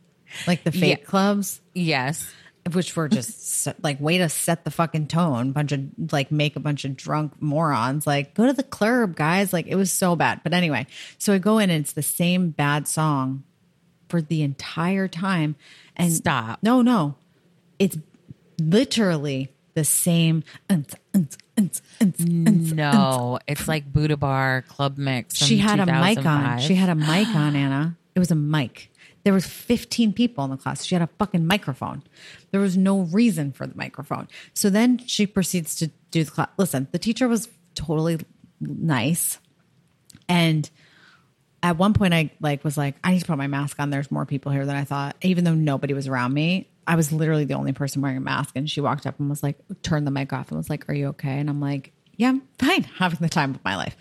like 0.46 0.64
the 0.64 0.72
fake 0.72 1.00
yeah. 1.00 1.04
clubs? 1.04 1.60
Yes. 1.74 2.30
Which 2.72 2.94
were 2.94 3.08
just 3.08 3.68
like 3.82 4.00
way 4.00 4.18
to 4.18 4.28
set 4.28 4.64
the 4.64 4.70
fucking 4.70 5.06
tone. 5.08 5.52
Bunch 5.52 5.72
of 5.72 5.80
like 6.12 6.30
make 6.30 6.56
a 6.56 6.60
bunch 6.60 6.84
of 6.84 6.96
drunk 6.96 7.40
morons. 7.40 8.06
Like 8.06 8.34
go 8.34 8.46
to 8.46 8.52
the 8.52 8.62
club 8.62 9.16
guys. 9.16 9.52
Like 9.52 9.66
it 9.66 9.76
was 9.76 9.92
so 9.92 10.14
bad. 10.14 10.42
But 10.42 10.52
anyway 10.52 10.86
so 11.18 11.32
i 11.32 11.38
go 11.38 11.58
in 11.58 11.70
and 11.70 11.80
it's 11.80 11.92
the 11.92 12.02
same 12.02 12.50
bad 12.50 12.86
song 12.86 13.44
for 14.08 14.20
the 14.20 14.42
entire 14.42 15.08
time. 15.08 15.56
And 15.96 16.12
stop. 16.12 16.60
no 16.62 16.82
no. 16.82 17.16
It's 17.78 17.96
literally 18.60 19.50
the 19.74 19.84
same. 19.84 20.44
No, 21.58 23.38
it's 23.46 23.68
like 23.68 23.92
Buddha 23.92 24.16
Bar 24.16 24.64
Club 24.68 24.96
Mix. 24.98 25.36
She 25.36 25.58
had 25.58 25.80
a 25.80 25.86
mic 25.86 26.24
on. 26.24 26.58
She 26.58 26.74
had 26.74 26.88
a 26.88 26.94
mic 26.94 27.28
on, 27.28 27.56
Anna. 27.56 27.96
It 28.14 28.18
was 28.18 28.30
a 28.30 28.34
mic. 28.34 28.89
There 29.22 29.32
was 29.32 29.46
15 29.46 30.12
people 30.12 30.44
in 30.44 30.50
the 30.50 30.56
class. 30.56 30.84
She 30.84 30.94
had 30.94 31.02
a 31.02 31.08
fucking 31.18 31.46
microphone. 31.46 32.02
There 32.52 32.60
was 32.60 32.76
no 32.76 33.00
reason 33.00 33.52
for 33.52 33.66
the 33.66 33.76
microphone. 33.76 34.28
So 34.54 34.70
then 34.70 34.98
she 35.06 35.26
proceeds 35.26 35.74
to 35.76 35.88
do 36.10 36.24
the 36.24 36.30
class. 36.30 36.48
Listen, 36.56 36.88
the 36.92 36.98
teacher 36.98 37.28
was 37.28 37.48
totally 37.74 38.18
nice. 38.60 39.38
And 40.28 40.68
at 41.62 41.76
one 41.76 41.92
point 41.92 42.14
I 42.14 42.30
like 42.40 42.64
was 42.64 42.78
like, 42.78 42.96
I 43.04 43.12
need 43.12 43.20
to 43.20 43.26
put 43.26 43.36
my 43.36 43.46
mask 43.46 43.78
on. 43.78 43.90
There's 43.90 44.10
more 44.10 44.26
people 44.26 44.52
here 44.52 44.64
than 44.64 44.76
I 44.76 44.84
thought, 44.84 45.16
even 45.22 45.44
though 45.44 45.54
nobody 45.54 45.94
was 45.94 46.08
around 46.08 46.32
me. 46.32 46.68
I 46.86 46.96
was 46.96 47.12
literally 47.12 47.44
the 47.44 47.54
only 47.54 47.72
person 47.72 48.02
wearing 48.02 48.16
a 48.16 48.22
mask. 48.22 48.56
And 48.56 48.68
she 48.68 48.80
walked 48.80 49.06
up 49.06 49.20
and 49.20 49.28
was 49.28 49.42
like, 49.42 49.58
turned 49.82 50.06
the 50.06 50.10
mic 50.10 50.32
off 50.32 50.48
and 50.48 50.56
was 50.56 50.70
like, 50.70 50.88
Are 50.88 50.94
you 50.94 51.08
okay? 51.08 51.38
And 51.38 51.50
I'm 51.50 51.60
like, 51.60 51.92
Yeah, 52.16 52.30
I'm 52.30 52.42
fine, 52.58 52.82
having 52.98 53.18
the 53.20 53.28
time 53.28 53.54
of 53.54 53.64
my 53.64 53.76
life. 53.76 53.96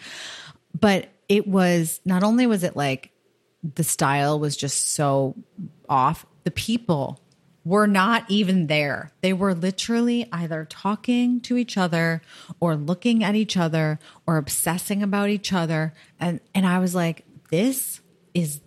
But 0.79 1.09
it 1.27 1.47
was 1.47 1.99
not 2.05 2.23
only 2.23 2.47
was 2.47 2.63
it 2.63 2.75
like 2.75 3.11
the 3.63 3.83
style 3.83 4.39
was 4.39 4.55
just 4.55 4.93
so 4.93 5.35
off, 5.87 6.25
the 6.43 6.51
people 6.51 7.19
were 7.65 7.87
not 7.87 8.25
even 8.29 8.67
there. 8.67 9.11
They 9.21 9.33
were 9.33 9.53
literally 9.53 10.27
either 10.31 10.65
talking 10.65 11.41
to 11.41 11.57
each 11.57 11.77
other 11.77 12.21
or 12.59 12.75
looking 12.75 13.23
at 13.23 13.35
each 13.35 13.57
other 13.57 13.99
or 14.25 14.37
obsessing 14.37 15.03
about 15.03 15.29
each 15.29 15.51
other. 15.53 15.93
And 16.19 16.39
and 16.55 16.65
I 16.65 16.79
was 16.79 16.95
like, 16.95 17.25
this 17.51 18.01
is 18.33 18.61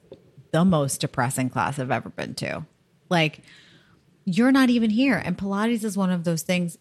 the 0.53 0.65
most 0.65 1.01
depressing 1.01 1.49
class 1.49 1.79
I've 1.79 1.91
ever 1.91 2.11
been 2.11 2.35
to. 2.37 2.67
Like 3.09 3.41
you're 4.25 4.53
not 4.53 4.71
even 4.71 4.91
here. 4.91 5.17
And 5.17 5.37
Pilates 5.37 5.85
is 5.85 5.97
one 5.97 6.11
of 6.11 6.25
those 6.25 6.43
things, 6.43 6.79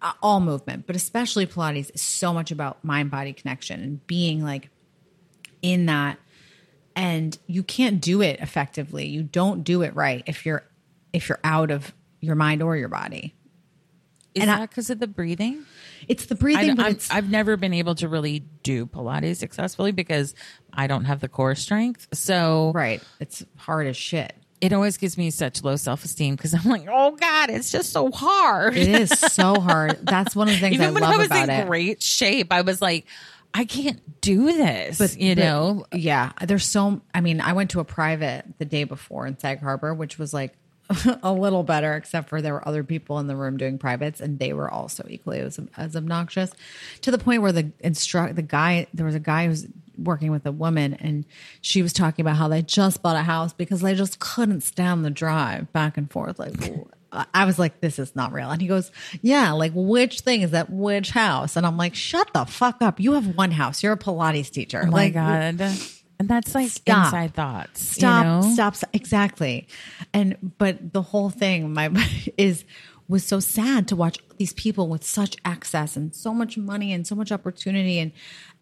uh, 0.00 0.12
all 0.22 0.40
movement, 0.40 0.86
but 0.86 0.96
especially 0.96 1.46
Pilates 1.46 1.90
is 1.94 2.00
so 2.00 2.32
much 2.32 2.50
about 2.50 2.82
mind 2.84 3.10
body 3.10 3.32
connection 3.32 3.82
and 3.82 4.06
being 4.06 4.42
like 4.42 4.70
in 5.60 5.86
that. 5.86 6.18
And 6.98 7.38
you 7.46 7.62
can't 7.62 8.00
do 8.00 8.22
it 8.22 8.40
effectively. 8.40 9.06
You 9.06 9.22
don't 9.22 9.62
do 9.62 9.82
it 9.82 9.94
right 9.94 10.24
if 10.26 10.44
you're 10.44 10.64
if 11.12 11.28
you're 11.28 11.38
out 11.44 11.70
of 11.70 11.94
your 12.20 12.34
mind 12.34 12.60
or 12.60 12.76
your 12.76 12.88
body. 12.88 13.34
Is 14.34 14.42
and 14.42 14.50
that 14.50 14.68
because 14.68 14.90
of 14.90 14.98
the 14.98 15.06
breathing? 15.06 15.64
It's 16.08 16.26
the 16.26 16.34
breathing, 16.34 16.72
I, 16.72 16.74
but 16.74 16.86
I've, 16.86 17.08
I've 17.10 17.30
never 17.30 17.56
been 17.56 17.72
able 17.72 17.94
to 17.96 18.08
really 18.08 18.40
do 18.62 18.86
Pilates 18.86 19.36
successfully 19.36 19.92
because 19.92 20.34
I 20.72 20.86
don't 20.88 21.04
have 21.04 21.20
the 21.20 21.28
core 21.28 21.54
strength. 21.54 22.08
So 22.12 22.72
right, 22.74 23.02
it's 23.20 23.44
hard 23.56 23.86
as 23.86 23.96
shit 23.96 24.34
it 24.60 24.72
always 24.72 24.96
gives 24.96 25.16
me 25.16 25.30
such 25.30 25.62
low 25.62 25.76
self 25.76 26.04
esteem 26.04 26.34
because 26.34 26.54
I'm 26.54 26.64
like, 26.64 26.86
oh 26.90 27.12
God, 27.12 27.50
it's 27.50 27.70
just 27.70 27.90
so 27.90 28.10
hard. 28.10 28.76
It 28.76 28.88
is 28.88 29.10
so 29.10 29.60
hard. 29.60 29.98
That's 30.02 30.34
one 30.34 30.48
of 30.48 30.54
the 30.54 30.60
things 30.60 30.74
Even 30.74 30.88
I 30.88 30.90
love 30.90 30.96
about 30.96 31.14
it. 31.14 31.30
when 31.30 31.32
I 31.32 31.42
was 31.42 31.48
in 31.48 31.50
it. 31.50 31.66
great 31.66 32.02
shape, 32.02 32.52
I 32.52 32.62
was 32.62 32.82
like, 32.82 33.06
I 33.54 33.64
can't 33.64 34.20
do 34.20 34.52
this. 34.52 34.98
But 34.98 35.18
you 35.18 35.34
but, 35.34 35.42
know, 35.42 35.86
yeah. 35.92 36.32
There's 36.44 36.66
so. 36.66 37.00
I 37.14 37.20
mean, 37.20 37.40
I 37.40 37.52
went 37.52 37.70
to 37.70 37.80
a 37.80 37.84
private 37.84 38.44
the 38.58 38.64
day 38.64 38.84
before 38.84 39.26
in 39.26 39.38
Sag 39.38 39.60
Harbor, 39.60 39.94
which 39.94 40.18
was 40.18 40.32
like 40.32 40.54
a 41.22 41.32
little 41.32 41.62
better, 41.62 41.94
except 41.94 42.28
for 42.28 42.40
there 42.40 42.54
were 42.54 42.66
other 42.66 42.84
people 42.84 43.18
in 43.18 43.26
the 43.26 43.36
room 43.36 43.56
doing 43.56 43.78
privates, 43.78 44.20
and 44.20 44.38
they 44.38 44.52
were 44.52 44.70
also 44.70 45.06
equally 45.08 45.40
as, 45.40 45.60
as 45.76 45.96
obnoxious, 45.96 46.52
to 47.02 47.10
the 47.10 47.18
point 47.18 47.42
where 47.42 47.52
the 47.52 47.70
instruct 47.80 48.36
the 48.36 48.42
guy 48.42 48.86
there 48.94 49.06
was 49.06 49.14
a 49.14 49.20
guy 49.20 49.44
who 49.44 49.50
was 49.50 49.66
working 49.98 50.30
with 50.30 50.46
a 50.46 50.52
woman, 50.52 50.94
and 50.94 51.26
she 51.60 51.82
was 51.82 51.92
talking 51.92 52.24
about 52.24 52.36
how 52.36 52.48
they 52.48 52.62
just 52.62 53.02
bought 53.02 53.16
a 53.16 53.22
house 53.22 53.52
because 53.52 53.80
they 53.80 53.94
just 53.94 54.18
couldn't 54.18 54.62
stand 54.62 55.04
the 55.04 55.10
drive 55.10 55.70
back 55.72 55.96
and 55.96 56.10
forth. 56.10 56.38
Like, 56.38 56.54
I 57.12 57.46
was 57.46 57.58
like, 57.58 57.80
this 57.80 57.98
is 57.98 58.14
not 58.14 58.32
real. 58.32 58.50
And 58.50 58.60
he 58.60 58.68
goes, 58.68 58.92
yeah, 59.22 59.52
like 59.52 59.72
which 59.74 60.20
thing 60.20 60.42
is 60.42 60.50
that 60.50 60.70
which 60.70 61.10
house? 61.10 61.56
And 61.56 61.64
I'm 61.64 61.76
like, 61.76 61.94
shut 61.94 62.30
the 62.34 62.44
fuck 62.44 62.82
up. 62.82 63.00
You 63.00 63.12
have 63.14 63.34
one 63.36 63.50
house. 63.50 63.82
You're 63.82 63.94
a 63.94 63.98
Pilates 63.98 64.50
teacher. 64.50 64.82
Oh 64.82 64.90
my 64.90 65.04
like, 65.04 65.14
God. 65.14 65.60
And 66.20 66.28
that's 66.28 66.54
like 66.54 66.68
stop. 66.70 67.06
inside 67.06 67.34
thoughts. 67.34 67.80
Stop, 67.80 68.24
you 68.24 68.48
know? 68.48 68.54
stop, 68.54 68.76
stop. 68.76 68.90
Exactly. 68.92 69.68
And, 70.12 70.36
but 70.58 70.92
the 70.92 71.00
whole 71.00 71.30
thing, 71.30 71.72
my, 71.72 71.90
is, 72.36 72.64
was 73.08 73.24
so 73.24 73.40
sad 73.40 73.88
to 73.88 73.96
watch 73.96 74.18
these 74.36 74.52
people 74.52 74.88
with 74.88 75.02
such 75.02 75.36
access 75.44 75.96
and 75.96 76.14
so 76.14 76.34
much 76.34 76.58
money 76.58 76.92
and 76.92 77.06
so 77.06 77.14
much 77.14 77.32
opportunity 77.32 77.98
and 77.98 78.12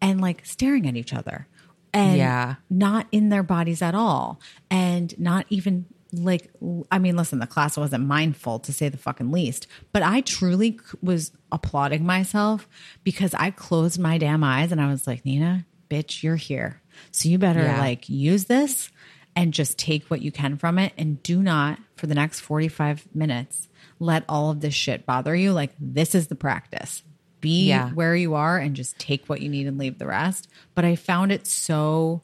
and 0.01 0.21
like 0.21 0.45
staring 0.45 0.87
at 0.87 0.95
each 0.95 1.13
other 1.13 1.47
and 1.93 2.17
yeah. 2.17 2.55
not 2.69 3.07
in 3.11 3.29
their 3.29 3.43
bodies 3.43 3.81
at 3.81 3.93
all 3.93 4.39
and 4.71 5.17
not 5.19 5.45
even 5.49 5.85
like 6.13 6.49
I 6.91 6.99
mean 6.99 7.15
listen 7.15 7.39
the 7.39 7.47
class 7.47 7.77
wasn't 7.77 8.05
mindful 8.05 8.59
to 8.59 8.73
say 8.73 8.89
the 8.89 8.97
fucking 8.97 9.31
least 9.31 9.67
but 9.91 10.03
I 10.03 10.21
truly 10.21 10.79
was 11.01 11.31
applauding 11.51 12.05
myself 12.05 12.67
because 13.03 13.33
I 13.33 13.51
closed 13.51 13.99
my 13.99 14.17
damn 14.17 14.43
eyes 14.43 14.71
and 14.71 14.79
I 14.79 14.87
was 14.87 15.05
like 15.07 15.25
Nina 15.25 15.65
bitch 15.89 16.23
you're 16.23 16.35
here 16.35 16.81
so 17.11 17.29
you 17.29 17.37
better 17.37 17.63
yeah. 17.63 17.79
like 17.79 18.07
use 18.09 18.45
this 18.45 18.89
and 19.35 19.53
just 19.53 19.77
take 19.77 20.05
what 20.05 20.21
you 20.21 20.31
can 20.31 20.57
from 20.57 20.79
it 20.79 20.93
and 20.97 21.21
do 21.23 21.41
not 21.41 21.79
for 21.95 22.07
the 22.07 22.15
next 22.15 22.39
45 22.39 23.07
minutes 23.13 23.67
let 23.99 24.23
all 24.29 24.49
of 24.51 24.61
this 24.61 24.73
shit 24.73 25.05
bother 25.05 25.35
you. 25.35 25.53
Like, 25.53 25.71
this 25.79 26.15
is 26.15 26.27
the 26.27 26.35
practice. 26.35 27.03
Be 27.39 27.67
yeah. 27.69 27.91
where 27.91 28.15
you 28.15 28.33
are 28.33 28.57
and 28.57 28.75
just 28.75 28.97
take 28.97 29.27
what 29.27 29.41
you 29.41 29.49
need 29.49 29.67
and 29.67 29.77
leave 29.77 29.99
the 29.99 30.07
rest. 30.07 30.47
But 30.75 30.85
I 30.85 30.95
found 30.95 31.31
it 31.31 31.45
so 31.45 32.21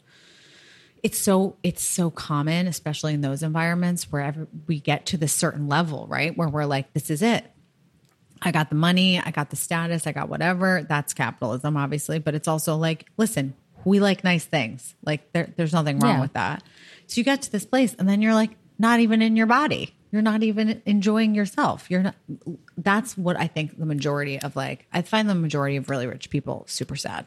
it's 1.03 1.19
so 1.19 1.55
it's 1.61 1.83
so 1.83 2.09
common 2.09 2.65
especially 2.67 3.13
in 3.13 3.21
those 3.21 3.43
environments 3.43 4.11
wherever 4.11 4.47
we 4.67 4.79
get 4.79 5.05
to 5.05 5.17
this 5.17 5.33
certain 5.33 5.67
level 5.67 6.07
right 6.07 6.35
where 6.37 6.49
we're 6.49 6.65
like 6.65 6.91
this 6.93 7.09
is 7.09 7.21
it 7.21 7.45
i 8.41 8.51
got 8.51 8.69
the 8.69 8.75
money 8.75 9.19
i 9.19 9.29
got 9.29 9.49
the 9.49 9.55
status 9.55 10.07
i 10.07 10.11
got 10.11 10.29
whatever 10.29 10.85
that's 10.87 11.13
capitalism 11.13 11.77
obviously 11.77 12.19
but 12.19 12.33
it's 12.33 12.47
also 12.47 12.75
like 12.77 13.05
listen 13.17 13.53
we 13.85 13.99
like 13.99 14.23
nice 14.23 14.45
things 14.45 14.95
like 15.05 15.31
there, 15.33 15.53
there's 15.57 15.73
nothing 15.73 15.99
wrong 15.99 16.15
yeah. 16.15 16.21
with 16.21 16.33
that 16.33 16.63
so 17.05 17.19
you 17.19 17.23
get 17.23 17.41
to 17.41 17.51
this 17.51 17.65
place 17.65 17.93
and 17.99 18.07
then 18.07 18.21
you're 18.21 18.33
like 18.33 18.51
not 18.79 18.99
even 18.99 19.21
in 19.21 19.35
your 19.35 19.45
body 19.45 19.93
you're 20.13 20.21
not 20.21 20.43
even 20.43 20.79
enjoying 20.85 21.33
yourself. 21.33 21.89
You're 21.89 22.03
not. 22.03 22.15
That's 22.77 23.17
what 23.17 23.35
I 23.35 23.47
think 23.47 23.79
the 23.79 23.85
majority 23.87 24.39
of 24.39 24.55
like. 24.55 24.85
I 24.93 25.01
find 25.01 25.27
the 25.27 25.33
majority 25.33 25.75
of 25.77 25.89
really 25.89 26.05
rich 26.05 26.29
people 26.29 26.65
super 26.67 26.95
sad. 26.95 27.25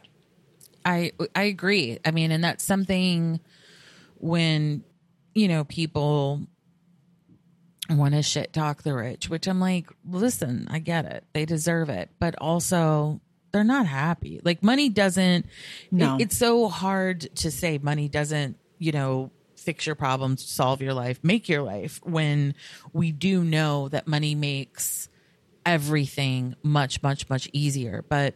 I 0.85 1.11
I 1.35 1.43
agree. 1.43 1.99
I 2.05 2.11
mean, 2.11 2.31
and 2.31 2.41
that's 2.41 2.63
something 2.63 3.41
when 4.19 4.83
you 5.33 5.47
know 5.47 5.63
people 5.63 6.47
want 7.89 8.13
to 8.13 8.21
shit 8.21 8.53
talk 8.53 8.83
the 8.83 8.93
rich, 8.93 9.29
which 9.29 9.47
I'm 9.47 9.59
like, 9.59 9.87
listen, 10.07 10.67
I 10.69 10.79
get 10.79 11.05
it. 11.05 11.23
They 11.33 11.45
deserve 11.45 11.89
it. 11.89 12.09
But 12.19 12.35
also 12.39 13.21
they're 13.51 13.63
not 13.63 13.85
happy. 13.85 14.41
Like 14.43 14.61
money 14.61 14.89
doesn't 14.89 15.45
no. 15.91 16.15
It, 16.15 16.23
it's 16.23 16.37
so 16.37 16.67
hard 16.67 17.21
to 17.37 17.51
say 17.51 17.77
money 17.77 18.09
doesn't, 18.09 18.57
you 18.77 18.91
know, 18.91 19.31
fix 19.55 19.85
your 19.85 19.95
problems, 19.95 20.45
solve 20.45 20.81
your 20.81 20.93
life, 20.93 21.19
make 21.23 21.49
your 21.49 21.61
life 21.61 21.99
when 22.03 22.55
we 22.93 23.11
do 23.11 23.43
know 23.43 23.89
that 23.89 24.07
money 24.07 24.35
makes 24.35 25.09
everything 25.65 26.55
much, 26.63 27.01
much, 27.03 27.29
much 27.29 27.49
easier. 27.51 28.03
But 28.07 28.35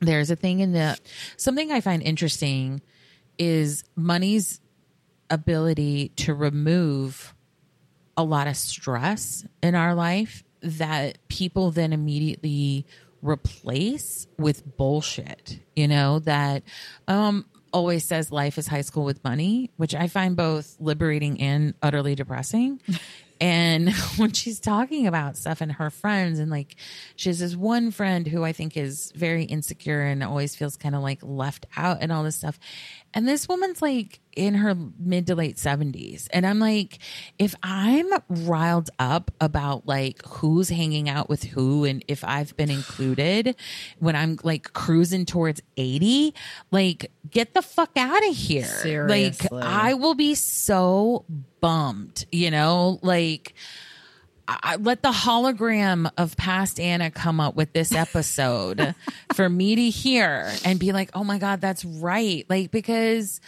there's 0.00 0.30
a 0.30 0.36
thing 0.36 0.60
in 0.60 0.72
the 0.72 0.98
something 1.36 1.70
I 1.70 1.80
find 1.80 2.02
interesting 2.02 2.80
is 3.38 3.84
money's 3.96 4.60
ability 5.30 6.10
to 6.16 6.34
remove 6.34 7.34
a 8.16 8.24
lot 8.24 8.46
of 8.46 8.56
stress 8.56 9.46
in 9.62 9.74
our 9.74 9.94
life 9.94 10.44
that 10.62 11.18
people 11.28 11.70
then 11.70 11.92
immediately 11.92 12.86
replace 13.22 14.26
with 14.38 14.76
bullshit, 14.76 15.60
you 15.76 15.88
know, 15.88 16.18
that 16.20 16.62
um 17.08 17.46
always 17.72 18.04
says 18.04 18.32
life 18.32 18.58
is 18.58 18.66
high 18.66 18.80
school 18.80 19.04
with 19.04 19.22
money, 19.22 19.70
which 19.76 19.94
I 19.94 20.08
find 20.08 20.36
both 20.36 20.76
liberating 20.80 21.40
and 21.40 21.74
utterly 21.82 22.14
depressing. 22.14 22.80
And 23.40 23.90
when 24.16 24.32
she's 24.32 24.60
talking 24.60 25.06
about 25.06 25.36
stuff 25.36 25.60
and 25.60 25.72
her 25.72 25.90
friends, 25.90 26.38
and 26.38 26.50
like 26.50 26.76
she 27.16 27.30
has 27.30 27.38
this 27.38 27.56
one 27.56 27.90
friend 27.90 28.26
who 28.26 28.44
I 28.44 28.52
think 28.52 28.76
is 28.76 29.12
very 29.14 29.44
insecure 29.44 30.02
and 30.02 30.22
always 30.22 30.54
feels 30.54 30.76
kind 30.76 30.94
of 30.94 31.02
like 31.02 31.20
left 31.22 31.66
out 31.76 31.98
and 32.00 32.12
all 32.12 32.22
this 32.22 32.36
stuff. 32.36 32.58
And 33.12 33.26
this 33.26 33.48
woman's 33.48 33.82
like 33.82 34.20
in 34.36 34.54
her 34.54 34.76
mid 34.98 35.26
to 35.26 35.34
late 35.34 35.56
70s. 35.56 36.28
And 36.32 36.46
I'm 36.46 36.60
like, 36.60 36.98
if 37.38 37.54
I'm 37.62 38.08
riled 38.28 38.90
up 38.98 39.30
about 39.40 39.86
like 39.86 40.24
who's 40.26 40.68
hanging 40.68 41.08
out 41.08 41.28
with 41.28 41.42
who 41.42 41.84
and 41.84 42.04
if 42.06 42.22
I've 42.24 42.56
been 42.56 42.70
included 42.70 43.56
when 43.98 44.14
I'm 44.14 44.38
like 44.44 44.72
cruising 44.72 45.26
towards 45.26 45.60
80, 45.76 46.34
like 46.70 47.10
get 47.30 47.54
the 47.54 47.62
fuck 47.62 47.90
out 47.96 48.26
of 48.28 48.36
here. 48.36 48.64
Seriously. 48.64 49.48
Like 49.50 49.64
I 49.64 49.94
will 49.94 50.14
be 50.14 50.34
so 50.34 51.24
bummed, 51.60 52.26
you 52.30 52.50
know? 52.50 52.98
Like, 53.02 53.54
I, 54.62 54.76
let 54.76 55.02
the 55.02 55.12
hologram 55.12 56.10
of 56.16 56.36
past 56.36 56.80
Anna 56.80 57.10
come 57.10 57.40
up 57.40 57.54
with 57.54 57.72
this 57.72 57.92
episode 57.92 58.94
for 59.34 59.48
me 59.48 59.76
to 59.76 59.90
hear 59.90 60.50
and 60.64 60.80
be 60.80 60.92
like, 60.92 61.10
oh 61.14 61.22
my 61.22 61.38
God, 61.38 61.60
that's 61.60 61.84
right. 61.84 62.44
Like, 62.48 62.70
because, 62.70 63.40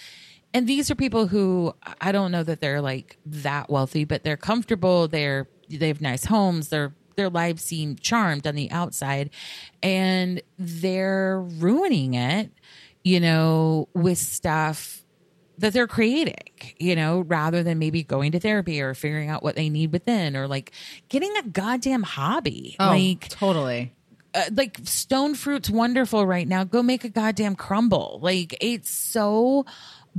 and 0.55 0.69
these 0.69 0.91
are 0.91 0.95
people 0.95 1.27
who 1.27 1.75
I 2.01 2.13
don't 2.13 2.31
know 2.31 2.45
that 2.45 2.61
they're 2.61 2.81
like 2.81 3.19
that 3.27 3.69
wealthy, 3.69 4.05
but 4.05 4.23
they're 4.23 4.37
comfortable. 4.37 5.09
They're, 5.09 5.49
they 5.69 5.89
have 5.89 6.01
nice 6.01 6.25
homes. 6.25 6.69
Their 6.69 6.93
their 7.17 7.29
lives 7.29 7.63
seem 7.63 7.97
charmed 7.97 8.47
on 8.47 8.55
the 8.55 8.71
outside 8.71 9.29
and 9.83 10.41
they're 10.59 11.41
ruining 11.41 12.15
it, 12.15 12.51
you 13.05 13.21
know, 13.21 13.89
with 13.93 14.17
stuff 14.17 15.02
that 15.63 15.73
they're 15.73 15.87
creating, 15.87 16.43
you 16.79 16.97
know, 16.97 17.21
rather 17.21 17.63
than 17.63 17.79
maybe 17.79 18.03
going 18.03 18.33
to 18.33 18.41
therapy 18.41 18.83
or 18.83 18.95
figuring 18.95 19.29
out 19.29 19.45
what 19.45 19.55
they 19.55 19.71
need 19.71 19.93
within 19.93 20.37
or 20.37 20.49
like 20.49 20.73
getting 21.09 21.33
a 21.37 21.43
goddamn 21.45 22.03
hobby. 22.03 22.75
Oh, 22.81 22.89
like 22.89 23.29
totally. 23.29 23.93
Uh, 24.35 24.43
like 24.55 24.81
stone 24.83 25.37
fruit's 25.37 25.71
wonderful 25.71 26.27
right 26.27 26.49
now. 26.49 26.65
Go 26.65 26.83
make 26.83 27.05
a 27.05 27.09
goddamn 27.09 27.55
crumble. 27.55 28.19
Like 28.21 28.57
it's 28.61 28.91
so 28.91 29.65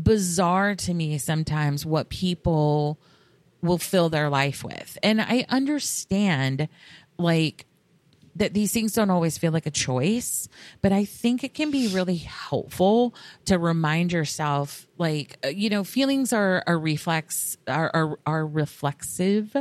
bizarre 0.02 0.76
to 0.76 0.94
me 0.94 1.18
sometimes 1.18 1.86
what 1.86 2.08
people 2.08 2.98
will 3.62 3.78
fill 3.78 4.08
their 4.08 4.30
life 4.30 4.64
with. 4.64 4.98
And 5.04 5.22
I 5.22 5.46
understand 5.50 6.70
like 7.18 7.66
that 8.36 8.54
these 8.54 8.72
things 8.72 8.94
don't 8.94 9.10
always 9.10 9.38
feel 9.38 9.52
like 9.52 9.66
a 9.66 9.72
choice, 9.72 10.48
but 10.82 10.92
I 10.92 11.06
think 11.06 11.44
it 11.44 11.54
can 11.54 11.72
be 11.72 11.88
really 11.88 12.18
helpful 12.18 13.14
to 13.46 13.60
remind 13.60 14.12
yourself 14.12 14.88
like 14.98 15.38
uh, 15.44 15.50
you 15.50 15.70
know 15.70 15.84
feelings 15.84 16.34
are 16.34 16.64
are 16.68 16.78
reflex 16.78 17.58
are, 17.68 17.92
are 17.94 18.20
are 18.26 18.48
reflexive. 18.48 19.56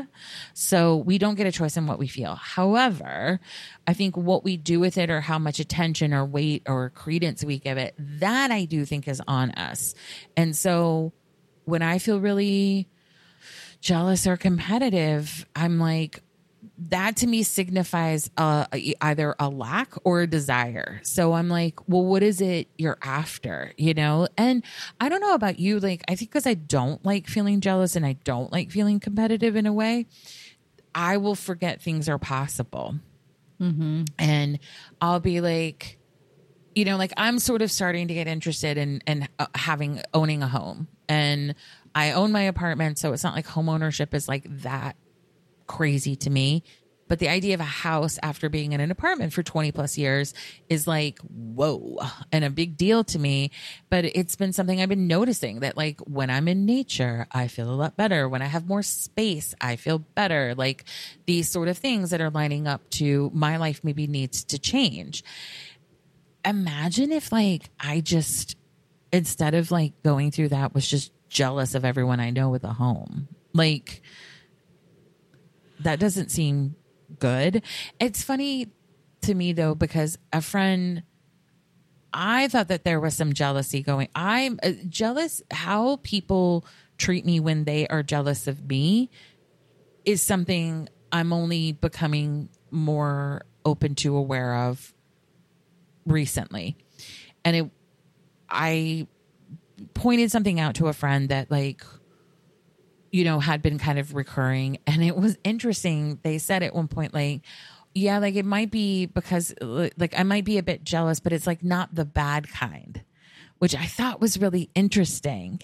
So 0.54 0.96
we 0.96 1.18
don't 1.18 1.34
get 1.34 1.46
a 1.46 1.52
choice 1.52 1.76
in 1.76 1.86
what 1.86 1.98
we 1.98 2.06
feel. 2.06 2.34
However, 2.34 3.40
I 3.86 3.94
think 3.94 4.16
what 4.16 4.44
we 4.44 4.56
do 4.56 4.80
with 4.80 4.96
it 4.98 5.10
or 5.10 5.20
how 5.20 5.38
much 5.38 5.58
attention 5.58 6.14
or 6.14 6.24
weight 6.24 6.62
or 6.66 6.90
credence 6.90 7.44
we 7.44 7.58
give 7.58 7.78
it, 7.78 7.94
that 7.98 8.50
I 8.50 8.64
do 8.64 8.84
think 8.84 9.08
is 9.08 9.22
on 9.26 9.50
us. 9.52 9.94
And 10.36 10.56
so 10.56 11.12
when 11.64 11.82
I 11.82 11.98
feel 11.98 12.20
really 12.20 12.88
jealous 13.80 14.26
or 14.26 14.36
competitive, 14.36 15.46
I'm 15.54 15.78
like, 15.78 16.22
that 16.78 17.16
to 17.16 17.26
me 17.26 17.42
signifies 17.42 18.30
uh, 18.36 18.66
either 19.00 19.34
a 19.38 19.48
lack 19.48 19.92
or 20.04 20.22
a 20.22 20.26
desire. 20.26 21.00
So 21.02 21.34
I'm 21.34 21.48
like, 21.48 21.78
well, 21.88 22.04
what 22.04 22.22
is 22.22 22.40
it 22.40 22.68
you're 22.78 22.98
after? 23.02 23.72
You 23.76 23.94
know? 23.94 24.26
And 24.36 24.64
I 25.00 25.08
don't 25.08 25.20
know 25.20 25.34
about 25.34 25.58
you. 25.58 25.80
Like, 25.80 26.02
I 26.08 26.14
think 26.14 26.30
because 26.30 26.46
I 26.46 26.54
don't 26.54 27.04
like 27.04 27.28
feeling 27.28 27.60
jealous 27.60 27.94
and 27.94 28.06
I 28.06 28.14
don't 28.24 28.50
like 28.50 28.70
feeling 28.70 29.00
competitive 29.00 29.54
in 29.54 29.66
a 29.66 29.72
way, 29.72 30.06
I 30.94 31.18
will 31.18 31.34
forget 31.34 31.82
things 31.82 32.08
are 32.08 32.18
possible. 32.18 32.96
Mm-hmm. 33.60 34.04
And 34.18 34.58
I'll 35.00 35.20
be 35.20 35.40
like, 35.40 35.98
you 36.74 36.84
know, 36.84 36.96
like 36.96 37.12
I'm 37.16 37.38
sort 37.38 37.62
of 37.62 37.70
starting 37.70 38.08
to 38.08 38.14
get 38.14 38.26
interested 38.26 38.78
in, 38.78 39.02
in 39.06 39.28
uh, 39.38 39.46
having, 39.54 40.00
owning 40.14 40.42
a 40.42 40.48
home. 40.48 40.88
And 41.08 41.54
I 41.94 42.12
own 42.12 42.32
my 42.32 42.42
apartment. 42.42 42.98
So 42.98 43.12
it's 43.12 43.22
not 43.22 43.34
like 43.34 43.46
home 43.46 43.68
ownership 43.68 44.14
is 44.14 44.26
like 44.26 44.44
that 44.62 44.96
crazy 45.66 46.16
to 46.16 46.30
me. 46.30 46.62
But 47.08 47.18
the 47.18 47.28
idea 47.28 47.52
of 47.52 47.60
a 47.60 47.64
house 47.64 48.18
after 48.22 48.48
being 48.48 48.72
in 48.72 48.80
an 48.80 48.90
apartment 48.90 49.34
for 49.34 49.42
20 49.42 49.70
plus 49.72 49.98
years 49.98 50.32
is 50.70 50.86
like, 50.86 51.18
whoa, 51.18 51.98
and 52.30 52.42
a 52.42 52.48
big 52.48 52.78
deal 52.78 53.04
to 53.04 53.18
me. 53.18 53.50
But 53.90 54.06
it's 54.06 54.34
been 54.34 54.54
something 54.54 54.80
I've 54.80 54.88
been 54.88 55.08
noticing 55.08 55.60
that, 55.60 55.76
like, 55.76 56.00
when 56.00 56.30
I'm 56.30 56.48
in 56.48 56.64
nature, 56.64 57.26
I 57.30 57.48
feel 57.48 57.68
a 57.68 57.76
lot 57.76 57.98
better. 57.98 58.30
When 58.30 58.40
I 58.40 58.46
have 58.46 58.66
more 58.66 58.82
space, 58.82 59.54
I 59.60 59.76
feel 59.76 59.98
better. 59.98 60.54
Like, 60.54 60.84
these 61.26 61.50
sort 61.50 61.68
of 61.68 61.76
things 61.76 62.10
that 62.10 62.22
are 62.22 62.30
lining 62.30 62.66
up 62.66 62.88
to 62.90 63.30
my 63.34 63.58
life 63.58 63.84
maybe 63.84 64.06
needs 64.06 64.44
to 64.44 64.58
change. 64.58 65.22
Imagine 66.46 67.12
if, 67.12 67.30
like, 67.30 67.68
I 67.78 68.00
just, 68.00 68.56
instead 69.12 69.52
of 69.52 69.70
like 69.70 70.02
going 70.02 70.30
through 70.30 70.48
that, 70.48 70.72
was 70.72 70.88
just 70.88 71.12
jealous 71.28 71.74
of 71.74 71.84
everyone 71.84 72.20
I 72.20 72.30
know 72.30 72.48
with 72.48 72.64
a 72.64 72.72
home. 72.72 73.28
Like, 73.52 74.00
that 75.84 75.98
doesn't 75.98 76.30
seem 76.30 76.76
good. 77.18 77.62
It's 78.00 78.22
funny 78.22 78.72
to 79.22 79.34
me 79.34 79.52
though 79.52 79.74
because 79.74 80.18
a 80.32 80.40
friend 80.40 81.02
I 82.12 82.48
thought 82.48 82.68
that 82.68 82.84
there 82.84 83.00
was 83.00 83.14
some 83.14 83.32
jealousy 83.32 83.82
going. 83.82 84.08
I'm 84.14 84.58
uh, 84.62 84.72
jealous 84.88 85.42
how 85.50 85.96
people 86.02 86.66
treat 86.98 87.24
me 87.24 87.40
when 87.40 87.64
they 87.64 87.86
are 87.88 88.02
jealous 88.02 88.46
of 88.46 88.68
me 88.68 89.10
is 90.04 90.20
something 90.20 90.88
I'm 91.10 91.32
only 91.32 91.72
becoming 91.72 92.48
more 92.70 93.42
open 93.64 93.94
to 93.96 94.16
aware 94.16 94.54
of 94.54 94.92
recently. 96.04 96.76
And 97.44 97.56
it 97.56 97.70
I 98.50 99.06
pointed 99.94 100.30
something 100.30 100.60
out 100.60 100.74
to 100.76 100.88
a 100.88 100.92
friend 100.92 101.30
that 101.30 101.50
like 101.50 101.82
you 103.12 103.24
know, 103.24 103.38
had 103.38 103.62
been 103.62 103.78
kind 103.78 103.98
of 103.98 104.14
recurring. 104.14 104.78
And 104.86 105.04
it 105.04 105.14
was 105.14 105.38
interesting. 105.44 106.18
They 106.22 106.38
said 106.38 106.62
at 106.62 106.74
one 106.74 106.88
point, 106.88 107.14
like, 107.14 107.42
yeah, 107.94 108.18
like 108.18 108.34
it 108.34 108.46
might 108.46 108.70
be 108.70 109.04
because, 109.04 109.54
like, 109.60 110.18
I 110.18 110.22
might 110.22 110.46
be 110.46 110.56
a 110.56 110.62
bit 110.62 110.82
jealous, 110.82 111.20
but 111.20 111.32
it's 111.32 111.46
like 111.46 111.62
not 111.62 111.94
the 111.94 112.06
bad 112.06 112.48
kind, 112.48 113.02
which 113.58 113.76
I 113.76 113.84
thought 113.84 114.20
was 114.20 114.40
really 114.40 114.70
interesting. 114.74 115.60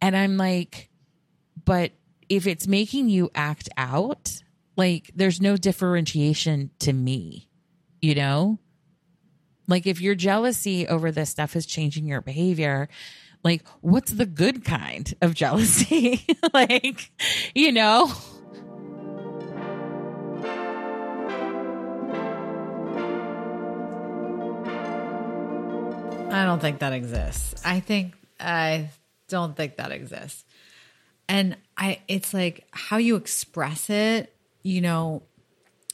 And 0.00 0.16
I'm 0.16 0.38
like, 0.38 0.88
but 1.64 1.92
if 2.30 2.46
it's 2.46 2.66
making 2.66 3.10
you 3.10 3.30
act 3.34 3.68
out, 3.76 4.42
like, 4.76 5.10
there's 5.14 5.40
no 5.40 5.58
differentiation 5.58 6.70
to 6.80 6.92
me, 6.94 7.48
you 8.00 8.14
know? 8.14 8.58
Like, 9.68 9.86
if 9.86 10.00
your 10.00 10.14
jealousy 10.14 10.86
over 10.88 11.10
this 11.10 11.28
stuff 11.28 11.56
is 11.56 11.66
changing 11.66 12.06
your 12.06 12.20
behavior, 12.22 12.88
like, 13.46 13.62
what's 13.80 14.10
the 14.10 14.26
good 14.26 14.64
kind 14.64 15.14
of 15.22 15.32
jealousy? 15.32 16.26
like, 16.52 17.12
you 17.54 17.70
know? 17.70 18.12
I 26.28 26.44
don't 26.44 26.60
think 26.60 26.80
that 26.80 26.92
exists. 26.92 27.64
I 27.64 27.78
think 27.78 28.14
I 28.40 28.90
don't 29.28 29.56
think 29.56 29.76
that 29.76 29.92
exists. 29.92 30.44
And 31.28 31.56
I 31.76 32.00
it's 32.08 32.34
like 32.34 32.66
how 32.72 32.96
you 32.96 33.14
express 33.14 33.88
it, 33.90 34.36
you 34.64 34.80
know, 34.80 35.22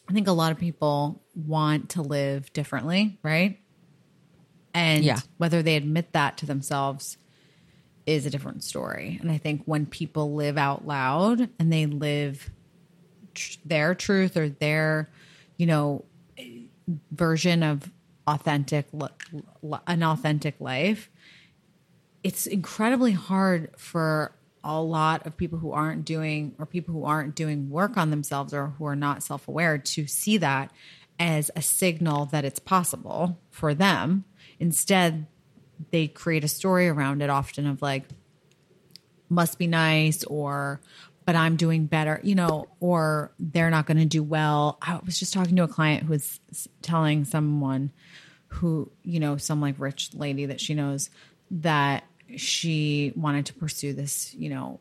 I 0.09 0.15
think 0.15 0.27
a 0.27 0.33
lot 0.33 0.53
of 0.53 0.59
people 0.59 1.23
want 1.35 1.91
to 1.91 2.03
live 2.03 2.51
differently, 2.55 3.19
right? 3.23 3.59
And 4.73 5.05
yeah. 5.05 5.21
whether 5.37 5.63
they 5.63 5.77
admit 5.77 6.13
that 6.13 6.39
to 6.39 6.47
themselves 6.47 7.19
is 8.07 8.27
a 8.27 8.31
different 8.31 8.65
story. 8.65 9.19
And 9.21 9.31
I 9.31 9.39
think 9.39 9.63
when 9.65 9.87
people 9.87 10.35
live 10.35 10.59
out 10.59 10.87
loud 10.87 11.49
and 11.59 11.73
they 11.73 11.87
live 11.87 12.51
tr- 13.35 13.59
their 13.65 13.95
truth 13.95 14.37
or 14.37 14.49
their, 14.49 15.11
you 15.57 15.67
know, 15.67 16.05
version 17.13 17.63
of 17.63 17.91
authentic, 18.27 18.87
an 19.87 20.03
authentic 20.03 20.61
life, 20.61 21.11
it's 22.23 22.47
incredibly 22.47 23.13
hard 23.13 23.71
for 23.77 24.33
a 24.65 24.81
lot 24.81 25.27
of 25.27 25.37
people 25.37 25.59
who 25.59 25.73
aren't 25.73 26.05
doing 26.05 26.55
or 26.59 26.67
people 26.67 26.95
who 26.95 27.05
aren't 27.05 27.35
doing 27.35 27.69
work 27.69 27.97
on 27.97 28.11
themselves 28.11 28.55
or 28.55 28.69
who 28.79 28.85
are 28.87 28.97
not 28.97 29.23
self-aware 29.23 29.79
to 29.79 30.07
see 30.07 30.37
that 30.37 30.71
as 31.19 31.51
a 31.57 31.63
signal 31.63 32.27
that 32.27 32.45
it's 32.45 32.61
possible 32.61 33.39
for 33.51 33.75
them 33.75 34.25
instead 34.61 35.27
they 35.91 36.09
create 36.09 36.45
a 36.45 36.49
story 36.49 36.89
around 36.89 37.23
it 37.23 37.31
often 37.31 37.67
of 37.67 37.83
like 37.83 38.05
must 39.29 39.59
be 39.59 39.67
nice 39.67 40.25
or 40.25 40.81
but 41.25 41.37
I'm 41.37 41.57
doing 41.57 41.87
better, 41.87 42.21
you 42.23 42.35
know, 42.35 42.67
or 42.81 43.33
they're 43.39 43.71
not 43.71 43.87
going 43.87 43.99
to 43.99 44.05
do 44.05 44.23
well. 44.23 44.79
I 44.83 44.99
was 45.05 45.19
just 45.19 45.33
talking 45.33 45.55
to 45.57 45.63
a 45.63 45.69
client 45.69 46.05
who 46.05 46.11
was 46.11 46.41
telling 46.83 47.25
someone 47.25 47.93
who, 48.49 48.91
you 49.03 49.21
know, 49.21 49.37
some 49.37 49.61
like 49.61 49.77
rich 49.79 50.15
lady 50.15 50.47
that 50.47 50.61
she 50.61 50.75
knows 50.75 51.11
that 51.51 52.05
she 52.37 53.13
wanted 53.15 53.47
to 53.47 53.55
pursue 53.55 53.93
this, 53.93 54.35
you 54.35 54.49
know, 54.49 54.81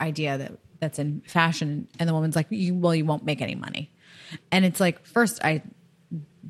idea 0.00 0.38
that 0.38 0.52
that's 0.78 0.98
in 0.98 1.22
fashion 1.26 1.88
and 1.98 2.08
the 2.08 2.14
woman's 2.14 2.36
like, 2.36 2.46
you, 2.50 2.74
well, 2.74 2.94
you 2.94 3.04
won't 3.04 3.24
make 3.24 3.40
any 3.40 3.54
money. 3.54 3.90
And 4.50 4.64
it's 4.64 4.80
like, 4.80 5.04
first, 5.04 5.44
I 5.44 5.62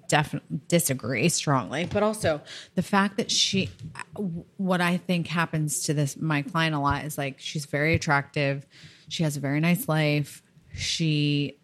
definitely 0.09 0.61
disagree 0.69 1.29
strongly, 1.29 1.87
but 1.87 2.03
also 2.03 2.41
the 2.75 2.83
fact 2.83 3.17
that 3.17 3.31
she, 3.31 3.71
uh, 3.95 4.23
what 4.57 4.81
I 4.81 4.97
think 4.97 5.27
happens 5.27 5.83
to 5.85 5.95
this, 5.95 6.17
my 6.17 6.43
client 6.43 6.75
a 6.75 6.79
lot 6.79 7.05
is 7.05 7.19
like, 7.19 7.39
she's 7.39 7.67
very 7.67 7.95
attractive. 7.95 8.67
She 9.09 9.23
has 9.23 9.37
a 9.37 9.41
very 9.41 9.61
nice 9.61 9.89
life. 9.89 10.43
She 10.75 11.59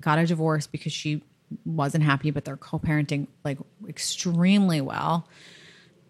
got 0.00 0.18
a 0.18 0.26
divorce 0.26 0.66
because 0.66 0.92
she 0.92 1.22
wasn't 1.64 2.04
happy, 2.04 2.30
but 2.30 2.44
they're 2.44 2.56
co 2.56 2.78
parenting 2.78 3.28
like 3.44 3.58
extremely 3.88 4.80
well 4.80 5.28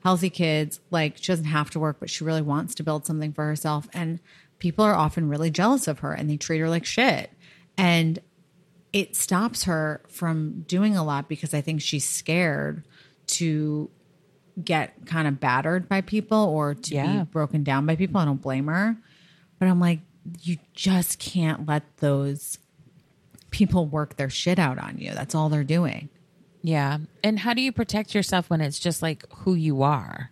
healthy 0.02 0.30
kids. 0.30 0.80
Like 0.90 1.16
she 1.16 1.32
doesn't 1.32 1.46
have 1.46 1.70
to 1.70 1.80
work, 1.80 1.98
but 2.00 2.10
she 2.10 2.24
really 2.24 2.42
wants 2.42 2.74
to 2.76 2.82
build 2.82 3.06
something 3.06 3.32
for 3.32 3.44
herself. 3.44 3.88
And 3.92 4.20
people 4.58 4.84
are 4.84 4.94
often 4.94 5.28
really 5.28 5.50
jealous 5.50 5.88
of 5.88 6.00
her 6.00 6.12
and 6.12 6.28
they 6.28 6.36
treat 6.36 6.58
her 6.58 6.68
like 6.68 6.84
shit. 6.84 7.30
And 7.76 8.20
it 8.92 9.16
stops 9.16 9.64
her 9.64 10.02
from 10.08 10.64
doing 10.66 10.96
a 10.96 11.04
lot 11.04 11.28
because 11.28 11.54
I 11.54 11.60
think 11.60 11.80
she's 11.80 12.08
scared 12.08 12.84
to 13.28 13.90
get 14.62 15.06
kind 15.06 15.26
of 15.26 15.40
battered 15.40 15.88
by 15.88 16.02
people 16.02 16.38
or 16.38 16.74
to 16.74 16.94
yeah. 16.94 17.18
be 17.18 17.24
broken 17.24 17.62
down 17.62 17.86
by 17.86 17.96
people. 17.96 18.20
I 18.20 18.24
don't 18.24 18.42
blame 18.42 18.66
her. 18.66 18.96
But 19.58 19.68
I'm 19.68 19.80
like, 19.80 20.00
you 20.40 20.58
just 20.74 21.18
can't 21.18 21.66
let 21.66 21.96
those 21.98 22.58
people 23.50 23.86
work 23.86 24.16
their 24.16 24.30
shit 24.30 24.58
out 24.58 24.78
on 24.78 24.98
you. 24.98 25.12
That's 25.12 25.34
all 25.34 25.48
they're 25.48 25.64
doing. 25.64 26.08
Yeah. 26.62 26.98
And 27.24 27.38
how 27.38 27.54
do 27.54 27.62
you 27.62 27.72
protect 27.72 28.14
yourself 28.14 28.50
when 28.50 28.60
it's 28.60 28.78
just 28.78 29.02
like 29.02 29.24
who 29.32 29.54
you 29.54 29.82
are? 29.82 30.31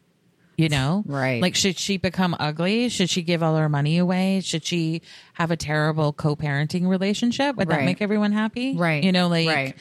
You 0.61 0.69
know? 0.69 1.03
Right. 1.07 1.41
Like, 1.41 1.55
should 1.55 1.79
she 1.79 1.97
become 1.97 2.37
ugly? 2.39 2.91
Should 2.91 3.09
she 3.09 3.23
give 3.23 3.43
all 3.43 3.57
her 3.57 3.71
money 3.71 3.97
away? 3.97 4.41
Should 4.41 4.63
she 4.63 5.01
have 5.33 5.51
a 5.51 5.57
terrible 5.57 6.13
co 6.13 6.37
parenting 6.37 6.87
relationship? 6.87 7.57
Would 7.57 7.69
right. 7.69 7.79
that 7.79 7.85
make 7.87 8.03
everyone 8.03 8.33
happy? 8.33 8.77
Right. 8.77 9.03
You 9.03 9.11
know, 9.11 9.29
like, 9.29 9.47
right. 9.49 9.77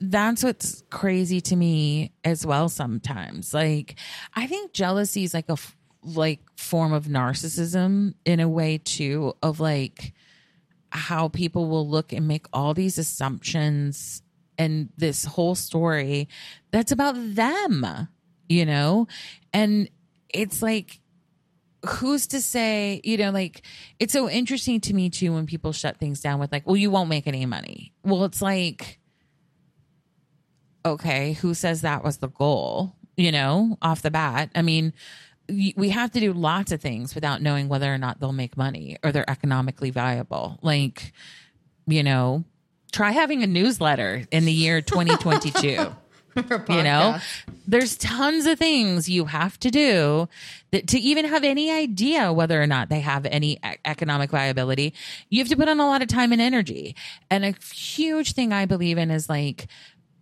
that's 0.00 0.42
what's 0.42 0.82
crazy 0.88 1.42
to 1.42 1.56
me 1.56 2.12
as 2.24 2.46
well 2.46 2.70
sometimes. 2.70 3.52
Like, 3.52 3.96
I 4.34 4.46
think 4.46 4.72
jealousy 4.72 5.24
is 5.24 5.34
like 5.34 5.50
a 5.50 5.58
like 6.02 6.40
form 6.56 6.94
of 6.94 7.04
narcissism 7.04 8.14
in 8.24 8.40
a 8.40 8.48
way 8.48 8.78
too 8.78 9.34
of 9.42 9.60
like 9.60 10.14
how 10.90 11.28
people 11.28 11.68
will 11.68 11.86
look 11.86 12.14
and 12.14 12.26
make 12.26 12.46
all 12.50 12.72
these 12.72 12.96
assumptions 12.96 14.22
and 14.56 14.88
this 14.96 15.26
whole 15.26 15.54
story 15.54 16.28
that's 16.70 16.92
about 16.92 17.14
them, 17.18 18.08
you 18.48 18.64
know? 18.64 19.06
And 19.52 19.88
it's 20.34 20.60
like, 20.60 21.00
who's 21.88 22.26
to 22.28 22.40
say, 22.40 23.00
you 23.04 23.16
know, 23.16 23.30
like, 23.30 23.62
it's 23.98 24.12
so 24.12 24.28
interesting 24.28 24.80
to 24.82 24.94
me 24.94 25.08
too 25.10 25.32
when 25.32 25.46
people 25.46 25.72
shut 25.72 25.96
things 25.96 26.20
down 26.20 26.40
with, 26.40 26.52
like, 26.52 26.66
well, 26.66 26.76
you 26.76 26.90
won't 26.90 27.08
make 27.08 27.26
any 27.26 27.46
money. 27.46 27.92
Well, 28.02 28.24
it's 28.24 28.42
like, 28.42 28.98
okay, 30.84 31.32
who 31.34 31.54
says 31.54 31.80
that 31.82 32.04
was 32.04 32.18
the 32.18 32.28
goal, 32.28 32.94
you 33.16 33.32
know, 33.32 33.78
off 33.80 34.02
the 34.02 34.10
bat? 34.10 34.50
I 34.54 34.62
mean, 34.62 34.92
we 35.48 35.90
have 35.90 36.10
to 36.12 36.20
do 36.20 36.32
lots 36.32 36.72
of 36.72 36.80
things 36.80 37.14
without 37.14 37.42
knowing 37.42 37.68
whether 37.68 37.92
or 37.92 37.98
not 37.98 38.18
they'll 38.18 38.32
make 38.32 38.56
money 38.56 38.96
or 39.04 39.12
they're 39.12 39.28
economically 39.28 39.90
viable. 39.90 40.58
Like, 40.62 41.12
you 41.86 42.02
know, 42.02 42.44
try 42.92 43.12
having 43.12 43.42
a 43.42 43.46
newsletter 43.46 44.24
in 44.30 44.46
the 44.46 44.52
year 44.52 44.80
2022. 44.80 45.94
you 46.68 46.82
know, 46.82 47.18
there's 47.66 47.96
tons 47.96 48.46
of 48.46 48.58
things 48.58 49.08
you 49.08 49.26
have 49.26 49.58
to 49.60 49.70
do 49.70 50.28
that 50.70 50.88
to 50.88 50.98
even 50.98 51.24
have 51.24 51.44
any 51.44 51.70
idea 51.70 52.32
whether 52.32 52.60
or 52.60 52.66
not 52.66 52.88
they 52.88 53.00
have 53.00 53.26
any 53.26 53.58
economic 53.84 54.30
viability. 54.30 54.92
You 55.30 55.38
have 55.40 55.48
to 55.48 55.56
put 55.56 55.68
on 55.68 55.80
a 55.80 55.86
lot 55.86 56.02
of 56.02 56.08
time 56.08 56.32
and 56.32 56.40
energy. 56.40 56.96
And 57.30 57.44
a 57.44 57.54
huge 57.72 58.32
thing 58.32 58.52
I 58.52 58.66
believe 58.66 58.98
in 58.98 59.10
is 59.10 59.28
like 59.28 59.68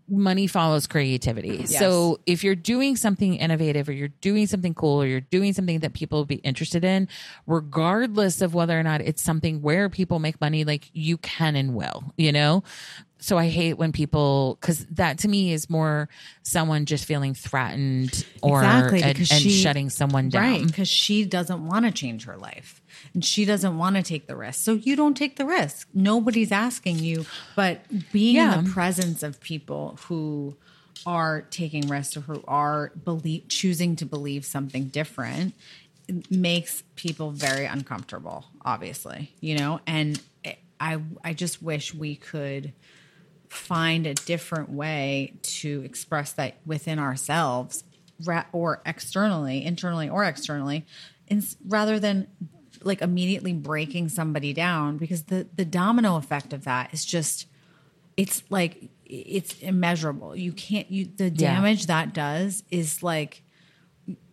money 0.08 0.46
follows 0.46 0.86
creativity. 0.86 1.58
Yes. 1.68 1.78
So 1.78 2.20
if 2.26 2.44
you're 2.44 2.54
doing 2.54 2.96
something 2.96 3.34
innovative 3.34 3.88
or 3.88 3.92
you're 3.92 4.08
doing 4.08 4.46
something 4.46 4.74
cool 4.74 5.02
or 5.02 5.06
you're 5.06 5.20
doing 5.20 5.52
something 5.52 5.80
that 5.80 5.92
people 5.92 6.18
will 6.18 6.26
be 6.26 6.36
interested 6.36 6.84
in, 6.84 7.08
regardless 7.46 8.42
of 8.42 8.54
whether 8.54 8.78
or 8.78 8.82
not 8.82 9.00
it's 9.00 9.22
something 9.22 9.62
where 9.62 9.88
people 9.88 10.18
make 10.18 10.40
money, 10.40 10.64
like 10.64 10.90
you 10.92 11.16
can 11.18 11.56
and 11.56 11.74
will, 11.74 12.12
you 12.16 12.32
know? 12.32 12.62
so 13.22 13.38
I 13.38 13.48
hate 13.48 13.74
when 13.74 13.92
people 13.92 14.58
because 14.60 14.84
that 14.86 15.18
to 15.18 15.28
me 15.28 15.52
is 15.52 15.70
more 15.70 16.08
someone 16.42 16.86
just 16.86 17.04
feeling 17.04 17.34
threatened 17.34 18.26
or 18.42 18.58
exactly, 18.58 19.00
and, 19.00 19.16
and 19.16 19.28
she, 19.28 19.50
shutting 19.50 19.90
someone 19.90 20.28
down, 20.28 20.42
right? 20.42 20.66
Because 20.66 20.88
she 20.88 21.24
doesn't 21.24 21.64
want 21.64 21.84
to 21.84 21.92
change 21.92 22.24
her 22.24 22.36
life 22.36 22.81
and 23.14 23.24
she 23.24 23.44
doesn't 23.44 23.76
want 23.76 23.96
to 23.96 24.02
take 24.02 24.26
the 24.26 24.36
risk. 24.36 24.62
So 24.62 24.74
you 24.74 24.96
don't 24.96 25.16
take 25.16 25.36
the 25.36 25.46
risk. 25.46 25.88
Nobody's 25.94 26.52
asking 26.52 26.98
you, 26.98 27.26
but 27.56 27.82
being 28.12 28.36
yeah. 28.36 28.58
in 28.58 28.64
the 28.64 28.70
presence 28.70 29.22
of 29.22 29.40
people 29.40 29.98
who 30.08 30.56
are 31.06 31.42
taking 31.50 31.88
risks 31.88 32.16
or 32.16 32.20
who 32.20 32.44
are 32.46 32.92
believe 33.04 33.48
choosing 33.48 33.96
to 33.96 34.06
believe 34.06 34.44
something 34.44 34.86
different 34.88 35.54
makes 36.30 36.82
people 36.96 37.30
very 37.30 37.64
uncomfortable 37.64 38.44
obviously 38.64 39.32
you 39.40 39.56
know 39.56 39.80
and 39.86 40.20
i 40.78 41.00
i 41.24 41.32
just 41.32 41.62
wish 41.62 41.94
we 41.94 42.14
could 42.14 42.72
find 43.52 44.06
a 44.06 44.14
different 44.14 44.70
way 44.70 45.34
to 45.42 45.82
express 45.84 46.32
that 46.32 46.56
within 46.64 46.98
ourselves 46.98 47.84
or 48.52 48.80
externally, 48.86 49.64
internally 49.64 50.08
or 50.08 50.24
externally, 50.24 50.86
rather 51.66 51.98
than 51.98 52.26
like 52.84 53.02
immediately 53.02 53.52
breaking 53.52 54.08
somebody 54.08 54.52
down 54.52 54.96
because 54.96 55.24
the 55.24 55.46
the 55.54 55.64
domino 55.64 56.16
effect 56.16 56.52
of 56.52 56.64
that 56.64 56.92
is 56.92 57.04
just 57.04 57.46
it's 58.16 58.42
like 58.50 58.90
it's 59.04 59.58
immeasurable. 59.60 60.34
You 60.34 60.52
can't 60.52 60.90
you 60.90 61.04
the 61.04 61.30
damage 61.30 61.82
yeah. 61.82 62.04
that 62.04 62.14
does 62.14 62.64
is 62.70 63.02
like 63.02 63.42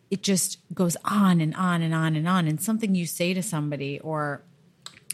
it 0.09 0.23
just 0.23 0.57
goes 0.73 0.97
on 1.05 1.41
and 1.41 1.55
on 1.55 1.81
and 1.81 1.93
on 1.93 2.15
and 2.15 2.27
on 2.27 2.47
and 2.47 2.61
something 2.61 2.95
you 2.95 3.05
say 3.05 3.33
to 3.33 3.43
somebody 3.43 3.99
or 3.99 4.43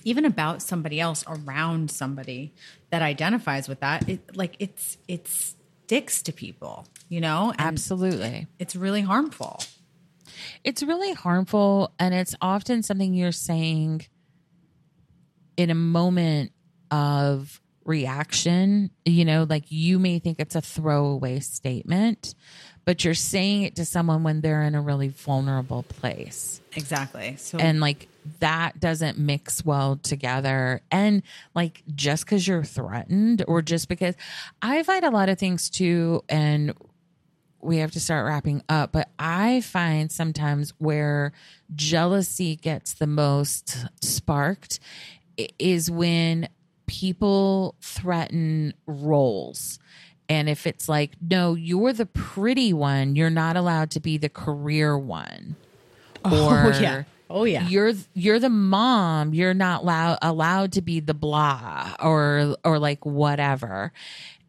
even 0.03 0.23
about 0.23 0.61
somebody 0.61 0.99
else 0.99 1.23
around 1.27 1.89
somebody 1.91 2.53
that 2.91 3.01
identifies 3.01 3.67
with 3.67 3.79
that 3.79 4.07
it 4.07 4.35
like 4.37 4.55
it's 4.59 4.97
it 5.07 5.27
sticks 5.27 6.21
to 6.21 6.31
people 6.31 6.85
you 7.09 7.19
know 7.19 7.51
and 7.51 7.59
absolutely 7.59 8.47
it's 8.59 8.75
really 8.75 9.01
harmful 9.01 9.59
it's 10.63 10.83
really 10.83 11.13
harmful 11.13 11.93
and 11.99 12.13
it's 12.13 12.35
often 12.41 12.83
something 12.83 13.13
you're 13.13 13.31
saying 13.31 14.05
in 15.57 15.69
a 15.69 15.75
moment 15.75 16.51
of 16.91 17.61
reaction 17.85 18.89
you 19.05 19.23
know 19.25 19.45
like 19.47 19.65
you 19.71 19.99
may 19.99 20.17
think 20.17 20.39
it's 20.39 20.55
a 20.55 20.61
throwaway 20.61 21.39
statement 21.39 22.33
but 22.85 23.03
you're 23.03 23.15
saying 23.15 23.63
it 23.63 23.75
to 23.75 23.83
someone 23.83 24.23
when 24.23 24.41
they're 24.41 24.61
in 24.61 24.75
a 24.75 24.81
really 24.81 25.07
vulnerable 25.09 25.83
place. 25.83 26.61
Exactly. 26.75 27.35
So 27.37 27.57
and 27.57 27.79
like 27.79 28.07
that 28.39 28.79
doesn't 28.79 29.17
mix 29.17 29.65
well 29.65 29.97
together. 29.97 30.81
And 30.91 31.23
like 31.55 31.81
just 31.95 32.25
because 32.25 32.47
you're 32.47 32.63
threatened 32.63 33.43
or 33.47 33.63
just 33.63 33.89
because 33.89 34.15
I 34.61 34.83
find 34.83 35.03
a 35.03 35.09
lot 35.09 35.29
of 35.29 35.39
things 35.39 35.69
too, 35.69 36.23
and 36.29 36.73
we 37.61 37.77
have 37.77 37.91
to 37.91 37.99
start 37.99 38.25
wrapping 38.25 38.61
up, 38.69 38.91
but 38.91 39.09
I 39.17 39.61
find 39.61 40.11
sometimes 40.11 40.73
where 40.77 41.31
jealousy 41.73 42.55
gets 42.55 42.93
the 42.93 43.07
most 43.07 43.85
sparked 44.01 44.79
is 45.59 45.89
when 45.89 46.47
people 46.87 47.75
threaten 47.81 48.73
roles 48.85 49.79
and 50.27 50.49
if 50.49 50.65
it's 50.65 50.89
like, 50.89 51.11
no, 51.21 51.53
you're 51.53 51.93
the 51.93 52.05
pretty 52.05 52.73
one, 52.73 53.15
you're 53.15 53.29
not 53.29 53.57
allowed 53.57 53.91
to 53.91 53.99
be 53.99 54.17
the 54.17 54.29
career 54.29 54.97
one. 54.97 55.55
Oh, 56.27 56.49
or 56.49 56.73
oh, 56.73 56.79
yeah. 56.79 57.03
Oh 57.29 57.43
yeah. 57.43 57.67
You're 57.67 57.93
you're 58.15 58.39
the 58.39 58.49
mom, 58.49 59.35
you're 59.35 59.53
not 59.53 59.83
allowed 59.83 60.17
allowed 60.23 60.71
to 60.71 60.81
be 60.81 60.99
the 60.99 61.13
blah 61.13 61.93
or 61.99 62.55
or 62.63 62.79
like 62.79 63.05
whatever. 63.05 63.93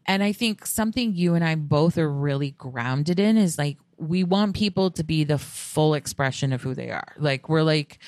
And 0.07 0.23
I 0.23 0.31
think 0.31 0.65
something 0.65 1.13
you 1.13 1.35
and 1.35 1.43
I 1.43 1.55
both 1.55 1.97
are 1.97 2.09
really 2.09 2.51
grounded 2.51 3.19
in 3.19 3.37
is 3.37 3.57
like 3.57 3.77
we 3.97 4.23
want 4.23 4.55
people 4.55 4.91
to 4.91 5.03
be 5.03 5.23
the 5.23 5.37
full 5.37 5.93
expression 5.93 6.53
of 6.53 6.61
who 6.61 6.73
they 6.73 6.91
are. 6.91 7.13
Like 7.17 7.49
we're 7.49 7.63
like 7.63 7.99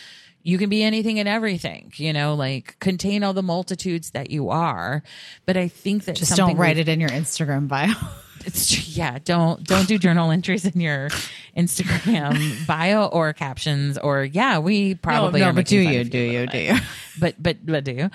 you 0.42 0.58
can 0.58 0.70
be 0.70 0.84
anything 0.84 1.20
and 1.20 1.28
everything, 1.28 1.92
you 1.96 2.14
know, 2.14 2.34
like 2.34 2.78
contain 2.80 3.24
all 3.24 3.34
the 3.34 3.44
multitudes 3.44 4.12
that 4.12 4.30
you 4.30 4.50
are. 4.50 5.04
But 5.46 5.58
I 5.58 5.68
think 5.68 6.06
that 6.06 6.16
just 6.16 6.36
don't 6.36 6.56
write 6.56 6.78
it 6.78 6.88
in 6.88 7.00
your 7.00 7.10
Instagram 7.10 7.68
bio. 7.68 7.94
It's 8.46 8.96
yeah. 8.98 9.20
Don't 9.20 9.62
don't 9.66 9.86
do 9.86 9.98
journal 9.98 10.32
entries 10.40 10.64
in 10.64 10.80
your 10.80 11.10
Instagram 11.58 12.66
bio 12.66 13.06
or 13.08 13.34
captions 13.34 13.98
or 13.98 14.24
yeah. 14.24 14.60
We 14.60 14.96
probably 14.96 15.42
no, 15.42 15.48
no 15.48 15.56
but 15.56 15.66
do 15.66 15.78
you 15.78 16.06
do 16.06 16.18
you 16.18 16.48
do 16.48 16.58
you? 16.58 16.76
But 17.20 17.36
but 17.38 17.66
but 17.66 17.84
do 17.84 17.92
you? 17.92 18.10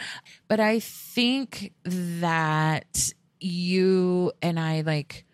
But 0.48 0.60
I 0.60 0.80
think 0.80 1.72
that 1.84 3.12
you 3.44 4.32
and 4.42 4.58
I 4.58 4.80
like 4.80 5.24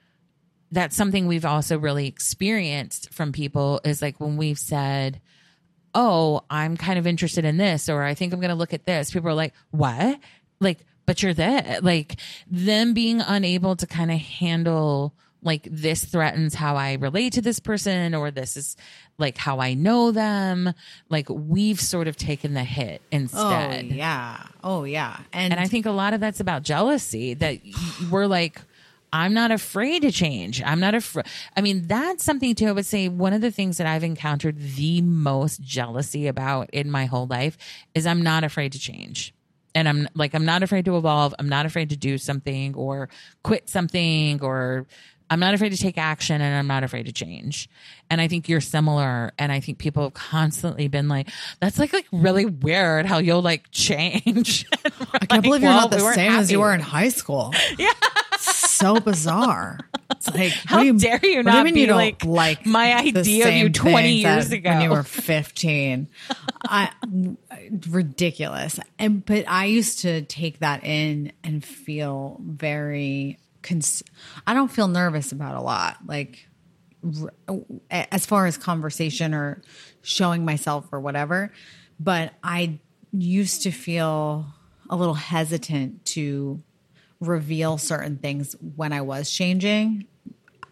that's 0.72 0.96
something 0.96 1.26
we've 1.26 1.44
also 1.44 1.78
really 1.78 2.06
experienced 2.06 3.12
from 3.12 3.32
people 3.32 3.80
is 3.84 4.00
like 4.02 4.20
when 4.20 4.36
we've 4.36 4.58
said 4.58 5.20
oh, 5.94 6.42
I'm 6.50 6.76
kind 6.76 6.98
of 6.98 7.06
interested 7.06 7.44
in 7.44 7.56
this, 7.56 7.88
or 7.88 8.02
I 8.02 8.14
think 8.14 8.32
I'm 8.32 8.40
going 8.40 8.50
to 8.50 8.54
look 8.54 8.74
at 8.74 8.86
this. 8.86 9.10
People 9.10 9.30
are 9.30 9.34
like, 9.34 9.54
what? 9.70 10.18
Like, 10.60 10.78
but 11.06 11.22
you're 11.22 11.34
that. 11.34 11.82
Like, 11.82 12.16
them 12.48 12.94
being 12.94 13.20
unable 13.20 13.76
to 13.76 13.86
kind 13.86 14.10
of 14.10 14.18
handle, 14.18 15.14
like, 15.42 15.66
this 15.70 16.04
threatens 16.04 16.54
how 16.54 16.76
I 16.76 16.94
relate 16.94 17.32
to 17.34 17.42
this 17.42 17.60
person, 17.60 18.14
or 18.14 18.30
this 18.30 18.56
is 18.56 18.76
like 19.18 19.38
how 19.38 19.60
I 19.60 19.74
know 19.74 20.10
them. 20.10 20.72
Like, 21.08 21.28
we've 21.28 21.80
sort 21.80 22.08
of 22.08 22.16
taken 22.16 22.54
the 22.54 22.64
hit 22.64 23.02
instead. 23.10 23.86
Oh, 23.90 23.94
yeah. 23.94 24.46
Oh, 24.62 24.84
yeah. 24.84 25.20
And, 25.32 25.52
and 25.52 25.60
I 25.60 25.66
think 25.66 25.86
a 25.86 25.90
lot 25.90 26.14
of 26.14 26.20
that's 26.20 26.40
about 26.40 26.62
jealousy 26.62 27.34
that 27.34 27.58
we're 28.10 28.26
like, 28.26 28.60
I'm 29.12 29.34
not 29.34 29.50
afraid 29.50 30.02
to 30.02 30.12
change. 30.12 30.62
I'm 30.62 30.78
not 30.78 30.94
afraid. 30.94 31.26
I 31.56 31.62
mean, 31.62 31.88
that's 31.88 32.22
something 32.22 32.54
too. 32.54 32.68
I 32.68 32.72
would 32.72 32.86
say 32.86 33.08
one 33.08 33.32
of 33.32 33.40
the 33.40 33.50
things 33.50 33.78
that 33.78 33.86
I've 33.86 34.04
encountered 34.04 34.56
the 34.58 35.02
most 35.02 35.60
jealousy 35.60 36.28
about 36.28 36.70
in 36.70 36.90
my 36.90 37.06
whole 37.06 37.26
life 37.26 37.58
is 37.94 38.06
I'm 38.06 38.22
not 38.22 38.44
afraid 38.44 38.70
to 38.72 38.78
change. 38.78 39.34
And 39.74 39.88
I'm 39.88 40.08
like, 40.14 40.34
I'm 40.34 40.44
not 40.44 40.62
afraid 40.62 40.84
to 40.84 40.96
evolve. 40.96 41.34
I'm 41.38 41.48
not 41.48 41.66
afraid 41.66 41.90
to 41.90 41.96
do 41.96 42.18
something 42.18 42.74
or 42.74 43.08
quit 43.42 43.68
something 43.68 44.40
or 44.42 44.86
I'm 45.30 45.40
not 45.40 45.54
afraid 45.54 45.70
to 45.70 45.78
take 45.78 45.96
action 45.96 46.40
and 46.40 46.54
I'm 46.54 46.66
not 46.66 46.82
afraid 46.82 47.06
to 47.06 47.12
change. 47.12 47.68
And 48.10 48.20
I 48.20 48.26
think 48.26 48.48
you're 48.48 48.60
similar. 48.60 49.32
And 49.38 49.52
I 49.52 49.60
think 49.60 49.78
people 49.78 50.02
have 50.02 50.14
constantly 50.14 50.88
been 50.88 51.08
like, 51.08 51.28
that's 51.60 51.78
like, 51.78 51.92
like 51.92 52.06
really 52.10 52.44
weird 52.44 53.06
how 53.06 53.18
you'll 53.18 53.42
like 53.42 53.70
change. 53.70 54.66
I 54.84 54.90
can't 54.90 55.30
like, 55.30 55.42
believe 55.42 55.62
you're 55.62 55.70
well, 55.70 55.82
not 55.82 55.90
the 55.92 56.04
we 56.04 56.12
same 56.12 56.32
happy. 56.32 56.42
as 56.42 56.52
you 56.52 56.60
were 56.60 56.74
in 56.74 56.80
high 56.80 57.08
school. 57.08 57.54
Yeah 57.78 57.92
so 58.80 59.00
bizarre. 59.00 59.78
It's 60.10 60.28
like, 60.34 60.52
how 60.52 60.80
you, 60.80 60.98
dare 60.98 61.20
you 61.22 61.42
not 61.42 61.66
you 61.66 61.72
be 61.72 61.80
you 61.82 61.94
like, 61.94 62.24
like 62.24 62.66
my 62.66 62.94
idea 62.96 63.48
of 63.48 63.54
you 63.54 63.68
20 63.68 64.12
years 64.12 64.50
ago 64.50 64.70
when 64.70 64.80
you 64.82 64.90
were 64.90 65.02
15? 65.02 66.08
I, 66.64 66.90
ridiculous. 67.88 68.80
And, 68.98 69.24
but 69.24 69.44
I 69.48 69.66
used 69.66 70.00
to 70.00 70.22
take 70.22 70.58
that 70.60 70.84
in 70.84 71.32
and 71.44 71.64
feel 71.64 72.40
very, 72.40 73.38
cons- 73.62 74.02
I 74.46 74.54
don't 74.54 74.70
feel 74.70 74.88
nervous 74.88 75.32
about 75.32 75.56
a 75.56 75.60
lot. 75.60 75.98
Like, 76.06 76.46
as 77.90 78.26
far 78.26 78.46
as 78.46 78.58
conversation 78.58 79.32
or 79.32 79.62
showing 80.02 80.44
myself 80.44 80.86
or 80.92 81.00
whatever, 81.00 81.52
but 81.98 82.32
I 82.42 82.78
used 83.12 83.62
to 83.62 83.70
feel 83.70 84.46
a 84.88 84.96
little 84.96 85.14
hesitant 85.14 86.04
to 86.04 86.62
reveal 87.20 87.78
certain 87.78 88.16
things 88.16 88.56
when 88.76 88.92
I 88.92 89.02
was 89.02 89.30
changing. 89.30 90.06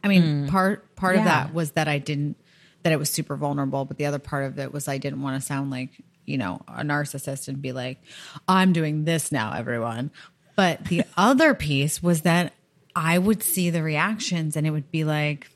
I 0.03 0.09
mean, 0.09 0.23
mm. 0.23 0.49
part 0.49 0.95
part 0.97 1.17
yeah. 1.17 1.21
of 1.21 1.25
that 1.27 1.55
was 1.55 1.73
that 1.73 1.89
I 1.89 1.99
didn't 1.99 2.37
that 2.83 2.93
it 2.93 2.99
was 2.99 3.11
super 3.11 3.37
vulnerable, 3.37 3.85
but 3.85 3.99
the 3.99 4.07
other 4.07 4.19
part 4.19 4.45
of 4.45 4.59
it 4.59 4.73
was 4.73 4.89
I 4.89 4.99
didn't 4.99 5.23
want 5.23 5.41
to 5.41 5.47
sound 5.47 5.71
like, 5.71 5.91
you 6.25 6.39
know, 6.39 6.61
a 6.69 6.83
narcissist 6.83 7.49
and 7.49 7.61
be 7.61 7.73
like, 7.73 7.99
I'm 8.47 8.73
doing 8.73 9.05
this 9.05 9.33
now, 9.33 9.53
everyone. 9.53 10.11
But 10.57 10.85
the 10.87 11.05
other 11.17 11.55
piece 11.55 12.03
was 12.03 12.23
that 12.23 12.53
I 12.99 13.17
would 13.17 13.45
see 13.45 13.71
the 13.71 13.81
reactions 13.81 14.57
and 14.57 14.67
it 14.67 14.71
would 14.71 14.91
be 14.91 15.05
like 15.05 15.49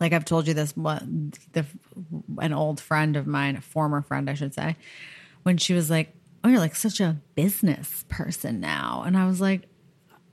like 0.00 0.14
I've 0.14 0.24
told 0.24 0.48
you 0.48 0.54
this 0.54 0.74
one 0.74 1.34
the 1.52 1.66
an 2.38 2.54
old 2.54 2.80
friend 2.80 3.14
of 3.14 3.26
mine, 3.26 3.56
a 3.56 3.60
former 3.60 4.00
friend 4.00 4.30
I 4.30 4.34
should 4.34 4.54
say, 4.54 4.76
when 5.42 5.58
she 5.58 5.74
was 5.74 5.90
like, 5.90 6.14
"Oh, 6.42 6.48
you're 6.48 6.58
like 6.58 6.74
such 6.74 6.98
a 6.98 7.18
business 7.34 8.06
person 8.08 8.58
now." 8.58 9.04
And 9.06 9.18
I 9.18 9.26
was 9.26 9.38
like, 9.38 9.68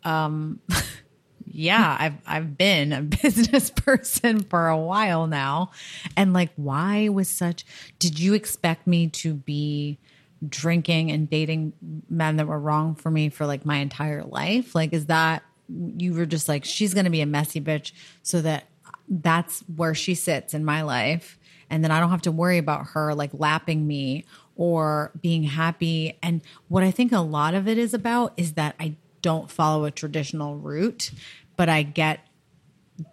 um, 0.06 0.62
yeah, 1.46 1.98
I've 2.00 2.16
I've 2.26 2.58
been 2.58 2.94
a 2.94 3.02
business 3.22 3.70
person 3.70 4.40
for 4.44 4.70
a 4.70 4.78
while 4.78 5.28
now, 5.28 5.72
and 6.16 6.32
like, 6.32 6.52
why 6.56 7.10
was 7.10 7.28
such? 7.28 7.66
Did 8.00 8.18
you 8.18 8.34
expect 8.34 8.88
me 8.88 9.10
to 9.10 9.34
be 9.34 10.00
drinking 10.48 11.12
and 11.12 11.30
dating 11.30 11.74
men 12.10 12.38
that 12.38 12.48
were 12.48 12.60
wrong 12.60 12.96
for 12.96 13.12
me 13.12 13.28
for 13.28 13.46
like 13.46 13.66
my 13.66 13.80
entire 13.80 14.24
life? 14.24 14.74
Like, 14.74 14.94
is 14.94 15.08
that 15.08 15.44
you 15.70 16.14
were 16.14 16.26
just 16.26 16.48
like 16.48 16.66
she's 16.66 16.94
going 16.94 17.06
to 17.06 17.12
be 17.12 17.22
a 17.22 17.26
messy 17.26 17.62
bitch, 17.62 17.92
so 18.24 18.42
that 18.42 18.66
that's 19.10 19.62
where 19.76 19.96
she 19.96 20.16
sits 20.16 20.54
in 20.54 20.66
my 20.66 20.82
life, 20.82 21.38
and 21.70 21.84
then 21.84 21.92
I 21.92 22.00
don't 22.00 22.10
have 22.10 22.22
to 22.24 22.32
worry 22.32 22.58
about 22.58 22.88
her 22.88 23.14
like 23.14 23.32
lapping 23.34 23.88
me 23.88 24.26
or 24.56 25.12
being 25.22 25.44
happy. 25.44 26.18
And 26.22 26.42
what 26.68 26.84
I 26.84 26.92
think 26.92 27.12
a 27.12 27.20
lot 27.20 27.54
of 27.54 27.68
it 27.68 27.78
is 27.78 27.94
about 27.94 28.34
is 28.38 28.54
that 28.54 28.76
I 28.80 28.96
don't 29.22 29.50
follow 29.52 29.86
a 29.86 29.92
traditional 29.92 30.58
route, 30.58 31.12
but 31.56 31.70
I 31.70 31.84
get 31.84 32.20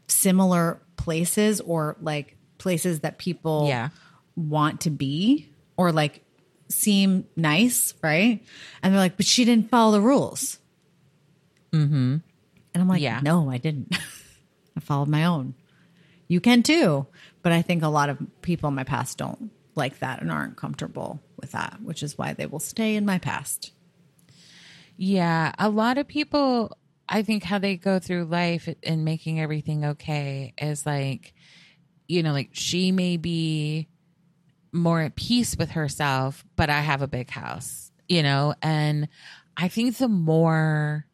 similar 0.08 0.80
places 0.96 1.60
or 1.60 1.96
like 2.00 2.36
places 2.58 3.00
that 3.00 3.18
people 3.18 3.66
yeah. 3.68 3.90
want 4.36 4.80
to 4.82 4.90
be 4.90 5.50
or 5.76 5.92
like 5.92 6.22
seem 6.68 7.26
nice, 7.36 7.94
right? 8.02 8.42
And 8.82 8.92
they're 8.92 9.00
like, 9.00 9.16
but 9.16 9.26
she 9.26 9.44
didn't 9.44 9.70
follow 9.70 9.92
the 9.92 10.00
rules. 10.00 10.58
Mm-hmm. 11.72 12.18
And 12.74 12.82
I'm 12.82 12.88
like, 12.88 13.00
yeah. 13.00 13.20
no, 13.22 13.48
I 13.48 13.58
didn't. 13.58 13.96
I 14.76 14.80
followed 14.80 15.08
my 15.08 15.24
own. 15.24 15.54
You 16.28 16.40
can 16.40 16.62
too. 16.62 17.06
But 17.42 17.52
I 17.52 17.62
think 17.62 17.82
a 17.82 17.88
lot 17.88 18.08
of 18.08 18.18
people 18.42 18.68
in 18.68 18.74
my 18.74 18.84
past 18.84 19.18
don't 19.18 19.50
like 19.76 20.00
that 20.00 20.20
and 20.20 20.30
aren't 20.30 20.56
comfortable 20.56 21.20
with 21.40 21.52
that, 21.52 21.78
which 21.82 22.02
is 22.02 22.18
why 22.18 22.32
they 22.32 22.46
will 22.46 22.60
stay 22.60 22.96
in 22.96 23.04
my 23.04 23.18
past. 23.18 23.72
Yeah, 24.96 25.52
a 25.58 25.68
lot 25.68 25.98
of 25.98 26.06
people, 26.06 26.76
I 27.08 27.22
think, 27.22 27.42
how 27.42 27.58
they 27.58 27.76
go 27.76 27.98
through 27.98 28.26
life 28.26 28.68
and 28.82 29.04
making 29.04 29.40
everything 29.40 29.84
okay 29.84 30.54
is 30.60 30.86
like, 30.86 31.34
you 32.06 32.22
know, 32.22 32.32
like 32.32 32.50
she 32.52 32.92
may 32.92 33.16
be 33.16 33.88
more 34.72 35.00
at 35.00 35.16
peace 35.16 35.56
with 35.56 35.70
herself, 35.70 36.44
but 36.56 36.70
I 36.70 36.80
have 36.80 37.02
a 37.02 37.08
big 37.08 37.30
house, 37.30 37.90
you 38.08 38.22
know, 38.22 38.54
and 38.62 39.08
I 39.56 39.68
think 39.68 39.96
the 39.96 40.08
more 40.08 41.06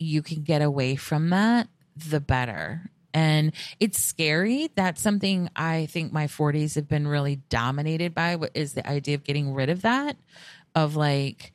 you 0.00 0.22
can 0.22 0.42
get 0.42 0.62
away 0.62 0.96
from 0.96 1.30
that, 1.30 1.68
the 1.94 2.20
better. 2.20 2.90
And 3.12 3.52
it's 3.78 4.02
scary. 4.02 4.70
That's 4.74 5.02
something 5.02 5.50
I 5.54 5.86
think 5.86 6.12
my 6.12 6.26
40s 6.26 6.74
have 6.76 6.88
been 6.88 7.06
really 7.06 7.36
dominated 7.48 8.14
by 8.14 8.38
is 8.54 8.72
the 8.72 8.88
idea 8.88 9.14
of 9.16 9.24
getting 9.24 9.52
rid 9.52 9.68
of 9.68 9.82
that, 9.82 10.16
of 10.74 10.96
like, 10.96 11.52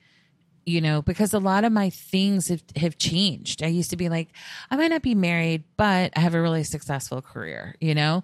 you 0.65 0.81
know, 0.81 1.01
because 1.01 1.33
a 1.33 1.39
lot 1.39 1.63
of 1.63 1.71
my 1.71 1.89
things 1.89 2.49
have, 2.49 2.63
have 2.75 2.97
changed. 2.97 3.63
I 3.63 3.67
used 3.67 3.89
to 3.91 3.97
be 3.97 4.09
like, 4.09 4.29
I 4.69 4.75
might 4.75 4.89
not 4.89 5.01
be 5.01 5.15
married, 5.15 5.63
but 5.77 6.11
I 6.15 6.19
have 6.19 6.35
a 6.35 6.41
really 6.41 6.63
successful 6.63 7.21
career, 7.21 7.75
you 7.79 7.95
know? 7.95 8.23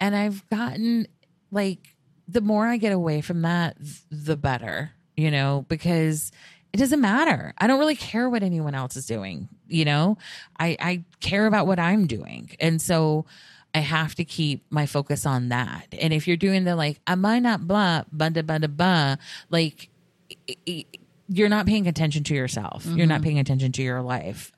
And 0.00 0.16
I've 0.16 0.48
gotten 0.48 1.06
like, 1.50 1.96
the 2.26 2.40
more 2.40 2.66
I 2.66 2.76
get 2.76 2.92
away 2.92 3.20
from 3.20 3.42
that, 3.42 3.76
the 4.10 4.36
better, 4.36 4.92
you 5.16 5.30
know, 5.30 5.66
because 5.68 6.32
it 6.72 6.76
doesn't 6.76 7.00
matter. 7.00 7.52
I 7.58 7.66
don't 7.66 7.78
really 7.78 7.96
care 7.96 8.28
what 8.28 8.42
anyone 8.42 8.74
else 8.74 8.96
is 8.96 9.06
doing, 9.06 9.48
you 9.68 9.84
know? 9.84 10.18
I, 10.58 10.76
I 10.80 11.04
care 11.20 11.46
about 11.46 11.66
what 11.66 11.78
I'm 11.78 12.06
doing. 12.06 12.50
And 12.60 12.80
so, 12.80 13.26
I 13.74 13.78
have 13.78 14.14
to 14.16 14.24
keep 14.24 14.64
my 14.70 14.86
focus 14.86 15.26
on 15.26 15.50
that. 15.50 15.86
And 16.00 16.12
if 16.12 16.26
you're 16.26 16.36
doing 16.36 16.64
the 16.64 16.74
like, 16.74 17.00
am 17.06 17.24
I 17.24 17.34
might 17.34 17.38
not 17.40 17.66
blah, 17.66 18.02
blah, 18.10 18.30
blah, 18.30 18.42
blah, 18.42 18.66
blah, 18.66 19.16
like, 19.48 19.90
you're 21.28 21.48
not 21.48 21.66
paying 21.66 21.86
attention 21.86 22.24
to 22.24 22.34
yourself. 22.34 22.84
Mm-hmm. 22.84 22.96
You're 22.96 23.06
not 23.06 23.16
mm-hmm. 23.16 23.24
paying 23.24 23.38
attention 23.38 23.72
to 23.72 23.82
your 23.82 24.02
life. 24.02 24.52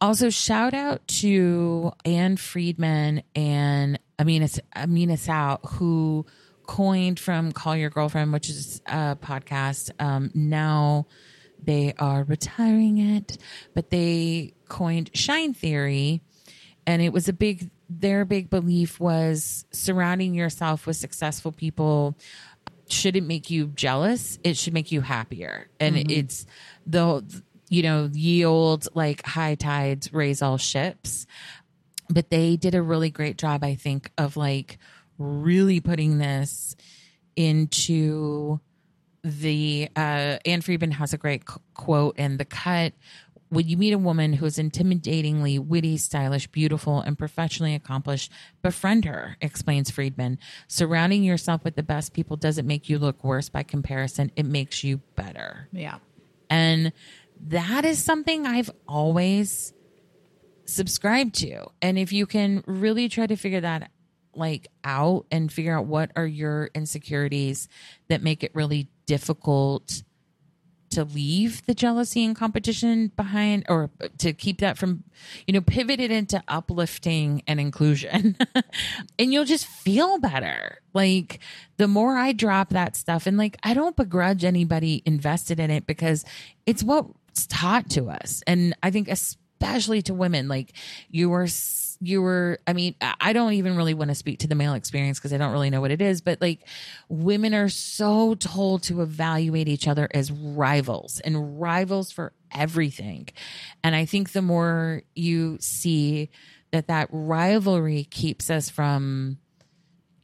Also, 0.00 0.28
shout 0.28 0.74
out 0.74 1.06
to 1.08 1.92
Ann 2.04 2.36
Friedman 2.36 3.22
and 3.34 3.98
Amina, 4.18 4.48
Amina 4.74 5.16
Sow, 5.16 5.58
who 5.64 6.26
coined 6.66 7.18
from 7.20 7.52
Call 7.52 7.76
Your 7.76 7.90
Girlfriend, 7.90 8.32
which 8.32 8.50
is 8.50 8.82
a 8.86 9.16
podcast. 9.16 9.90
Um, 10.00 10.30
now 10.34 11.06
they 11.62 11.94
are 11.98 12.24
retiring 12.24 12.98
it, 12.98 13.38
but 13.74 13.90
they 13.90 14.54
coined 14.68 15.10
Shine 15.14 15.54
Theory. 15.54 16.22
And 16.86 17.02
it 17.02 17.12
was 17.12 17.28
a 17.28 17.32
big, 17.32 17.70
their 17.90 18.24
big 18.24 18.48
belief 18.48 19.00
was 19.00 19.64
surrounding 19.72 20.34
yourself 20.34 20.86
with 20.86 20.96
successful 20.96 21.52
people 21.52 22.16
shouldn't 22.88 23.26
make 23.26 23.50
you 23.50 23.66
jealous. 23.68 24.38
It 24.44 24.56
should 24.56 24.72
make 24.72 24.92
you 24.92 25.00
happier. 25.00 25.68
And 25.80 25.96
mm-hmm. 25.96 26.10
it's 26.10 26.46
the, 26.86 27.24
you 27.68 27.82
know, 27.82 28.08
yield 28.12 28.86
like 28.94 29.24
high 29.26 29.56
tides 29.56 30.12
raise 30.12 30.42
all 30.42 30.58
ships. 30.58 31.26
But 32.08 32.30
they 32.30 32.56
did 32.56 32.74
a 32.74 32.82
really 32.82 33.10
great 33.10 33.36
job, 33.36 33.64
I 33.64 33.74
think, 33.74 34.10
of 34.16 34.36
like 34.36 34.78
really 35.18 35.80
putting 35.80 36.18
this 36.18 36.76
into 37.34 38.60
the 39.26 39.88
uh, 39.96 40.38
Ann 40.46 40.60
Friedman 40.60 40.92
has 40.92 41.12
a 41.12 41.18
great 41.18 41.48
c- 41.50 41.56
quote 41.74 42.16
in 42.16 42.36
the 42.36 42.44
cut. 42.44 42.92
When 43.48 43.66
you 43.66 43.76
meet 43.76 43.92
a 43.92 43.98
woman 43.98 44.32
who 44.32 44.46
is 44.46 44.56
intimidatingly 44.56 45.58
witty, 45.58 45.96
stylish, 45.96 46.46
beautiful, 46.46 47.00
and 47.00 47.18
professionally 47.18 47.74
accomplished, 47.74 48.30
befriend 48.62 49.04
her, 49.04 49.36
explains 49.40 49.90
Friedman. 49.90 50.38
Surrounding 50.68 51.24
yourself 51.24 51.64
with 51.64 51.74
the 51.74 51.82
best 51.82 52.12
people 52.12 52.36
doesn't 52.36 52.66
make 52.66 52.88
you 52.88 53.00
look 53.00 53.24
worse 53.24 53.48
by 53.48 53.64
comparison, 53.64 54.30
it 54.36 54.46
makes 54.46 54.84
you 54.84 54.98
better. 55.16 55.68
Yeah. 55.72 55.98
And 56.48 56.92
that 57.48 57.84
is 57.84 58.02
something 58.02 58.46
I've 58.46 58.70
always 58.86 59.72
subscribed 60.66 61.34
to. 61.36 61.66
And 61.82 61.98
if 61.98 62.12
you 62.12 62.26
can 62.26 62.62
really 62.66 63.08
try 63.08 63.26
to 63.26 63.36
figure 63.36 63.60
that 63.60 63.90
like 64.34 64.68
out 64.84 65.26
and 65.30 65.52
figure 65.52 65.76
out 65.76 65.86
what 65.86 66.12
are 66.14 66.26
your 66.26 66.70
insecurities 66.74 67.68
that 68.08 68.22
make 68.22 68.44
it 68.44 68.54
really 68.54 68.88
difficult 69.06 70.02
to 70.90 71.04
leave 71.04 71.64
the 71.66 71.74
jealousy 71.74 72.24
and 72.24 72.34
competition 72.34 73.12
behind 73.16 73.66
or 73.68 73.90
to 74.18 74.32
keep 74.32 74.60
that 74.60 74.78
from 74.78 75.04
you 75.46 75.52
know 75.52 75.60
pivot 75.60 76.00
it 76.00 76.10
into 76.10 76.42
uplifting 76.48 77.42
and 77.46 77.60
inclusion. 77.60 78.36
And 79.18 79.32
you'll 79.32 79.44
just 79.44 79.66
feel 79.66 80.18
better. 80.18 80.78
Like 80.92 81.40
the 81.76 81.88
more 81.88 82.16
i 82.16 82.32
drop 82.32 82.70
that 82.70 82.96
stuff 82.96 83.26
and 83.26 83.36
like 83.36 83.56
i 83.62 83.74
don't 83.74 83.96
begrudge 83.96 84.44
anybody 84.44 85.02
invested 85.04 85.60
in 85.60 85.70
it 85.70 85.86
because 85.86 86.24
it's 86.66 86.82
what's 86.82 87.46
taught 87.46 87.90
to 87.90 88.08
us. 88.08 88.42
And 88.46 88.74
i 88.82 88.90
think 88.90 89.08
especially 89.08 90.02
to 90.02 90.14
women 90.14 90.48
like 90.48 90.72
you 91.10 91.28
you 92.00 92.20
were 92.20 92.58
i 92.66 92.72
mean 92.72 92.94
i 93.20 93.32
don't 93.32 93.54
even 93.54 93.76
really 93.76 93.94
want 93.94 94.08
to 94.10 94.14
speak 94.14 94.38
to 94.38 94.46
the 94.46 94.54
male 94.54 94.74
experience 94.74 95.18
because 95.18 95.32
i 95.32 95.38
don't 95.38 95.52
really 95.52 95.70
know 95.70 95.80
what 95.80 95.90
it 95.90 96.02
is 96.02 96.20
but 96.20 96.40
like 96.40 96.60
women 97.08 97.54
are 97.54 97.68
so 97.68 98.34
told 98.34 98.82
to 98.82 99.02
evaluate 99.02 99.68
each 99.68 99.88
other 99.88 100.08
as 100.12 100.30
rivals 100.30 101.20
and 101.20 101.60
rivals 101.60 102.10
for 102.12 102.32
everything. 102.52 103.28
And 103.82 103.94
i 103.94 104.04
think 104.04 104.32
the 104.32 104.42
more 104.42 105.02
you 105.14 105.58
see 105.60 106.30
that 106.72 106.88
that 106.88 107.08
rivalry 107.10 108.04
keeps 108.04 108.50
us 108.50 108.68
from 108.68 109.38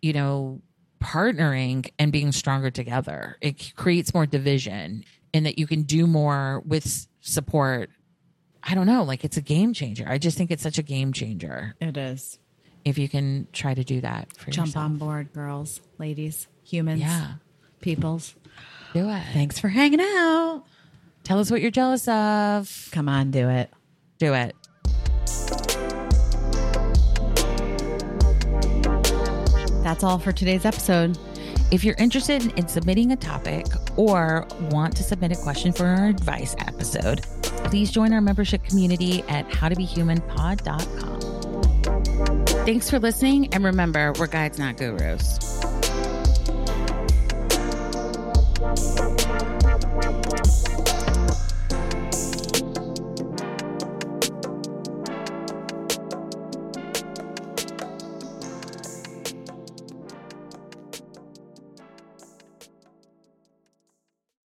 you 0.01 0.12
know 0.12 0.61
partnering 1.03 1.91
and 1.99 2.12
being 2.12 2.31
stronger 2.31 2.70
together 2.70 3.37
it 3.41 3.75
creates 3.75 4.14
more 4.14 4.25
division 4.25 5.05
and 5.35 5.47
that 5.47 5.59
you 5.59 5.66
can 5.66 5.83
do 5.83 6.07
more 6.07 6.62
with 6.64 7.09
support 7.20 7.91
I 8.65 8.75
don't 8.75 8.87
know, 8.87 9.03
like 9.03 9.25
it's 9.25 9.37
a 9.37 9.41
game 9.43 9.73
changer. 9.73 10.05
I 10.09 10.19
just 10.19 10.39
think 10.39 10.51
it's 10.51 10.63
such 10.63 10.79
a 10.79 10.83
game 10.83 11.13
changer. 11.13 11.75
It 11.81 11.97
is. 11.97 12.39
If 12.85 12.99
you 12.99 13.09
can 13.09 13.47
try 13.53 13.75
to 13.75 13.85
do 13.85 14.01
that 14.01 14.37
for 14.37 14.51
Jump 14.51 14.69
yourself. 14.69 14.85
on 14.85 14.97
board, 14.99 15.33
girls, 15.33 15.81
ladies, 15.99 16.49
humans, 16.65 17.01
yeah. 17.01 17.35
peoples. 17.81 18.35
Do 18.95 19.09
it. 19.09 19.23
Thanks 19.33 19.59
for 19.59 19.69
hanging 19.69 20.01
out. 20.01 20.65
Tell 21.25 21.39
us 21.39 21.51
what 21.51 21.61
you're 21.61 21.71
jealous 21.71 22.07
of. 22.09 22.89
Come 22.93 23.09
on, 23.09 23.31
do 23.31 23.49
it. 23.49 23.71
Do 24.19 24.35
it. 24.35 24.55
That's 29.83 30.05
all 30.05 30.19
for 30.19 30.33
today's 30.33 30.65
episode. 30.65 31.19
If 31.71 31.85
you're 31.85 31.97
interested 31.99 32.53
in 32.59 32.69
submitting 32.69 33.13
a 33.13 33.17
topic 33.17 33.67
or 33.97 34.47
want 34.71 34.97
to 34.97 35.03
submit 35.03 35.33
a 35.33 35.37
question 35.37 35.73
for 35.73 35.87
our 35.87 36.07
advice 36.07 36.55
episode, 36.59 37.23
Please 37.65 37.91
join 37.91 38.13
our 38.13 38.21
membership 38.21 38.63
community 38.65 39.23
at 39.29 39.49
howtobehumanpod.com. 39.49 41.21
Thanks 42.65 42.89
for 42.89 42.99
listening, 42.99 43.53
and 43.55 43.65
remember, 43.65 44.13
we're 44.19 44.27
guides, 44.29 44.59
not 44.59 44.77
gurus. 44.77 45.39